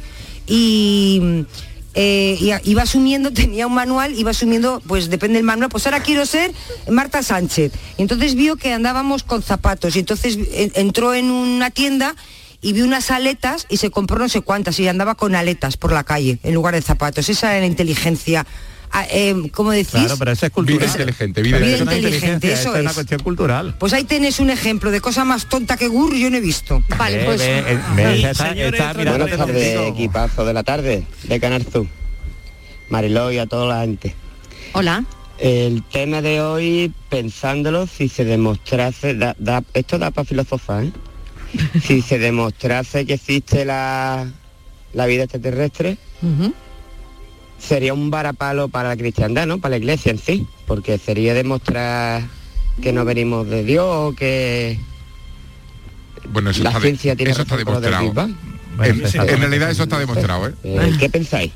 Y 0.48 1.46
eh, 1.94 2.38
y- 2.40 2.70
iba 2.72 2.84
asumiendo, 2.84 3.32
tenía 3.34 3.68
un 3.68 3.74
manual, 3.74 4.18
iba 4.18 4.32
asumiendo, 4.32 4.82
pues 4.88 5.10
depende 5.10 5.36
del 5.38 5.46
manual, 5.46 5.70
pues 5.70 5.86
ahora 5.86 6.02
quiero 6.02 6.26
ser 6.26 6.52
Marta 6.90 7.24
Sánchez. 7.24 7.72
Entonces 7.98 8.36
vio 8.36 8.56
que 8.56 8.74
andábamos 8.74 9.24
con 9.24 9.44
zapatos 9.44 9.96
y 9.96 10.00
entonces 10.00 10.38
entró 10.76 11.14
en 11.14 11.32
una 11.32 11.70
tienda 11.72 12.16
y 12.62 12.74
vio 12.74 12.86
unas 12.86 13.10
aletas 13.10 13.66
y 13.70 13.78
se 13.78 13.90
compró 13.90 14.20
no 14.20 14.30
sé 14.30 14.42
cuántas 14.42 14.80
y 14.80 14.88
andaba 14.88 15.16
con 15.16 15.34
aletas 15.36 15.78
por 15.78 15.92
la 15.92 16.04
calle 16.04 16.40
en 16.44 16.54
lugar 16.54 16.76
de 16.76 16.82
zapatos. 16.82 17.28
Esa 17.30 17.52
era 17.52 17.62
la 17.62 17.66
inteligencia. 17.66 18.46
Ah, 18.94 19.06
eh, 19.10 19.34
¿Cómo 19.54 19.72
decís? 19.72 19.92
Claro, 19.92 20.16
pero 20.18 20.32
eso 20.32 20.46
es 20.46 20.52
cultural. 20.52 20.80
Vida 20.80 20.92
inteligente, 20.92 21.42
vida 21.42 21.58
Vida 21.60 21.78
inteligente, 21.78 22.08
inteligencia, 22.18 22.54
eso 22.54 22.76
es 22.76 22.82
una 22.82 22.90
es. 22.90 22.96
cuestión 22.96 23.24
cultural. 23.24 23.76
Pues 23.80 23.94
ahí 23.94 24.04
tenés 24.04 24.40
un 24.42 24.50
ejemplo 24.50 24.92
de 24.92 25.00
cosa 25.00 25.24
más 25.24 25.48
tonta 25.48 25.78
que 25.78 25.88
Gur 25.88 26.14
yo 26.14 26.30
no 26.30 26.38
he 26.38 26.42
visto. 26.42 26.84
Vale, 26.98 27.20
Ve, 27.20 27.24
pues 27.26 27.40
ve, 27.40 27.60
eh, 27.60 27.80
ve, 27.96 28.22
está, 28.30 28.50
señores, 28.50 28.80
está 28.80 28.94
mirando 28.94 29.20
Buenas 29.28 29.38
tardes, 29.38 29.80
equipazo 29.88 30.46
de 30.46 30.54
la 30.54 30.64
tarde 30.64 31.04
de 31.24 31.40
Canal 31.40 31.66
Sur. 31.72 31.88
Mariló 32.90 33.32
y 33.32 33.38
a 33.38 33.46
toda 33.46 33.74
la 33.76 33.82
gente. 33.82 34.14
Hola. 34.74 35.06
El 35.38 35.82
tema 35.84 36.22
de 36.22 36.42
hoy, 36.42 36.94
pensándolo, 37.10 37.88
si 37.88 38.10
se 38.10 38.26
demostrase, 38.26 39.16
da- 39.16 39.36
da- 39.40 39.64
esto 39.74 39.98
da 39.98 40.12
para 40.12 40.26
filosofar, 40.26 40.84
¿eh? 40.84 40.92
si 41.84 42.02
se 42.02 42.20
demostrase 42.20 43.06
que 43.06 43.14
existe 43.14 43.64
la, 43.66 44.28
la 44.94 45.06
vida 45.06 45.24
extraterrestre. 45.24 45.98
Sería 47.62 47.94
un 47.94 48.10
varapalo 48.10 48.68
para 48.70 48.90
la 48.90 48.98
cristiandad, 48.98 49.46
¿no? 49.48 49.60
Para 49.60 49.72
la 49.72 49.78
iglesia 49.78 50.12
en 50.12 50.18
sí, 50.18 50.48
porque 50.68 50.98
sería 50.98 51.34
demostrar 51.34 52.24
que 52.82 52.92
no 52.94 53.06
venimos 53.06 53.48
de 53.48 53.64
Dios 53.64 53.86
o 53.88 54.16
que 54.16 54.80
Bueno, 56.32 56.50
eso 56.50 56.64
la 56.64 56.70
está, 56.72 56.80
de- 56.80 56.86
ciencia 56.88 57.16
tiene 57.16 57.32
eso 57.32 57.42
está 57.44 57.56
del 57.58 57.66
demostrado. 57.66 58.14
Bang. 58.14 58.34
En, 58.84 59.04
en 59.30 59.40
realidad 59.40 59.70
eso 59.72 59.84
está 59.84 60.00
demostrado, 60.00 60.48
¿eh? 60.48 60.54
Eh, 60.64 60.94
¿Qué 61.00 61.10
pensáis? 61.10 61.52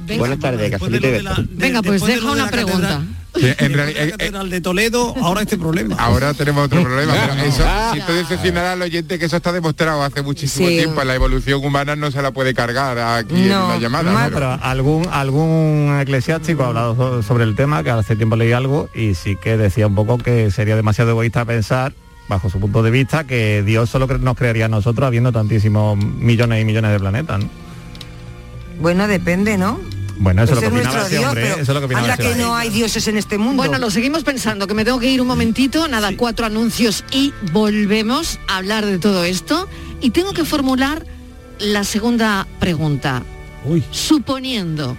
Venga, 0.00 0.18
Buenas 0.18 0.38
tardes, 0.38 0.70
de 0.90 1.22
la- 1.22 1.44
Venga, 1.50 1.82
pues 1.82 2.04
deja 2.04 2.30
una 2.30 2.48
pregunta. 2.50 2.80
catedral- 2.88 3.06
en 3.36 3.72
realidad, 3.74 3.98
la 4.00 4.04
eh, 4.06 4.10
catedral 4.12 4.50
de 4.50 4.60
Toledo, 4.60 5.14
ahora 5.20 5.42
este 5.42 5.58
problema. 5.58 5.96
Ahora 5.98 6.34
tenemos 6.34 6.66
otro 6.66 6.82
problema, 6.82 7.12
pero 7.28 7.42
eso, 7.42 7.62
Ah. 7.66 7.90
siento 7.92 8.12
decepcionar 8.14 8.64
al 8.66 8.82
oyente 8.82 9.18
que 9.18 9.24
eso 9.24 9.36
está 9.36 9.52
demostrado 9.52 10.02
hace 10.02 10.22
muchísimo 10.22 10.68
Sí. 10.68 10.76
tiempo. 10.78 11.02
La 11.04 11.14
evolución 11.14 11.64
humana 11.64 11.96
no 11.96 12.10
se 12.10 12.22
la 12.22 12.30
puede 12.30 12.54
cargar 12.54 12.98
aquí 12.98 13.34
en 13.34 13.48
No, 13.48 13.66
una 13.66 13.78
llamada. 13.78 14.12
ma- 14.12 14.30
pero- 14.32 14.52
algún 14.62 15.08
algún 15.10 15.98
eclesiástico 16.00 16.62
ha 16.64 16.68
hablado 16.68 16.94
so- 16.96 17.22
sobre 17.22 17.44
el 17.44 17.56
tema, 17.56 17.82
que 17.82 17.90
hace 17.90 18.16
tiempo 18.16 18.36
leí 18.36 18.52
algo, 18.52 18.88
y 18.94 19.14
sí 19.14 19.36
que 19.42 19.56
decía 19.56 19.86
un 19.86 19.94
poco 19.94 20.18
que 20.18 20.50
sería 20.50 20.76
demasiado 20.76 21.10
egoísta 21.10 21.44
pensar, 21.44 21.92
bajo 22.28 22.48
su 22.48 22.58
punto 22.60 22.82
de 22.82 22.90
vista, 22.90 23.24
que 23.24 23.62
Dios 23.66 23.90
solo 23.90 24.06
nos 24.18 24.36
crearía 24.36 24.66
a 24.66 24.68
nosotros 24.68 25.06
habiendo 25.06 25.30
tantísimos 25.32 25.96
millones 25.98 26.62
y 26.62 26.64
millones 26.64 26.92
de 26.92 26.98
planetas. 27.00 27.40
¿no? 27.40 27.48
Bueno, 28.80 29.06
depende, 29.08 29.56
¿no? 29.58 29.78
Bueno, 30.16 30.42
eso 30.42 30.52
es 30.52 30.58
Ese 30.58 30.66
lo 30.66 30.72
que 30.72 30.80
es 30.80 30.86
opinaba 30.86 30.96
nuestro 30.96 31.06
ese 31.06 31.18
Dios, 31.18 31.28
hombre, 31.28 31.42
pero 31.42 31.54
eso 31.54 31.62
es 31.62 31.68
lo 31.68 31.80
que 31.80 31.86
opinaba 31.86 32.04
anda 32.04 32.14
ese 32.14 32.22
que 32.22 32.28
hombre. 32.28 32.44
no 32.44 32.56
hay 32.56 32.70
dioses 32.70 33.08
en 33.08 33.16
este 33.18 33.38
mundo. 33.38 33.56
Bueno, 33.56 33.78
lo 33.78 33.90
seguimos 33.90 34.24
pensando, 34.24 34.66
que 34.66 34.74
me 34.74 34.84
tengo 34.84 35.00
que 35.00 35.10
ir 35.10 35.20
un 35.20 35.26
momentito, 35.26 35.88
nada, 35.88 36.16
cuatro 36.16 36.46
anuncios 36.46 37.04
y 37.10 37.32
volvemos 37.52 38.38
a 38.46 38.58
hablar 38.58 38.86
de 38.86 38.98
todo 38.98 39.24
esto. 39.24 39.68
Y 40.00 40.10
tengo 40.10 40.32
que 40.32 40.44
formular 40.44 41.04
la 41.58 41.84
segunda 41.84 42.46
pregunta. 42.60 43.22
Suponiendo 43.90 44.96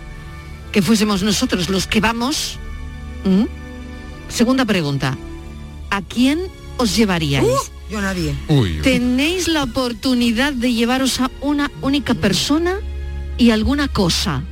que 0.71 0.81
fuésemos 0.81 1.21
nosotros 1.23 1.69
los 1.69 1.87
que 1.87 2.01
vamos, 2.01 2.57
¿m? 3.23 3.47
segunda 4.27 4.65
pregunta, 4.65 5.15
¿a 5.91 6.01
quién 6.01 6.39
os 6.77 6.95
llevaríais? 6.95 7.45
Uh, 7.45 7.91
yo 7.91 7.99
a 7.99 8.01
nadie. 8.01 8.35
Tenéis 8.81 9.47
la 9.47 9.63
oportunidad 9.63 10.53
de 10.53 10.73
llevaros 10.73 11.19
a 11.21 11.29
una 11.41 11.71
única 11.81 12.15
persona 12.15 12.77
y 13.37 13.51
alguna 13.51 13.87
cosa. 13.87 14.43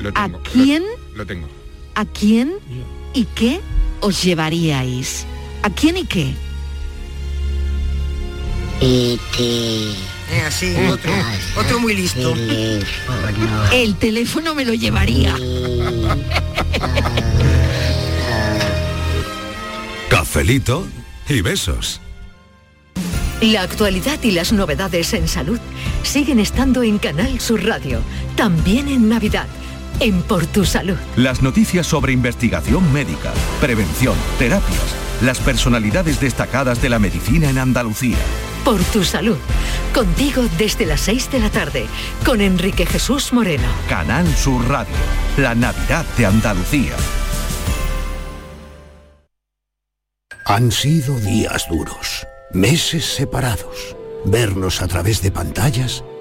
Lo 0.00 0.10
¿A 0.14 0.28
quién? 0.52 0.82
Lo, 1.12 1.18
lo 1.18 1.26
tengo. 1.26 1.48
¿A 1.94 2.04
quién 2.04 2.54
y 3.14 3.24
qué 3.24 3.60
os 4.00 4.22
llevaríais? 4.22 5.26
¿A 5.62 5.70
quién 5.70 5.96
y 5.96 6.04
qué? 6.04 6.34
Eh, 8.80 9.18
así, 10.46 10.72
otro, 10.88 11.12
otro 11.56 11.80
muy 11.80 11.96
listo. 11.96 12.34
El 13.72 13.96
teléfono 13.96 14.54
me 14.54 14.64
lo 14.64 14.74
llevaría. 14.74 15.34
Cafelito 20.08 20.86
y 21.28 21.40
besos. 21.40 22.00
La 23.40 23.62
actualidad 23.62 24.22
y 24.22 24.32
las 24.32 24.52
novedades 24.52 25.12
en 25.14 25.28
salud 25.28 25.58
siguen 26.02 26.40
estando 26.40 26.82
en 26.82 26.98
Canal 26.98 27.40
Sur 27.40 27.64
Radio, 27.64 28.00
también 28.36 28.88
en 28.88 29.08
Navidad, 29.08 29.46
en 30.00 30.22
Por 30.22 30.46
Tu 30.46 30.64
Salud. 30.64 30.96
Las 31.16 31.42
noticias 31.42 31.86
sobre 31.86 32.12
investigación 32.12 32.92
médica, 32.92 33.32
prevención, 33.60 34.16
terapias, 34.38 34.94
las 35.22 35.38
personalidades 35.40 36.20
destacadas 36.20 36.80
de 36.80 36.88
la 36.88 36.98
medicina 36.98 37.50
en 37.50 37.58
Andalucía. 37.58 38.18
Por 38.64 38.82
Tu 38.84 39.04
Salud, 39.04 39.38
contigo 39.94 40.44
desde 40.58 40.86
las 40.86 41.00
6 41.02 41.30
de 41.32 41.40
la 41.40 41.50
tarde, 41.50 41.86
con 42.24 42.40
Enrique 42.40 42.86
Jesús 42.86 43.32
Moreno. 43.32 43.68
Canal 43.88 44.26
Sur 44.36 44.68
Radio, 44.68 44.94
la 45.36 45.54
Navidad 45.54 46.04
de 46.16 46.26
Andalucía. 46.26 46.94
Han 50.44 50.72
sido 50.72 51.18
días 51.20 51.66
duros, 51.68 52.26
meses 52.52 53.04
separados, 53.04 53.96
vernos 54.24 54.80
a 54.80 54.88
través 54.88 55.20
de 55.22 55.30
pantallas 55.30 56.04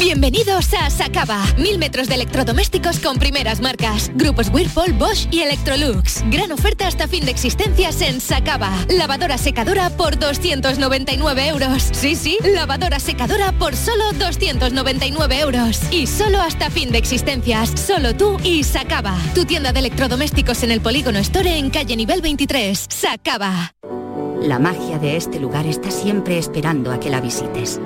Bienvenidos 0.00 0.72
a 0.72 0.88
Sacaba. 0.88 1.44
Mil 1.58 1.78
metros 1.78 2.08
de 2.08 2.14
electrodomésticos 2.14 2.98
con 2.98 3.18
primeras 3.18 3.60
marcas. 3.60 4.10
Grupos 4.14 4.48
Whirlpool, 4.48 4.94
Bosch 4.94 5.28
y 5.30 5.40
Electrolux. 5.40 6.24
Gran 6.30 6.50
oferta 6.50 6.86
hasta 6.86 7.06
fin 7.06 7.26
de 7.26 7.30
existencias 7.30 8.00
en 8.00 8.22
Sacaba. 8.22 8.72
Lavadora 8.88 9.36
secadora 9.36 9.90
por 9.90 10.18
299 10.18 11.46
euros. 11.46 11.90
Sí, 11.92 12.16
sí, 12.16 12.38
lavadora 12.42 12.98
secadora 13.00 13.52
por 13.52 13.76
solo 13.76 14.12
299 14.18 15.40
euros. 15.40 15.80
Y 15.90 16.06
solo 16.06 16.40
hasta 16.40 16.70
fin 16.70 16.90
de 16.90 16.96
existencias. 16.96 17.78
Solo 17.78 18.16
tú 18.16 18.38
y 18.42 18.64
Sacaba. 18.64 19.14
Tu 19.34 19.44
tienda 19.44 19.74
de 19.74 19.80
electrodomésticos 19.80 20.62
en 20.62 20.70
el 20.70 20.80
Polígono 20.80 21.18
Store 21.18 21.58
en 21.58 21.68
calle 21.68 21.96
nivel 21.96 22.22
23. 22.22 22.86
Sacaba. 22.88 23.74
La 24.40 24.58
magia 24.58 24.98
de 24.98 25.16
este 25.16 25.38
lugar 25.38 25.66
está 25.66 25.90
siempre 25.90 26.38
esperando 26.38 26.92
a 26.92 26.98
que 26.98 27.10
la 27.10 27.20
visites. 27.20 27.78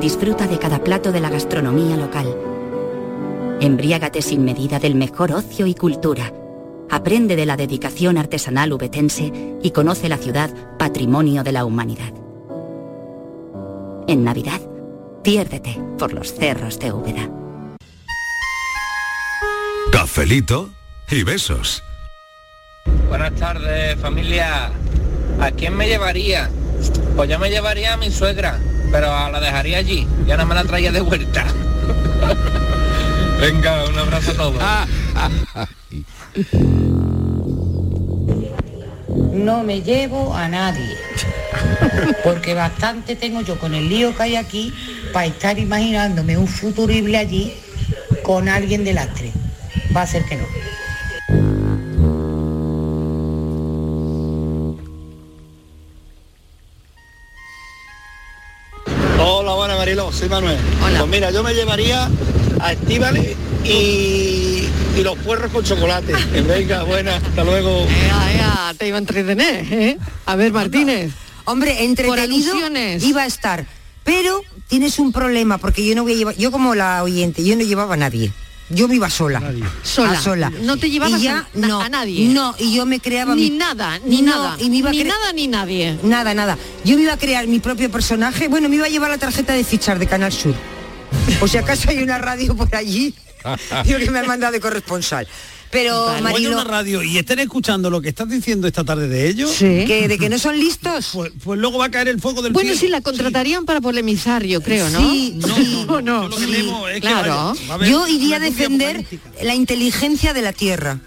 Disfruta 0.00 0.46
de 0.46 0.58
cada 0.58 0.82
plato 0.82 1.12
de 1.12 1.20
la 1.20 1.28
gastronomía 1.28 1.96
local. 1.96 2.34
Embriágate 3.60 4.22
sin 4.22 4.44
medida 4.44 4.78
del 4.78 4.94
mejor 4.94 5.32
ocio 5.32 5.66
y 5.66 5.74
cultura. 5.74 6.32
Aprende 6.90 7.36
de 7.36 7.46
la 7.46 7.56
dedicación 7.56 8.18
artesanal 8.18 8.72
ubetense 8.72 9.32
y 9.62 9.70
conoce 9.70 10.08
la 10.08 10.16
ciudad 10.16 10.50
patrimonio 10.78 11.44
de 11.44 11.52
la 11.52 11.64
humanidad. 11.64 12.12
En 14.08 14.24
Navidad, 14.24 14.60
piérdete 15.22 15.78
por 15.98 16.12
los 16.12 16.34
cerros 16.34 16.78
de 16.78 16.92
Úbeda. 16.92 17.30
Cafelito 19.92 20.70
y 21.10 21.22
besos. 21.22 21.82
Buenas 23.08 23.34
tardes, 23.34 23.96
familia. 24.00 24.72
¿A 25.38 25.50
quién 25.50 25.76
me 25.76 25.86
llevaría? 25.86 26.50
Pues 27.14 27.30
yo 27.30 27.38
me 27.38 27.50
llevaría 27.50 27.92
a 27.92 27.96
mi 27.96 28.10
suegra, 28.10 28.58
pero 28.92 29.30
la 29.30 29.40
dejaría 29.40 29.78
allí. 29.78 30.06
Ya 30.26 30.36
no 30.36 30.46
me 30.46 30.54
la 30.54 30.64
traía 30.64 30.92
de 30.92 31.00
vuelta. 31.00 31.44
Venga, 33.40 33.84
un 33.88 33.98
abrazo 33.98 34.30
a 34.30 34.34
todos. 34.34 34.62
No 39.32 39.64
me 39.64 39.80
llevo 39.82 40.34
a 40.34 40.46
nadie. 40.46 40.96
Porque 42.22 42.54
bastante 42.54 43.16
tengo 43.16 43.40
yo 43.40 43.58
con 43.58 43.74
el 43.74 43.88
lío 43.88 44.14
que 44.14 44.22
hay 44.22 44.36
aquí 44.36 44.72
para 45.12 45.26
estar 45.26 45.58
imaginándome 45.58 46.36
un 46.36 46.46
futurible 46.46 47.18
allí 47.18 47.54
con 48.22 48.48
alguien 48.48 48.84
de 48.84 48.92
lastre. 48.92 49.32
Va 49.96 50.02
a 50.02 50.06
ser 50.06 50.24
que 50.26 50.36
no. 50.36 50.44
Mariló, 59.92 60.10
soy 60.10 60.30
Manuel. 60.30 60.56
Pues 60.80 61.06
mira, 61.06 61.30
yo 61.30 61.42
me 61.42 61.52
llevaría 61.52 62.08
a 62.60 62.72
Estíbales 62.72 63.36
y, 63.62 63.68
y 64.96 65.02
los 65.02 65.18
puerros 65.18 65.52
con 65.52 65.62
chocolate. 65.62 66.14
Venga, 66.48 66.82
buena, 66.84 67.16
hasta 67.16 67.44
luego. 67.44 67.86
Ea, 67.86 68.32
ea, 68.32 68.74
te 68.78 68.88
iba 68.88 68.96
a 68.96 69.00
entretener, 69.00 69.66
¿eh? 69.70 69.98
A 70.24 70.34
ver, 70.36 70.50
Martínez. 70.50 71.12
Hombre, 71.44 71.84
entretenido 71.84 72.54
iba 73.02 73.22
a 73.22 73.26
estar. 73.26 73.66
Pero 74.02 74.40
tienes 74.66 74.98
un 74.98 75.12
problema, 75.12 75.58
porque 75.58 75.86
yo 75.86 75.94
no 75.94 76.04
voy 76.04 76.14
a 76.14 76.16
llevar, 76.16 76.36
yo 76.36 76.50
como 76.50 76.74
la 76.74 77.02
oyente, 77.02 77.44
yo 77.44 77.54
no 77.54 77.62
llevaba 77.62 77.92
a 77.92 77.98
nadie. 77.98 78.32
Yo 78.72 78.88
me 78.88 78.96
iba 78.96 79.08
sola. 79.10 79.40
Sola. 79.82 80.12
A 80.12 80.20
sola. 80.20 80.50
No 80.62 80.76
te 80.76 80.90
llevabas 80.90 81.20
Y 81.20 81.24
ya, 81.24 81.38
a, 81.38 81.58
na- 81.58 81.68
no, 81.68 81.80
a 81.80 81.88
nadie. 81.88 82.28
No, 82.28 82.54
y 82.58 82.74
yo 82.74 82.86
me 82.86 83.00
creaba 83.00 83.34
Ni 83.34 83.50
mi- 83.50 83.56
nada, 83.58 83.98
ni 84.04 84.22
No, 84.22 84.34
nada. 84.42 84.56
y 84.58 84.70
me 84.70 84.76
iba 84.78 84.90
a 84.90 84.92
ni 84.92 85.04
nada 85.04 85.32
ni 85.34 85.46
nadie. 85.46 85.98
Nada, 86.02 86.32
nada. 86.34 86.56
Yo 86.84 86.96
me 86.96 87.02
iba 87.02 87.12
a 87.12 87.18
crear 87.18 87.46
mi 87.46 87.60
propio 87.60 87.90
personaje. 87.90 88.48
Bueno, 88.48 88.68
me 88.68 88.76
iba 88.76 88.86
a 88.86 88.88
llevar 88.88 89.10
la 89.10 89.18
tarjeta 89.18 89.52
de 89.52 89.62
fichar 89.64 89.98
de 89.98 90.06
Canal 90.06 90.32
Sur. 90.32 90.54
O 91.40 91.46
si 91.48 91.58
acaso 91.58 91.90
hay 91.90 92.02
una 92.02 92.18
radio 92.18 92.56
por 92.56 92.74
allí. 92.74 93.14
Yo 93.84 93.98
que 93.98 94.10
me 94.10 94.20
han 94.20 94.26
mandado 94.26 94.52
de 94.52 94.60
corresponsal. 94.60 95.26
Pero 95.72 96.04
Oye 96.12 96.20
Marilo, 96.20 96.52
una 96.52 96.64
radio 96.64 97.02
y 97.02 97.16
estén 97.16 97.38
escuchando 97.38 97.88
lo 97.88 98.00
que 98.02 98.10
estás 98.10 98.28
diciendo 98.28 98.66
esta 98.68 98.84
tarde 98.84 99.08
de 99.08 99.28
ellos. 99.28 99.50
Sí. 99.50 99.84
que 99.86 100.06
de 100.06 100.18
que 100.18 100.28
no 100.28 100.38
son 100.38 100.58
listos. 100.58 101.08
Pues, 101.14 101.32
pues 101.42 101.58
luego 101.58 101.78
va 101.78 101.86
a 101.86 101.90
caer 101.90 102.08
el 102.08 102.20
fuego 102.20 102.42
del 102.42 102.52
Bueno, 102.52 102.68
cielo. 102.72 102.80
sí, 102.80 102.88
la 102.88 103.00
contratarían 103.00 103.64
para 103.64 103.80
polemizar, 103.80 104.44
yo 104.44 104.60
creo, 104.60 104.90
¿no? 104.90 105.00
Sí, 105.00 105.38
sí. 105.42 105.86
¿O 105.88 106.02
no? 106.02 106.28
Lo 106.28 106.36
que 106.36 106.44
que 106.46 107.00
Claro. 107.00 107.54
vaya- 107.54 107.66
va 107.68 107.72
a 107.72 107.74
haber 107.74 107.88
Yo 107.88 108.06
iría 108.06 108.36
a 108.36 108.40
defender 108.40 109.04
la 109.42 109.54
inteligencia 109.54 110.34
de 110.34 110.42
la 110.42 110.52
Tierra. 110.52 111.00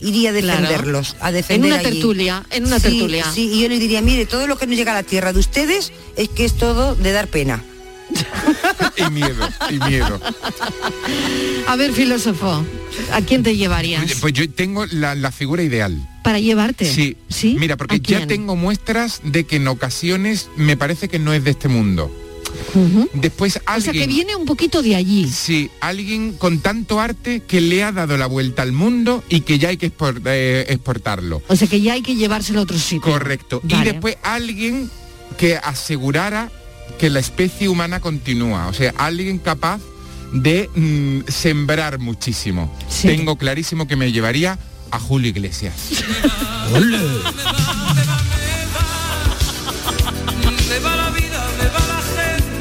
Iría 0.00 0.30
a 0.30 0.32
Claro. 0.38 0.60
defenderlos, 0.62 1.16
a 1.20 1.30
defender 1.32 1.70
En 1.72 1.72
una 1.78 1.80
allí. 1.86 1.90
tertulia, 1.98 2.46
en 2.50 2.66
una 2.66 2.76
Sí, 2.78 2.82
tertulia. 2.88 3.26
Sí, 3.34 3.50
y 3.52 3.60
yo 3.62 3.68
les 3.68 3.78
diría, 3.80 4.00
mire, 4.00 4.24
todo 4.26 4.46
lo 4.46 4.56
que 4.56 4.66
nos 4.66 4.76
llega 4.76 4.92
a 4.92 4.94
la 4.94 5.02
Tierra 5.02 5.32
de 5.34 5.40
ustedes 5.40 5.92
es 6.16 6.28
que 6.30 6.44
es 6.46 6.56
todo 6.56 6.94
de 6.94 7.12
dar 7.12 7.26
pena. 7.28 7.62
Y 8.96 9.10
miedo, 9.10 9.48
y 9.70 9.78
miedo. 9.88 10.20
A 11.66 11.76
ver, 11.76 11.92
filósofo, 11.92 12.64
¿a 13.12 13.20
quién 13.22 13.42
te 13.42 13.56
llevarías? 13.56 14.12
Pues 14.20 14.32
yo 14.32 14.48
tengo 14.50 14.86
la, 14.86 15.14
la 15.14 15.30
figura 15.30 15.62
ideal. 15.62 15.96
Para 16.24 16.40
llevarte. 16.40 16.84
Sí. 16.92 17.16
Mira, 17.58 17.76
porque 17.76 17.96
¿A 17.96 17.98
ya 17.98 18.26
tengo 18.26 18.56
muestras 18.56 19.20
de 19.24 19.44
que 19.44 19.56
en 19.56 19.68
ocasiones 19.68 20.48
me 20.56 20.76
parece 20.76 21.08
que 21.08 21.18
no 21.18 21.32
es 21.32 21.44
de 21.44 21.50
este 21.52 21.68
mundo. 21.68 22.10
Después 23.14 23.56
O 23.56 23.60
alguien... 23.66 23.94
sea, 23.94 24.02
que 24.02 24.08
viene 24.08 24.34
un 24.34 24.44
poquito 24.46 24.82
de 24.82 24.96
allí. 24.96 25.28
Sí, 25.28 25.70
alguien 25.80 26.32
con 26.32 26.58
tanto 26.60 26.98
arte 27.00 27.40
que 27.46 27.60
le 27.60 27.82
ha 27.84 27.92
dado 27.92 28.16
la 28.16 28.26
vuelta 28.26 28.62
al 28.62 28.72
mundo 28.72 29.22
y 29.28 29.40
que 29.42 29.58
ya 29.58 29.68
hay 29.68 29.76
que 29.76 29.92
expor- 29.94 30.20
eh, 30.26 30.66
exportarlo. 30.68 31.42
O 31.48 31.56
sea, 31.56 31.68
que 31.68 31.80
ya 31.80 31.92
hay 31.92 32.02
que 32.02 32.16
llevárselo 32.16 32.60
a 32.60 32.62
otro 32.62 32.78
sitio. 32.78 33.00
Correcto. 33.12 33.62
Y 33.68 33.82
después 33.84 34.16
alguien 34.22 34.90
que 35.36 35.56
asegurara 35.56 36.50
que 36.98 37.10
la 37.10 37.20
especie 37.20 37.68
humana 37.68 38.00
continúa. 38.00 38.66
O 38.66 38.72
sea, 38.72 38.92
alguien 38.98 39.38
capaz 39.38 39.80
de 40.32 40.68
mm, 40.74 41.30
sembrar 41.30 41.98
muchísimo. 41.98 42.74
Tengo 43.02 43.36
clarísimo 43.36 43.86
que 43.86 43.96
me 43.96 44.12
llevaría 44.12 44.58
a 44.90 44.98
Julio 44.98 45.28
Iglesias. 45.28 45.74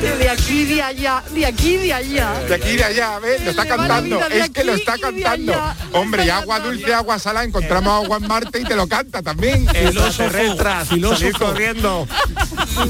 De 0.01 0.29
aquí, 0.29 0.65
de 0.65 0.81
allá, 0.81 1.23
de 1.33 1.45
aquí, 1.45 1.75
de 1.77 1.93
allá. 1.93 2.33
De 2.47 2.55
aquí 2.55 2.69
y 2.69 2.75
de 2.77 2.83
allá, 2.83 3.17
¿ves? 3.19 3.43
Lo 3.43 3.49
está 3.51 3.65
cantando. 3.65 4.19
Es 4.27 4.49
que 4.51 4.63
lo 4.63 4.73
está 4.75 4.97
cantando. 4.97 5.53
Hombre, 5.93 6.25
y 6.25 6.29
agua 6.29 6.59
dulce, 6.59 6.93
agua 6.93 7.17
salada, 7.17 7.45
encontramos 7.45 8.03
agua 8.05 8.17
en 8.17 8.27
Marte 8.27 8.59
y 8.61 8.63
te 8.63 8.75
lo 8.75 8.87
canta 8.87 9.21
también. 9.23 9.67
Filósofo, 9.67 10.29
filósofo, 10.89 11.37
corriendo. 11.39 12.07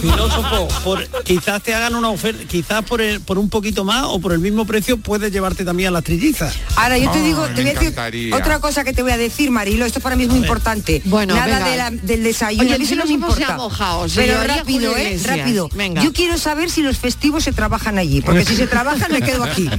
filósofo, 0.01 0.68
por, 0.84 1.08
quizás 1.24 1.62
te 1.64 1.74
hagan 1.74 1.95
una 1.95 2.10
oferta, 2.10 2.43
quizás 2.47 2.84
por, 2.84 3.01
el- 3.01 3.22
por 3.22 3.38
un 3.38 3.49
poquito 3.49 3.84
más 3.86 4.03
o 4.05 4.20
por 4.20 4.34
el 4.34 4.39
mismo 4.39 4.66
precio 4.66 4.97
puedes 4.97 5.32
llevarte 5.32 5.64
también 5.64 5.89
a 5.89 5.91
las 5.91 6.03
trillizas. 6.03 6.55
Ahora 6.76 6.97
yo 6.97 7.10
te 7.12 7.22
digo, 7.22 7.45
te 7.47 7.62
voy 7.62 7.72
a 7.72 7.74
decir 7.74 8.34
otra 8.34 8.60
cosa 8.60 8.84
que 8.84 8.93
te 8.93 9.01
voy 9.01 9.12
a 9.12 9.18
decir, 9.18 9.49
Marilo, 9.51 9.86
esto 9.86 9.99
para 10.01 10.16
mí 10.16 10.24
es 10.24 10.30
muy 10.30 10.39
importante. 10.39 11.01
Bueno, 11.05 11.36
Nada 11.36 11.60
venga. 11.60 11.70
de 11.70 11.78
la- 11.78 11.91
del 11.91 12.24
desayuno, 12.24 12.64
Oye, 12.64 12.76
a 12.76 12.78
mí 12.78 12.84
eso 12.86 12.95
no 12.95 13.05
me 13.05 13.08
filósofo 13.12 13.36
se 13.36 13.41
importa. 13.41 13.53
ha 13.53 13.58
mojado, 13.58 14.10
se 14.10 14.22
Pero 14.22 14.43
rápido, 14.43 14.95
¿eh? 14.97 15.20
Rápido. 15.24 15.70
Venga. 15.74 16.03
Yo 16.03 16.12
quiero 16.12 16.38
saber 16.38 16.70
si 16.70 16.82
los 16.82 16.97
festivos 16.98 17.43
se 17.43 17.52
trabajan 17.52 17.98
allí, 17.98 18.22
porque 18.22 18.43
si 18.45 18.56
se 18.56 18.68
trabajan 18.68 19.12
me 19.12 19.22
quedo 19.22 19.43
aquí. 19.43 19.70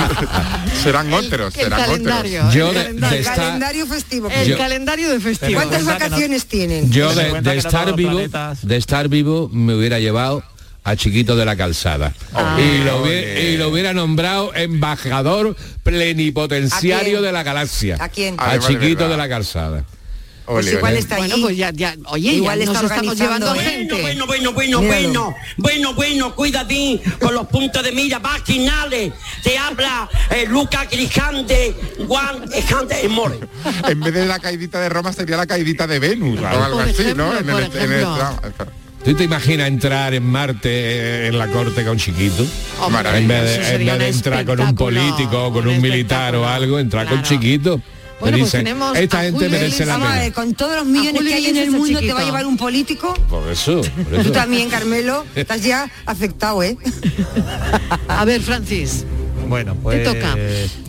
serán 0.82 1.12
otros, 1.12 1.54
el 1.56 1.64
serán 1.64 1.80
calendario, 1.80 2.40
otros. 2.40 2.54
el 2.54 2.60
Yo 2.60 2.68
de, 2.72 2.74
calendario, 2.74 3.08
de 3.10 3.14
el 3.16 3.20
estar, 3.20 3.36
calendario 3.36 3.86
festivo. 3.86 4.28
El 4.30 4.48
Yo- 4.48 4.58
calendario 4.58 5.10
de 5.10 5.20
festivo. 5.20 5.54
¿Cuántas 5.54 5.84
vacaciones 5.84 6.46
tienen? 6.46 6.90
yo 6.90 7.14
de, 7.14 7.56
estar 7.56 7.94
vivo, 7.94 8.10
planetas- 8.20 8.60
de 8.62 8.76
estar 8.76 9.08
vivo 9.08 9.48
me 9.52 9.74
hubiera 9.74 9.98
llevado 9.98 10.42
a 10.84 10.96
Chiquito 10.96 11.36
de 11.36 11.44
la 11.44 11.54
Calzada 11.56 12.12
Ah. 12.34 12.58
y, 12.60 12.82
lo 12.84 13.02
hubiera, 13.02 13.40
y 13.40 13.56
lo 13.56 13.68
hubiera 13.68 13.92
nombrado 13.92 14.52
embajador 14.54 15.54
plenipotenciario 15.84 17.22
de 17.22 17.32
la 17.32 17.42
galaxia. 17.42 17.96
¿A 18.00 18.08
quién? 18.08 18.34
A 18.38 18.54
de 18.54 18.60
Chiquito 18.60 19.08
de 19.08 19.16
la 19.16 19.28
Calzada. 19.28 19.84
Pues 20.44 20.66
Ole, 20.66 20.76
igual 20.76 20.92
ole. 20.92 21.00
está 21.00 21.16
Bueno, 21.16 21.36
pues 21.40 21.56
ya, 21.56 21.70
ya, 21.72 21.94
oye, 22.06 22.32
Igual 22.32 22.58
ya 22.58 22.64
está 22.64 22.82
nos 22.82 22.90
estamos 22.90 23.16
llevando 23.18 23.54
gente. 23.54 24.00
Bueno, 24.00 24.26
bueno, 24.26 24.52
bueno, 24.52 24.80
Míralo. 24.80 25.02
bueno, 25.02 25.36
bueno, 25.56 25.94
bueno, 25.94 26.34
cuídate 26.34 27.00
con 27.20 27.34
los 27.34 27.46
puntos 27.46 27.82
de 27.82 27.92
mira 27.92 28.18
vaginales. 28.18 29.12
Te 29.42 29.56
habla 29.56 30.08
eh, 30.30 30.46
Luca 30.48 30.84
Grijante, 30.90 31.74
Juan 32.08 32.44
Ejante 32.52 33.04
y 33.04 33.08
More. 33.08 33.38
En 33.88 34.00
vez 34.00 34.12
de 34.14 34.26
la 34.26 34.38
caidita 34.40 34.80
de 34.80 34.88
Roma 34.88 35.12
sería 35.12 35.36
la 35.36 35.46
caidita 35.46 35.86
de 35.86 35.98
Venus 35.98 36.40
o 36.40 36.46
algo 36.46 36.78
Por 36.78 36.88
así, 36.88 37.02
ejemplo, 37.02 37.26
¿no? 37.32 37.38
En 37.38 37.46
por 37.46 37.60
el- 37.62 37.76
en 37.76 37.82
el- 37.92 38.00
ejemplo. 38.02 38.72
¿Tú 39.04 39.14
te 39.14 39.24
imaginas 39.24 39.66
entrar 39.66 40.14
en 40.14 40.22
Marte 40.24 40.68
eh, 40.70 41.26
en 41.26 41.36
la 41.36 41.48
corte 41.48 41.84
con 41.84 41.98
Chiquito? 41.98 42.46
Hombre, 42.80 43.18
en 43.18 43.26
vez 43.26 43.42
de, 43.42 43.54
en 43.56 43.64
sería 43.64 43.92
vez 43.96 43.98
de 44.00 44.08
un 44.10 44.14
entrar 44.16 44.44
con 44.44 44.60
un 44.60 44.74
político 44.76 45.46
o 45.46 45.52
con 45.52 45.66
un, 45.66 45.74
un 45.74 45.80
militar 45.82 46.36
o 46.36 46.48
algo, 46.48 46.78
entrar 46.78 47.08
con. 47.08 47.20
Chiquito. 47.24 47.80
Bueno, 48.22 48.38
pues 48.38 48.52
dicen, 48.52 48.64
tenemos 48.64 48.96
esta 48.96 49.18
a 49.18 49.22
gente 49.24 49.44
Julio 49.44 49.50
merece 49.50 49.84
la 49.86 49.96
pena. 49.98 50.14
ver, 50.16 50.32
con 50.32 50.54
todos 50.54 50.76
los 50.76 50.86
millones 50.86 51.22
que 51.22 51.34
hay 51.34 51.46
en 51.46 51.56
el 51.56 51.70
mundo 51.70 52.00
te 52.00 52.12
va 52.12 52.20
a 52.20 52.24
llevar 52.24 52.46
un 52.46 52.56
político. 52.56 53.12
Por 53.28 53.48
eso, 53.50 53.80
por 53.82 54.04
Tú 54.14 54.20
eso. 54.20 54.32
también, 54.32 54.70
Carmelo, 54.70 55.24
estás 55.34 55.62
ya 55.62 55.90
afectado, 56.06 56.62
¿eh? 56.62 56.76
A 58.08 58.24
ver, 58.24 58.40
Francis. 58.40 59.04
Bueno, 59.52 59.76
pues 59.82 60.02
toca. 60.02 60.34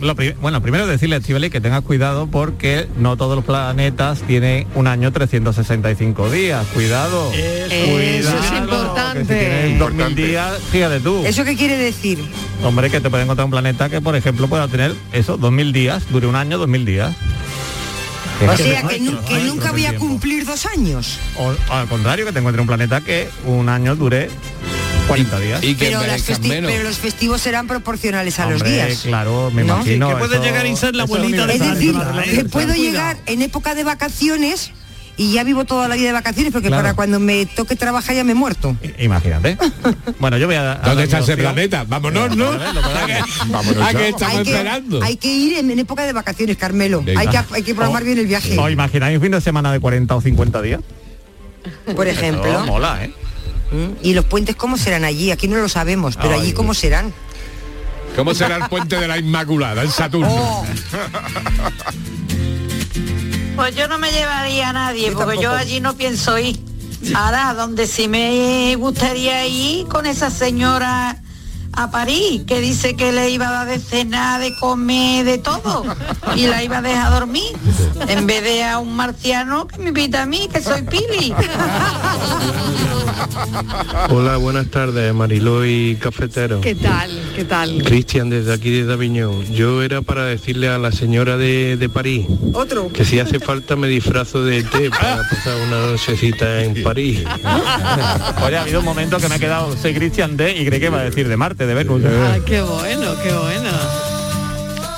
lo 0.00 0.16
pri- 0.16 0.32
bueno, 0.40 0.62
primero 0.62 0.86
decirle 0.86 1.16
a 1.16 1.18
Estivali 1.18 1.50
que 1.50 1.60
tengas 1.60 1.82
cuidado 1.82 2.28
porque 2.28 2.88
no 2.96 3.14
todos 3.18 3.36
los 3.36 3.44
planetas 3.44 4.22
tienen 4.22 4.66
un 4.74 4.86
año 4.86 5.12
365 5.12 6.30
días. 6.30 6.66
Cuidado. 6.72 7.30
Eso 7.34 7.74
es 8.00 8.24
Cuidado, 8.30 8.62
importante. 8.64 9.18
que 9.26 9.34
si 9.34 9.40
tienes 9.40 9.78
2000 9.78 10.14
días, 10.14 10.52
fíjate 10.72 11.00
tú. 11.00 11.22
¿Eso 11.26 11.44
qué 11.44 11.56
quiere 11.56 11.76
decir? 11.76 12.18
Hombre, 12.62 12.88
que 12.88 13.02
te 13.02 13.10
puede 13.10 13.24
encontrar 13.24 13.44
un 13.44 13.50
planeta 13.50 13.90
que, 13.90 14.00
por 14.00 14.16
ejemplo, 14.16 14.48
pueda 14.48 14.66
tener 14.66 14.94
eso, 15.12 15.36
2000 15.36 15.74
días, 15.74 16.04
dure 16.10 16.26
un 16.26 16.36
año, 16.36 16.56
2000 16.56 16.86
días. 16.86 17.14
O 18.48 18.50
Es 18.50 18.60
sea, 18.62 18.80
es 18.80 18.86
que, 18.88 18.98
nuestro, 19.00 19.24
que 19.26 19.36
es 19.36 19.44
nunca 19.44 19.72
voy 19.72 19.84
a 19.84 19.96
cumplir 19.98 20.46
dos 20.46 20.64
años. 20.64 21.18
O 21.36 21.52
al 21.70 21.86
contrario, 21.86 22.24
que 22.24 22.32
te 22.32 22.38
encuentre 22.38 22.62
un 22.62 22.66
planeta 22.66 23.02
que 23.02 23.28
un 23.44 23.68
año 23.68 23.94
dure 23.94 24.30
40 25.08 25.40
días. 25.40 25.62
Y 25.62 25.74
que 25.74 25.86
Pero, 25.86 25.98
las 26.00 26.08
envejezcan 26.08 26.42
festi- 26.44 26.48
menos. 26.48 26.70
pero 26.72 26.84
los 26.84 26.96
festivos 26.98 27.40
serán 27.40 27.66
proporcionales 27.66 28.38
a 28.40 28.48
los 28.50 28.62
días. 28.64 29.00
claro, 29.02 29.50
me 29.52 29.62
¿No? 29.64 29.74
imagino. 29.76 30.08
Que 30.08 30.14
puede 30.16 30.34
eso- 30.36 30.44
llegar 30.44 30.66
y 30.66 30.76
ser 30.76 30.94
la 30.94 31.04
eso 31.04 31.12
es 31.14 31.18
abuelita 31.20 31.46
de 31.46 31.54
Es 31.54 31.60
universal. 31.60 32.16
decir, 32.24 32.36
que 32.38 32.44
puedo 32.48 32.74
llegar 32.74 33.16
en 33.26 33.42
época 33.42 33.74
de 33.74 33.84
vacaciones 33.84 34.70
y 35.16 35.32
ya 35.32 35.44
vivo 35.44 35.64
toda 35.64 35.86
la 35.86 35.94
vida 35.94 36.08
de 36.08 36.12
vacaciones 36.12 36.52
porque 36.52 36.68
Claro. 36.68 36.82
para 36.82 36.94
cuando 36.94 37.20
me 37.20 37.46
toque 37.46 37.76
trabajar 37.76 38.16
ya 38.16 38.24
me 38.24 38.32
he 38.32 38.34
muerto. 38.34 38.76
Imagínate. 38.98 39.56
Bueno, 40.18 40.38
yo 40.38 40.46
voy 40.46 40.56
a... 40.56 40.60
a 40.60 40.64
dar 40.64 40.82
¿Dónde 40.84 41.02
mi 41.02 41.04
está 41.04 41.18
ese 41.18 41.36
planeta? 41.36 41.84
Vámonos, 41.86 42.34
¿no? 42.36 42.48
¿A 42.50 43.06
qué, 43.06 43.18
Vámonos 43.46 43.82
a 43.86 43.88
qué 43.92 43.98
ya. 43.98 44.08
estamos 44.08 44.36
hay, 44.38 44.44
que, 44.44 44.50
esperando? 44.50 45.02
hay 45.02 45.16
que 45.16 45.28
ir 45.32 45.58
en, 45.58 45.70
en 45.70 45.78
época 45.80 46.04
de 46.06 46.12
vacaciones, 46.14 46.56
Carmelo. 46.56 47.02
Venga. 47.02 47.20
Hay 47.20 47.28
que, 47.28 47.38
hay 47.52 47.62
que 47.62 47.74
programar 47.74 48.02
O- 48.02 48.06
bien 48.06 48.18
el 48.18 48.26
viaje. 48.26 48.58
¿Os 48.58 48.70
imagináis 48.72 49.16
un 49.16 49.22
fin 49.22 49.32
de 49.32 49.40
semana 49.42 49.70
de 49.72 49.80
40 49.80 50.16
o 50.16 50.20
50 50.20 50.62
días? 50.62 50.80
por 51.94 52.06
ejemplo. 52.08 52.46
Eso 52.50 52.66
mola, 52.66 53.04
¿eh? 53.04 53.12
¿Mm? 53.70 53.92
¿Y 54.02 54.14
los 54.14 54.24
puentes 54.24 54.56
cómo 54.56 54.76
serán 54.76 55.04
allí? 55.04 55.30
Aquí 55.30 55.48
no 55.48 55.56
lo 55.56 55.68
sabemos, 55.68 56.16
pero 56.16 56.34
Ay, 56.34 56.40
allí 56.40 56.52
cómo 56.52 56.74
serán. 56.74 57.12
¿Cómo 58.16 58.34
será 58.34 58.56
el 58.56 58.68
puente 58.68 58.96
de 58.96 59.08
la 59.08 59.18
Inmaculada 59.18 59.82
en 59.82 59.90
Saturno? 59.90 60.28
Oh. 60.30 60.66
Pues 63.56 63.76
yo 63.76 63.86
no 63.86 63.98
me 63.98 64.10
llevaría 64.10 64.70
a 64.70 64.72
nadie, 64.72 65.12
porque 65.12 65.40
yo 65.40 65.52
allí 65.52 65.78
no 65.78 65.94
pienso 65.96 66.36
ir. 66.38 66.58
Ahora, 67.14 67.54
donde 67.54 67.86
sí 67.86 68.08
me 68.08 68.74
gustaría 68.76 69.46
ir 69.46 69.86
con 69.86 70.06
esa 70.06 70.28
señora 70.28 71.22
a 71.76 71.90
París, 71.90 72.42
que 72.46 72.60
dice 72.60 72.94
que 72.96 73.12
le 73.12 73.30
iba 73.30 73.48
a 73.48 73.52
dar 73.52 73.68
de 73.68 73.78
cenar, 73.78 74.40
de 74.40 74.54
comer, 74.56 75.24
de 75.24 75.38
todo, 75.38 75.84
y 76.36 76.46
la 76.46 76.62
iba 76.62 76.78
a 76.78 76.82
dejar 76.82 77.12
dormir, 77.12 77.52
en 78.08 78.26
vez 78.26 78.42
de 78.42 78.64
a 78.64 78.78
un 78.78 78.94
marciano 78.94 79.66
que 79.66 79.78
me 79.78 79.88
invita 79.88 80.22
a 80.22 80.26
mí, 80.26 80.48
que 80.52 80.60
soy 80.60 80.82
Pili. 80.82 81.34
Hola, 84.10 84.36
buenas 84.36 84.70
tardes, 84.70 85.12
Mariló 85.14 85.64
y 85.64 85.96
Cafetero. 85.96 86.60
¿Qué 86.60 86.74
tal? 86.74 87.10
¿Qué 87.34 87.44
tal? 87.44 87.82
Cristian, 87.82 88.30
desde 88.30 88.52
aquí, 88.52 88.70
desde 88.70 88.92
Aviñón. 88.92 89.44
Yo 89.52 89.82
era 89.82 90.02
para 90.02 90.24
decirle 90.24 90.68
a 90.68 90.78
la 90.78 90.92
señora 90.92 91.36
de, 91.36 91.76
de 91.76 91.88
París 91.88 92.26
Otro. 92.52 92.88
que 92.92 93.04
si 93.04 93.18
hace 93.20 93.40
falta 93.40 93.76
me 93.76 93.88
disfrazo 93.88 94.44
de 94.44 94.62
té 94.62 94.90
para 94.90 95.22
pasar 95.28 95.56
una 95.66 95.86
nochecita 95.86 96.62
en 96.62 96.82
París. 96.82 97.24
Oye, 98.44 98.56
ha 98.56 98.62
habido 98.62 98.80
un 98.80 98.84
momento 98.84 99.18
que 99.18 99.28
me 99.28 99.36
he 99.36 99.40
quedado, 99.40 99.76
soy 99.76 99.94
Christian 99.94 100.36
D 100.36 100.56
y 100.60 100.64
creí 100.66 100.80
que 100.80 100.86
iba 100.86 101.00
a 101.00 101.04
decir 101.04 101.28
de 101.28 101.36
Marte, 101.36 101.63
de 101.66 101.74
Venus. 101.74 102.02
Ah, 102.04 102.38
qué 102.44 102.60
bueno, 102.62 103.14
qué 103.22 103.32
bueno. 103.32 103.70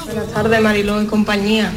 Buenas 0.06 0.32
tardes, 0.32 0.60
Mariló 0.60 1.02
y 1.02 1.06
compañía. 1.06 1.70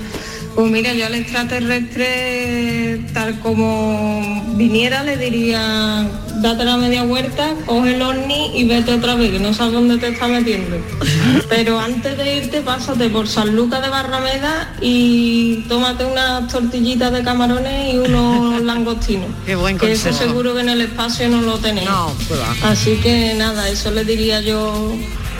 Pues 0.56 0.72
mira, 0.72 0.94
yo 0.94 1.06
al 1.06 1.16
extraterrestre, 1.16 3.02
tal 3.14 3.40
como 3.40 4.44
viniera, 4.56 5.04
le 5.04 5.16
diría, 5.18 6.06
date 6.42 6.66
la 6.66 6.78
media 6.78 7.04
vuelta, 7.04 7.54
coge 7.66 7.96
el 7.96 8.02
ovni 8.02 8.52
y 8.58 8.66
vete 8.68 8.94
otra 8.94 9.16
vez, 9.16 9.32
que 9.32 9.40
no 9.40 9.54
sabes 9.54 9.74
dónde 9.74 9.98
te 9.98 10.10
está 10.10 10.28
metiendo. 10.28 10.78
Pero 11.50 11.80
antes 11.80 12.18
de 12.18 12.38
irte, 12.38 12.62
pásate 12.62 13.10
por 13.10 13.28
San 13.28 13.56
Lucas 13.56 13.82
de 13.82 13.90
Barrameda 13.90 14.74
y 14.82 15.64
tómate 15.70 16.06
unas 16.06 16.52
tortillitas 16.52 17.12
de 17.14 17.24
camarones 17.24 17.94
y 17.94 17.98
unos 17.98 18.62
langostinos. 18.70 19.28
Qué 19.46 19.56
buen 19.56 19.78
que 19.78 19.92
eso 19.92 20.10
consejo. 20.10 20.30
seguro 20.30 20.56
que 20.56 20.62
en 20.62 20.70
el 20.70 20.82
espacio 20.82 21.30
no 21.30 21.42
lo 21.42 21.58
tenéis. 21.60 21.88
No, 21.90 22.12
pues 22.28 22.40
va. 22.40 22.70
Así 22.70 22.96
que 22.98 23.34
nada, 23.36 23.70
eso 23.70 23.92
le 23.92 24.04
diría 24.04 24.42
yo 24.42 24.94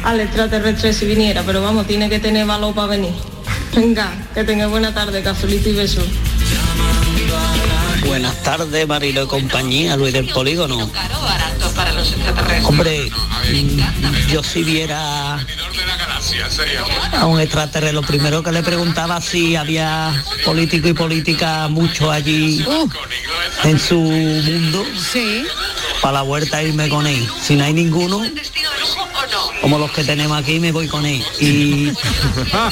al 0.04 0.20
extraterrestre 0.22 0.94
si 0.94 1.06
viniera, 1.06 1.44
pero 1.46 1.62
vamos, 1.62 1.86
tiene 1.88 2.10
que 2.10 2.20
tener 2.20 2.46
valor 2.46 2.74
para 2.74 2.88
venir. 2.88 3.12
Venga, 3.76 4.12
que 4.34 4.44
tenga 4.44 4.68
buena 4.68 4.94
tarde, 4.94 5.22
cafelito 5.22 5.70
y 5.70 5.74
besos. 5.74 6.06
Buenas 8.06 8.42
tardes, 8.44 8.88
Marilo 8.88 9.24
y 9.24 9.28
compañía, 9.28 9.96
Luis 9.96 10.14
del 10.14 10.28
Polígono. 10.28 10.90
Hombre, 12.64 13.12
mm, 13.52 14.30
yo 14.32 14.44
si 14.44 14.64
viera 14.64 15.46
a 17.14 17.26
un 17.26 17.40
extraterrestre, 17.40 17.94
lo 17.94 18.02
primero 18.02 18.44
que 18.44 18.52
le 18.52 18.64
preguntaba 18.64 19.22
si 19.22 19.56
había 19.56 20.24
político 20.46 20.88
y 20.88 20.94
política 20.94 21.68
mucho 21.68 22.12
allí 22.12 22.66
en 23.64 23.80
su 23.80 24.00
mundo. 24.00 24.86
Sí. 25.12 25.46
Para 26.02 26.14
la 26.14 26.22
vuelta 26.22 26.64
irme 26.64 26.88
con 26.90 27.06
él. 27.06 27.28
Si 27.42 27.56
no 27.56 27.66
hay 27.66 27.74
ninguno, 27.74 28.22
como 29.62 29.78
los 29.78 29.92
que 29.92 30.04
tenemos 30.04 30.38
aquí, 30.38 30.60
me 30.60 30.72
voy 30.72 30.88
con 30.88 31.06
él. 31.06 31.24
Y 31.40 31.92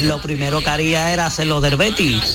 lo 0.00 0.20
primero 0.20 0.60
que 0.62 0.70
haría 0.70 1.12
era 1.12 1.26
hacerlo 1.26 1.60
del 1.60 1.76
Betis. 1.76 2.34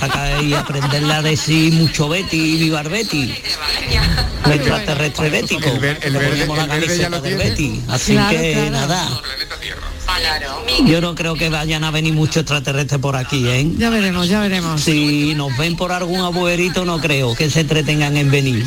Acá 0.00 0.42
y 0.42 0.52
aprenderle 0.54 1.12
a 1.14 1.22
decir 1.22 1.72
mucho 1.74 2.08
Betty 2.08 2.36
y 2.36 2.58
viva 2.58 2.80
el 2.80 2.88
Betty. 2.88 3.34
El 4.44 4.52
extraterrestre 4.52 5.30
bético. 5.30 5.68
El, 5.68 5.84
el 6.02 6.12
Le 6.12 6.18
verde, 6.18 6.46
ponemos 6.46 6.56
la 6.58 6.64
el 6.74 6.80
verde 6.80 6.98
ya 6.98 7.08
camiseta 7.08 7.10
lo 7.10 7.20
del 7.20 7.36
tiene. 7.36 7.50
Betty. 7.50 7.80
Así 7.88 8.12
Claro, 8.12 8.38
que 8.38 8.52
claro. 8.52 8.70
nada. 8.70 9.08
Yo 10.86 11.00
no 11.00 11.14
creo 11.14 11.34
que 11.34 11.48
vayan 11.48 11.84
a 11.84 11.90
venir 11.90 12.14
muchos 12.14 12.38
extraterrestres 12.38 13.00
por 13.00 13.16
aquí, 13.16 13.46
¿eh? 13.48 13.70
Ya 13.76 13.90
veremos, 13.90 14.28
ya 14.28 14.40
veremos. 14.40 14.80
Si 14.80 15.34
nos 15.34 15.56
ven 15.56 15.76
por 15.76 15.92
algún 15.92 16.20
abuelito, 16.20 16.84
no 16.84 17.00
creo 17.00 17.34
que 17.34 17.50
se 17.50 17.60
entretengan 17.60 18.16
en 18.16 18.30
venir. 18.30 18.66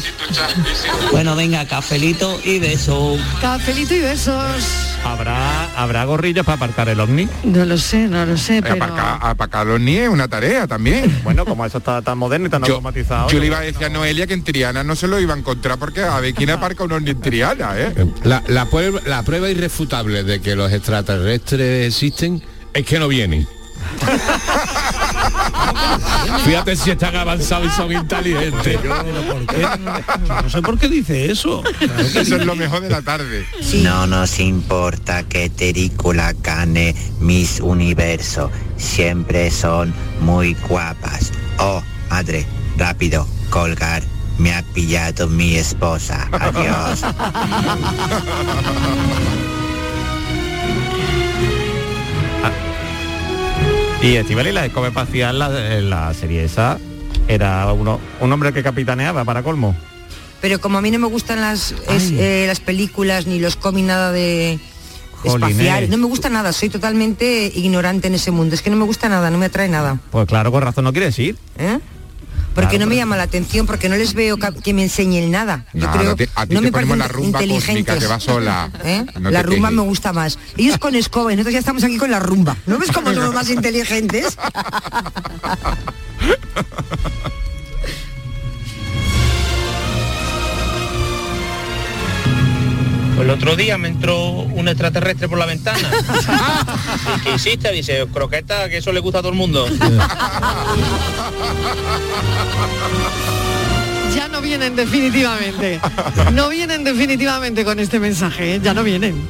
Bueno, 1.11 1.35
venga, 1.35 1.65
cafelito 1.65 2.39
y 2.43 2.59
beso. 2.59 3.17
Cafelito 3.41 3.95
y 3.95 3.99
besos. 3.99 4.90
¿Habrá, 5.03 5.65
¿Habrá 5.75 6.05
gorrillos 6.05 6.45
para 6.45 6.57
aparcar 6.57 6.87
el 6.89 6.99
ovni? 6.99 7.27
No 7.43 7.65
lo 7.65 7.77
sé, 7.77 8.07
no 8.07 8.25
lo 8.25 8.37
sé, 8.37 8.61
pero... 8.61 8.75
Aparcar, 8.75 9.17
aparcar 9.21 9.65
los 9.67 9.79
ni 9.79 9.97
es 9.97 10.09
una 10.09 10.27
tarea 10.27 10.67
también. 10.67 11.19
Bueno, 11.23 11.45
como 11.45 11.65
eso 11.65 11.77
está 11.79 12.01
tan 12.01 12.17
moderno 12.17 12.47
y 12.47 12.49
tan 12.49 12.63
Yo, 12.63 12.73
automatizado. 12.75 13.29
yo 13.29 13.39
le 13.39 13.45
iba 13.47 13.57
a 13.59 13.61
decir 13.61 13.85
a 13.85 13.89
Noelia 13.89 14.27
que 14.27 14.33
en 14.33 14.43
Triana 14.43 14.83
no 14.83 14.95
se 14.95 15.07
lo 15.07 15.19
iba 15.19 15.33
a 15.33 15.37
encontrar 15.37 15.77
porque 15.77 16.01
a 16.03 16.19
ver 16.19 16.33
quién 16.33 16.49
aparca 16.49 16.83
un 16.83 16.91
ovni 16.91 17.11
en 17.11 17.21
Triana, 17.21 17.71
¿eh? 17.77 17.93
La, 18.23 18.43
la 18.47 18.65
prueba, 18.65 18.99
la 19.05 19.23
prueba 19.23 19.49
irrefutable 19.49 20.23
de 20.23 20.41
que 20.41 20.55
los 20.55 20.71
extraterrestres 20.71 21.87
existen 21.87 22.41
es 22.73 22.85
que 22.85 22.99
no 22.99 23.07
vienen. 23.07 23.47
Fíjate 26.45 26.75
si 26.75 26.91
están 26.91 27.15
avanzados 27.15 27.67
y 27.67 27.69
son 27.71 27.91
inteligentes. 27.91 28.79
No 30.27 30.49
sé 30.49 30.61
por 30.61 30.77
qué 30.77 30.87
dice 30.87 31.31
eso. 31.31 31.63
Eso 32.15 32.35
es 32.35 32.45
lo 32.45 32.55
mejor 32.55 32.81
de 32.81 32.89
la 32.89 33.01
tarde. 33.01 33.45
No 33.83 34.07
nos 34.07 34.39
importa 34.39 35.23
que 35.23 35.49
Terícula 35.49 36.33
gane 36.41 36.95
Miss 37.19 37.59
Universo. 37.59 38.51
Siempre 38.77 39.51
son 39.51 39.93
muy 40.21 40.55
guapas. 40.67 41.31
Oh, 41.59 41.81
madre, 42.09 42.45
rápido, 42.77 43.27
colgar. 43.49 44.03
Me 44.37 44.53
ha 44.55 44.63
pillado 44.63 45.27
mi 45.27 45.55
esposa. 45.55 46.27
Adiós. 46.31 47.01
Y 54.03 54.15
Estivali, 54.15 54.51
la 54.51 54.65
escoba 54.65 54.87
espacial, 54.87 55.37
la, 55.37 55.77
en 55.77 55.91
la 55.91 56.11
serie 56.15 56.43
esa, 56.43 56.79
era 57.27 57.71
uno, 57.71 57.99
un 58.19 58.33
hombre 58.33 58.51
que 58.51 58.63
capitaneaba 58.63 59.23
para 59.23 59.43
colmo. 59.43 59.75
Pero 60.41 60.59
como 60.59 60.79
a 60.79 60.81
mí 60.81 60.89
no 60.89 60.97
me 60.97 61.05
gustan 61.05 61.39
las, 61.39 61.75
es, 61.87 62.11
eh, 62.11 62.45
las 62.47 62.59
películas 62.59 63.27
ni 63.27 63.39
los 63.39 63.55
cómics 63.55 63.85
nada 63.85 64.11
de 64.11 64.59
Jolines. 65.21 65.51
espacial, 65.51 65.89
no 65.91 65.97
me 65.97 66.07
gusta 66.07 66.29
nada, 66.29 66.51
soy 66.51 66.69
totalmente 66.69 67.51
ignorante 67.53 68.07
en 68.07 68.15
ese 68.15 68.31
mundo, 68.31 68.55
es 68.55 68.63
que 68.63 68.71
no 68.71 68.75
me 68.75 68.85
gusta 68.85 69.07
nada, 69.07 69.29
no 69.29 69.37
me 69.37 69.45
atrae 69.45 69.69
nada. 69.69 69.99
Pues 70.09 70.25
claro, 70.25 70.51
con 70.51 70.63
razón 70.63 70.83
no 70.83 70.91
quieres 70.91 71.19
ir. 71.19 71.37
¿eh? 71.59 71.77
Porque 72.53 72.71
Claro, 72.71 72.85
no 72.85 72.89
me 72.89 72.95
llama 72.97 73.15
la 73.17 73.23
atención, 73.23 73.65
porque 73.65 73.87
no 73.87 73.95
les 73.95 74.13
veo 74.13 74.37
que 74.37 74.73
me 74.73 74.83
enseñen 74.83 75.31
nada. 75.31 75.65
Yo 75.73 75.87
No, 75.87 75.91
creo, 75.93 76.03
no 76.09 76.15
te- 76.17 76.29
a 76.35 76.45
ti 76.45 76.53
no 76.53 76.59
te 76.59 76.65
me 76.65 76.71
ponemos 76.71 76.97
la 76.97 77.07
rumba 77.07 77.39
cósmica, 77.39 77.55
inteligentes. 77.59 77.99
te 77.99 78.07
vas 78.07 78.23
sola. 78.23 78.69
¿Eh? 78.83 79.05
No 79.19 79.31
la 79.31 79.41
rumba 79.41 79.69
quejes. 79.69 79.77
me 79.83 79.87
gusta 79.87 80.11
más. 80.13 80.37
Ellos 80.57 80.77
con 80.77 80.93
escoba 80.95 81.31
y 81.31 81.35
nosotros 81.37 81.53
ya 81.53 81.59
estamos 81.59 81.83
aquí 81.83 81.97
con 81.97 82.11
la 82.11 82.19
rumba. 82.19 82.57
¿No 82.65 82.77
ves 82.77 82.91
cómo 82.91 83.13
somos 83.13 83.33
más 83.33 83.49
inteligentes? 83.49 84.37
otro 93.31 93.55
día 93.55 93.77
me 93.77 93.87
entró 93.87 94.29
un 94.29 94.67
extraterrestre 94.67 95.27
por 95.27 95.37
la 95.37 95.45
ventana. 95.45 95.79
¿Y 97.17 97.21
qué 97.21 97.35
hiciste? 97.35 97.71
Dice, 97.71 98.05
croqueta, 98.13 98.69
que 98.69 98.77
eso 98.77 98.91
le 98.91 98.99
gusta 98.99 99.19
a 99.19 99.21
todo 99.21 99.31
el 99.31 99.37
mundo. 99.37 99.67
Ya 104.15 104.27
no 104.27 104.41
vienen 104.41 104.75
definitivamente. 104.75 105.79
No 106.33 106.49
vienen 106.49 106.83
definitivamente 106.83 107.63
con 107.63 107.79
este 107.79 107.97
mensaje, 107.97 108.55
¿eh? 108.55 108.59
ya 108.61 108.73
no 108.73 108.83
vienen. 108.83 109.15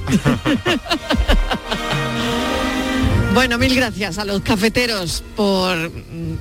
bueno, 3.35 3.59
mil 3.59 3.75
gracias 3.75 4.17
a 4.17 4.25
los 4.25 4.41
cafeteros 4.41 5.23
por 5.35 5.77
mm, 5.77 6.37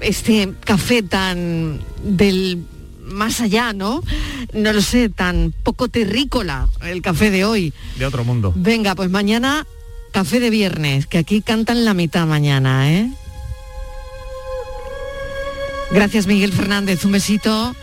este 0.00 0.54
café 0.64 1.02
tan 1.02 1.78
del 2.02 2.64
más 3.14 3.40
allá, 3.40 3.72
¿no? 3.72 4.02
No 4.52 4.72
lo 4.72 4.82
sé, 4.82 5.08
tan 5.08 5.54
poco 5.62 5.88
terrícola 5.88 6.68
el 6.82 7.00
café 7.00 7.30
de 7.30 7.44
hoy. 7.44 7.72
De 7.98 8.06
otro 8.06 8.24
mundo. 8.24 8.52
Venga, 8.54 8.94
pues 8.94 9.10
mañana 9.10 9.66
café 10.12 10.38
de 10.38 10.50
viernes, 10.50 11.06
que 11.06 11.18
aquí 11.18 11.42
cantan 11.42 11.84
la 11.84 11.94
mitad 11.94 12.26
mañana, 12.26 12.92
¿eh? 12.92 13.10
Gracias 15.90 16.26
Miguel 16.26 16.52
Fernández, 16.52 17.04
un 17.04 17.12
besito. 17.12 17.74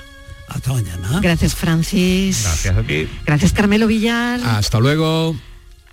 Hasta 0.48 0.74
mañana. 0.74 1.20
Gracias 1.22 1.56
Francis. 1.56 2.44
Gracias 2.44 2.78
a 2.78 2.84
ti. 2.84 3.08
Gracias 3.26 3.54
Carmelo 3.54 3.88
Villar. 3.88 4.40
Hasta 4.44 4.80
luego. 4.80 5.36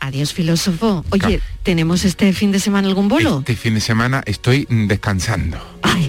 Adiós 0.01 0.32
filósofo. 0.32 1.05
Oye, 1.11 1.41
¿tenemos 1.62 2.05
este 2.05 2.32
fin 2.32 2.53
de 2.53 2.61
semana 2.61 2.89
algún 2.89 3.09
bolo? 3.09 3.41
Este 3.41 3.57
fin 3.57 3.74
de 3.74 3.80
semana 3.80 4.22
estoy 4.26 4.66
descansando. 4.68 5.59
Sí, 5.95 6.08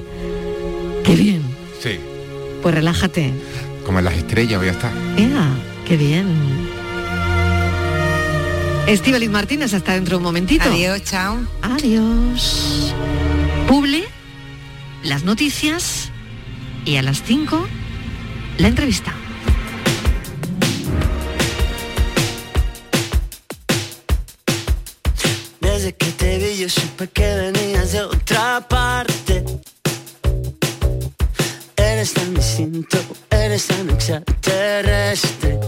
Pues 2.62 2.76
relájate. 2.76 3.34
como 3.86 4.00
en 4.00 4.06
las 4.06 4.16
estrellas 4.16 4.60
voy 4.60 4.68
a 4.68 4.72
estar. 4.72 4.92
Ea, 5.18 5.50
qué 5.88 5.98
bien. 5.98 6.28
Estíbaliz 8.88 9.30
Martínez, 9.30 9.74
hasta 9.74 9.94
dentro 9.94 10.14
de 10.14 10.18
un 10.18 10.24
momentito. 10.24 10.70
Adiós, 10.70 11.04
chao. 11.04 11.38
Adiós. 11.62 12.94
Publi, 13.68 14.04
las 15.04 15.24
noticias 15.24 16.10
y 16.86 16.96
a 16.96 17.04
las 17.04 17.22
5 17.24 17.68
la 18.58 18.68
entrevista. 18.68 19.14
Desde 25.62 25.94
que 25.96 26.12
te 26.12 26.38
vi 26.40 26.58
yo 26.58 26.70
supe 26.70 27.08
que 27.08 27.36
venías 27.36 27.94
de 27.94 28.02
otra 28.02 28.68
parte. 28.68 29.29
Eres 32.00 32.14
tan 32.14 32.34
distinto, 32.34 32.98
eres 33.30 33.68
tan 33.68 33.90
extraterrestre. 33.90 35.60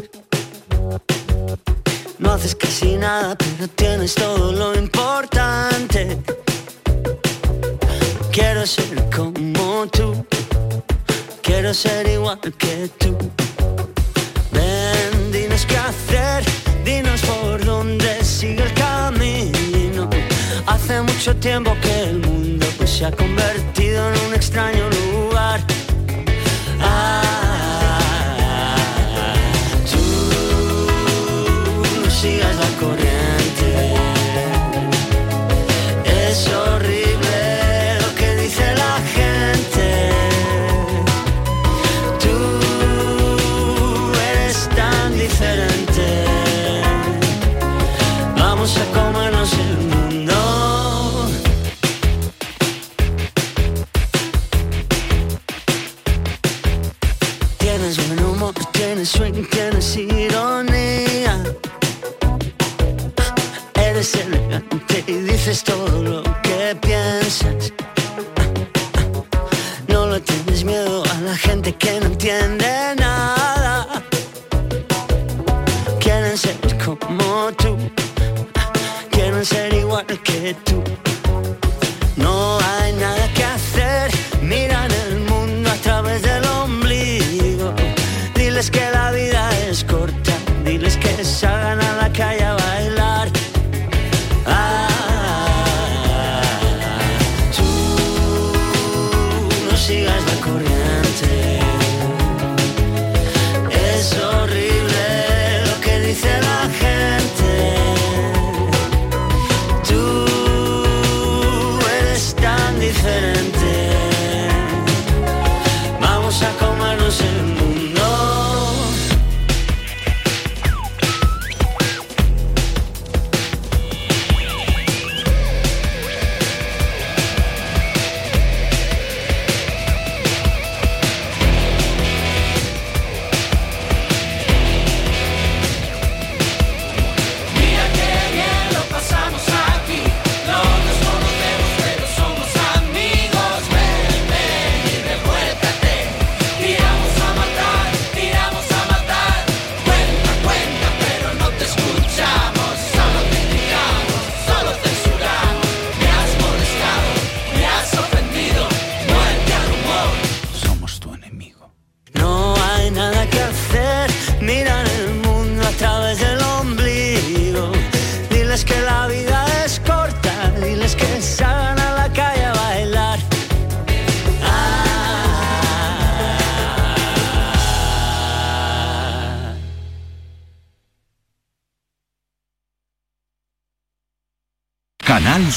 No 2.20 2.32
haces 2.32 2.56
casi 2.56 2.96
nada, 2.96 3.36
pero 3.38 3.68
tienes 3.68 4.16
todo 4.16 4.54
lo 4.54 4.74
importante. 4.74 6.18
Quiero 8.32 8.66
ser 8.66 9.10
como 9.14 9.86
tú, 9.88 10.26
quiero 11.42 11.74
ser 11.74 12.08
igual 12.08 12.40
que 12.40 12.90
tú. 12.98 13.18
Ven, 14.54 15.34
dinos 15.34 15.66
qué 15.66 15.76
hacer, 15.76 16.46
dinos 16.86 17.20
por 17.24 17.66
dónde 17.66 18.24
sigue 18.24 18.64
el 18.64 18.74
camino. 18.76 20.10
Hace 20.66 21.02
mucho 21.02 21.36
tiempo 21.36 21.76
que 21.82 22.04
el 22.04 22.20
mundo 22.20 22.66
pues, 22.78 22.90
se 22.90 23.06
ha 23.06 23.12
convertido 23.12 24.14
en 24.14 24.28
un 24.28 24.34
extraño 24.34 24.86
lugar. 24.86 25.01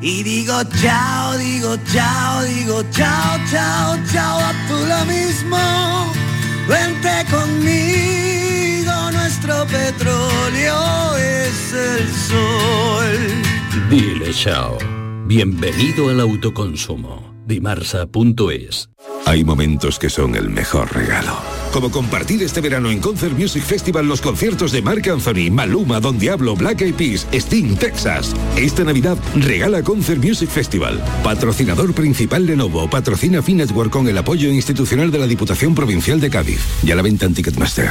y 0.00 0.22
digo 0.22 0.62
chao, 0.80 1.36
digo 1.38 1.76
chao, 1.92 2.42
digo 2.44 2.82
chao, 2.90 3.38
chao, 3.50 3.98
chao, 4.12 4.38
a 4.38 4.52
tú 4.68 4.76
lo 4.86 5.04
mismo. 5.06 6.12
Vente 6.68 7.24
conmigo, 7.30 9.10
nuestro 9.12 9.66
petróleo 9.66 11.16
es 11.16 11.72
el 11.72 12.08
sol. 12.12 13.88
Dile 13.90 14.32
chao. 14.32 14.78
Bienvenido 15.26 16.08
al 16.08 16.20
autoconsumo. 16.20 17.34
Dimarsa.es. 17.46 18.90
Hay 19.26 19.44
momentos 19.44 19.98
que 19.98 20.10
son 20.10 20.34
el 20.34 20.48
mejor 20.50 20.94
regalo. 20.94 21.57
Como 21.72 21.90
compartir 21.90 22.42
este 22.42 22.60
verano 22.60 22.90
en 22.90 23.00
Concert 23.00 23.36
Music 23.38 23.62
Festival 23.62 24.06
los 24.06 24.20
conciertos 24.20 24.72
de 24.72 24.82
Marc 24.82 25.06
Anthony, 25.08 25.50
Maluma, 25.50 26.00
Don 26.00 26.18
Diablo, 26.18 26.56
Black 26.56 26.80
Eyed 26.80 26.94
Peas, 26.94 27.26
Sting, 27.32 27.76
Texas. 27.76 28.34
Esta 28.56 28.84
Navidad 28.84 29.18
regala 29.34 29.82
Concert 29.82 30.22
Music 30.22 30.48
Festival. 30.48 31.02
Patrocinador 31.22 31.92
principal 31.92 32.46
Lenovo. 32.46 32.88
Patrocina 32.88 33.42
Finetwork 33.42 33.90
con 33.90 34.08
el 34.08 34.18
apoyo 34.18 34.50
institucional 34.50 35.10
de 35.10 35.18
la 35.18 35.26
Diputación 35.26 35.74
Provincial 35.74 36.20
de 36.20 36.30
Cádiz. 36.30 36.60
Y 36.82 36.90
a 36.90 36.96
la 36.96 37.02
venta 37.02 37.26
en 37.26 37.34
Ticketmaster. 37.34 37.90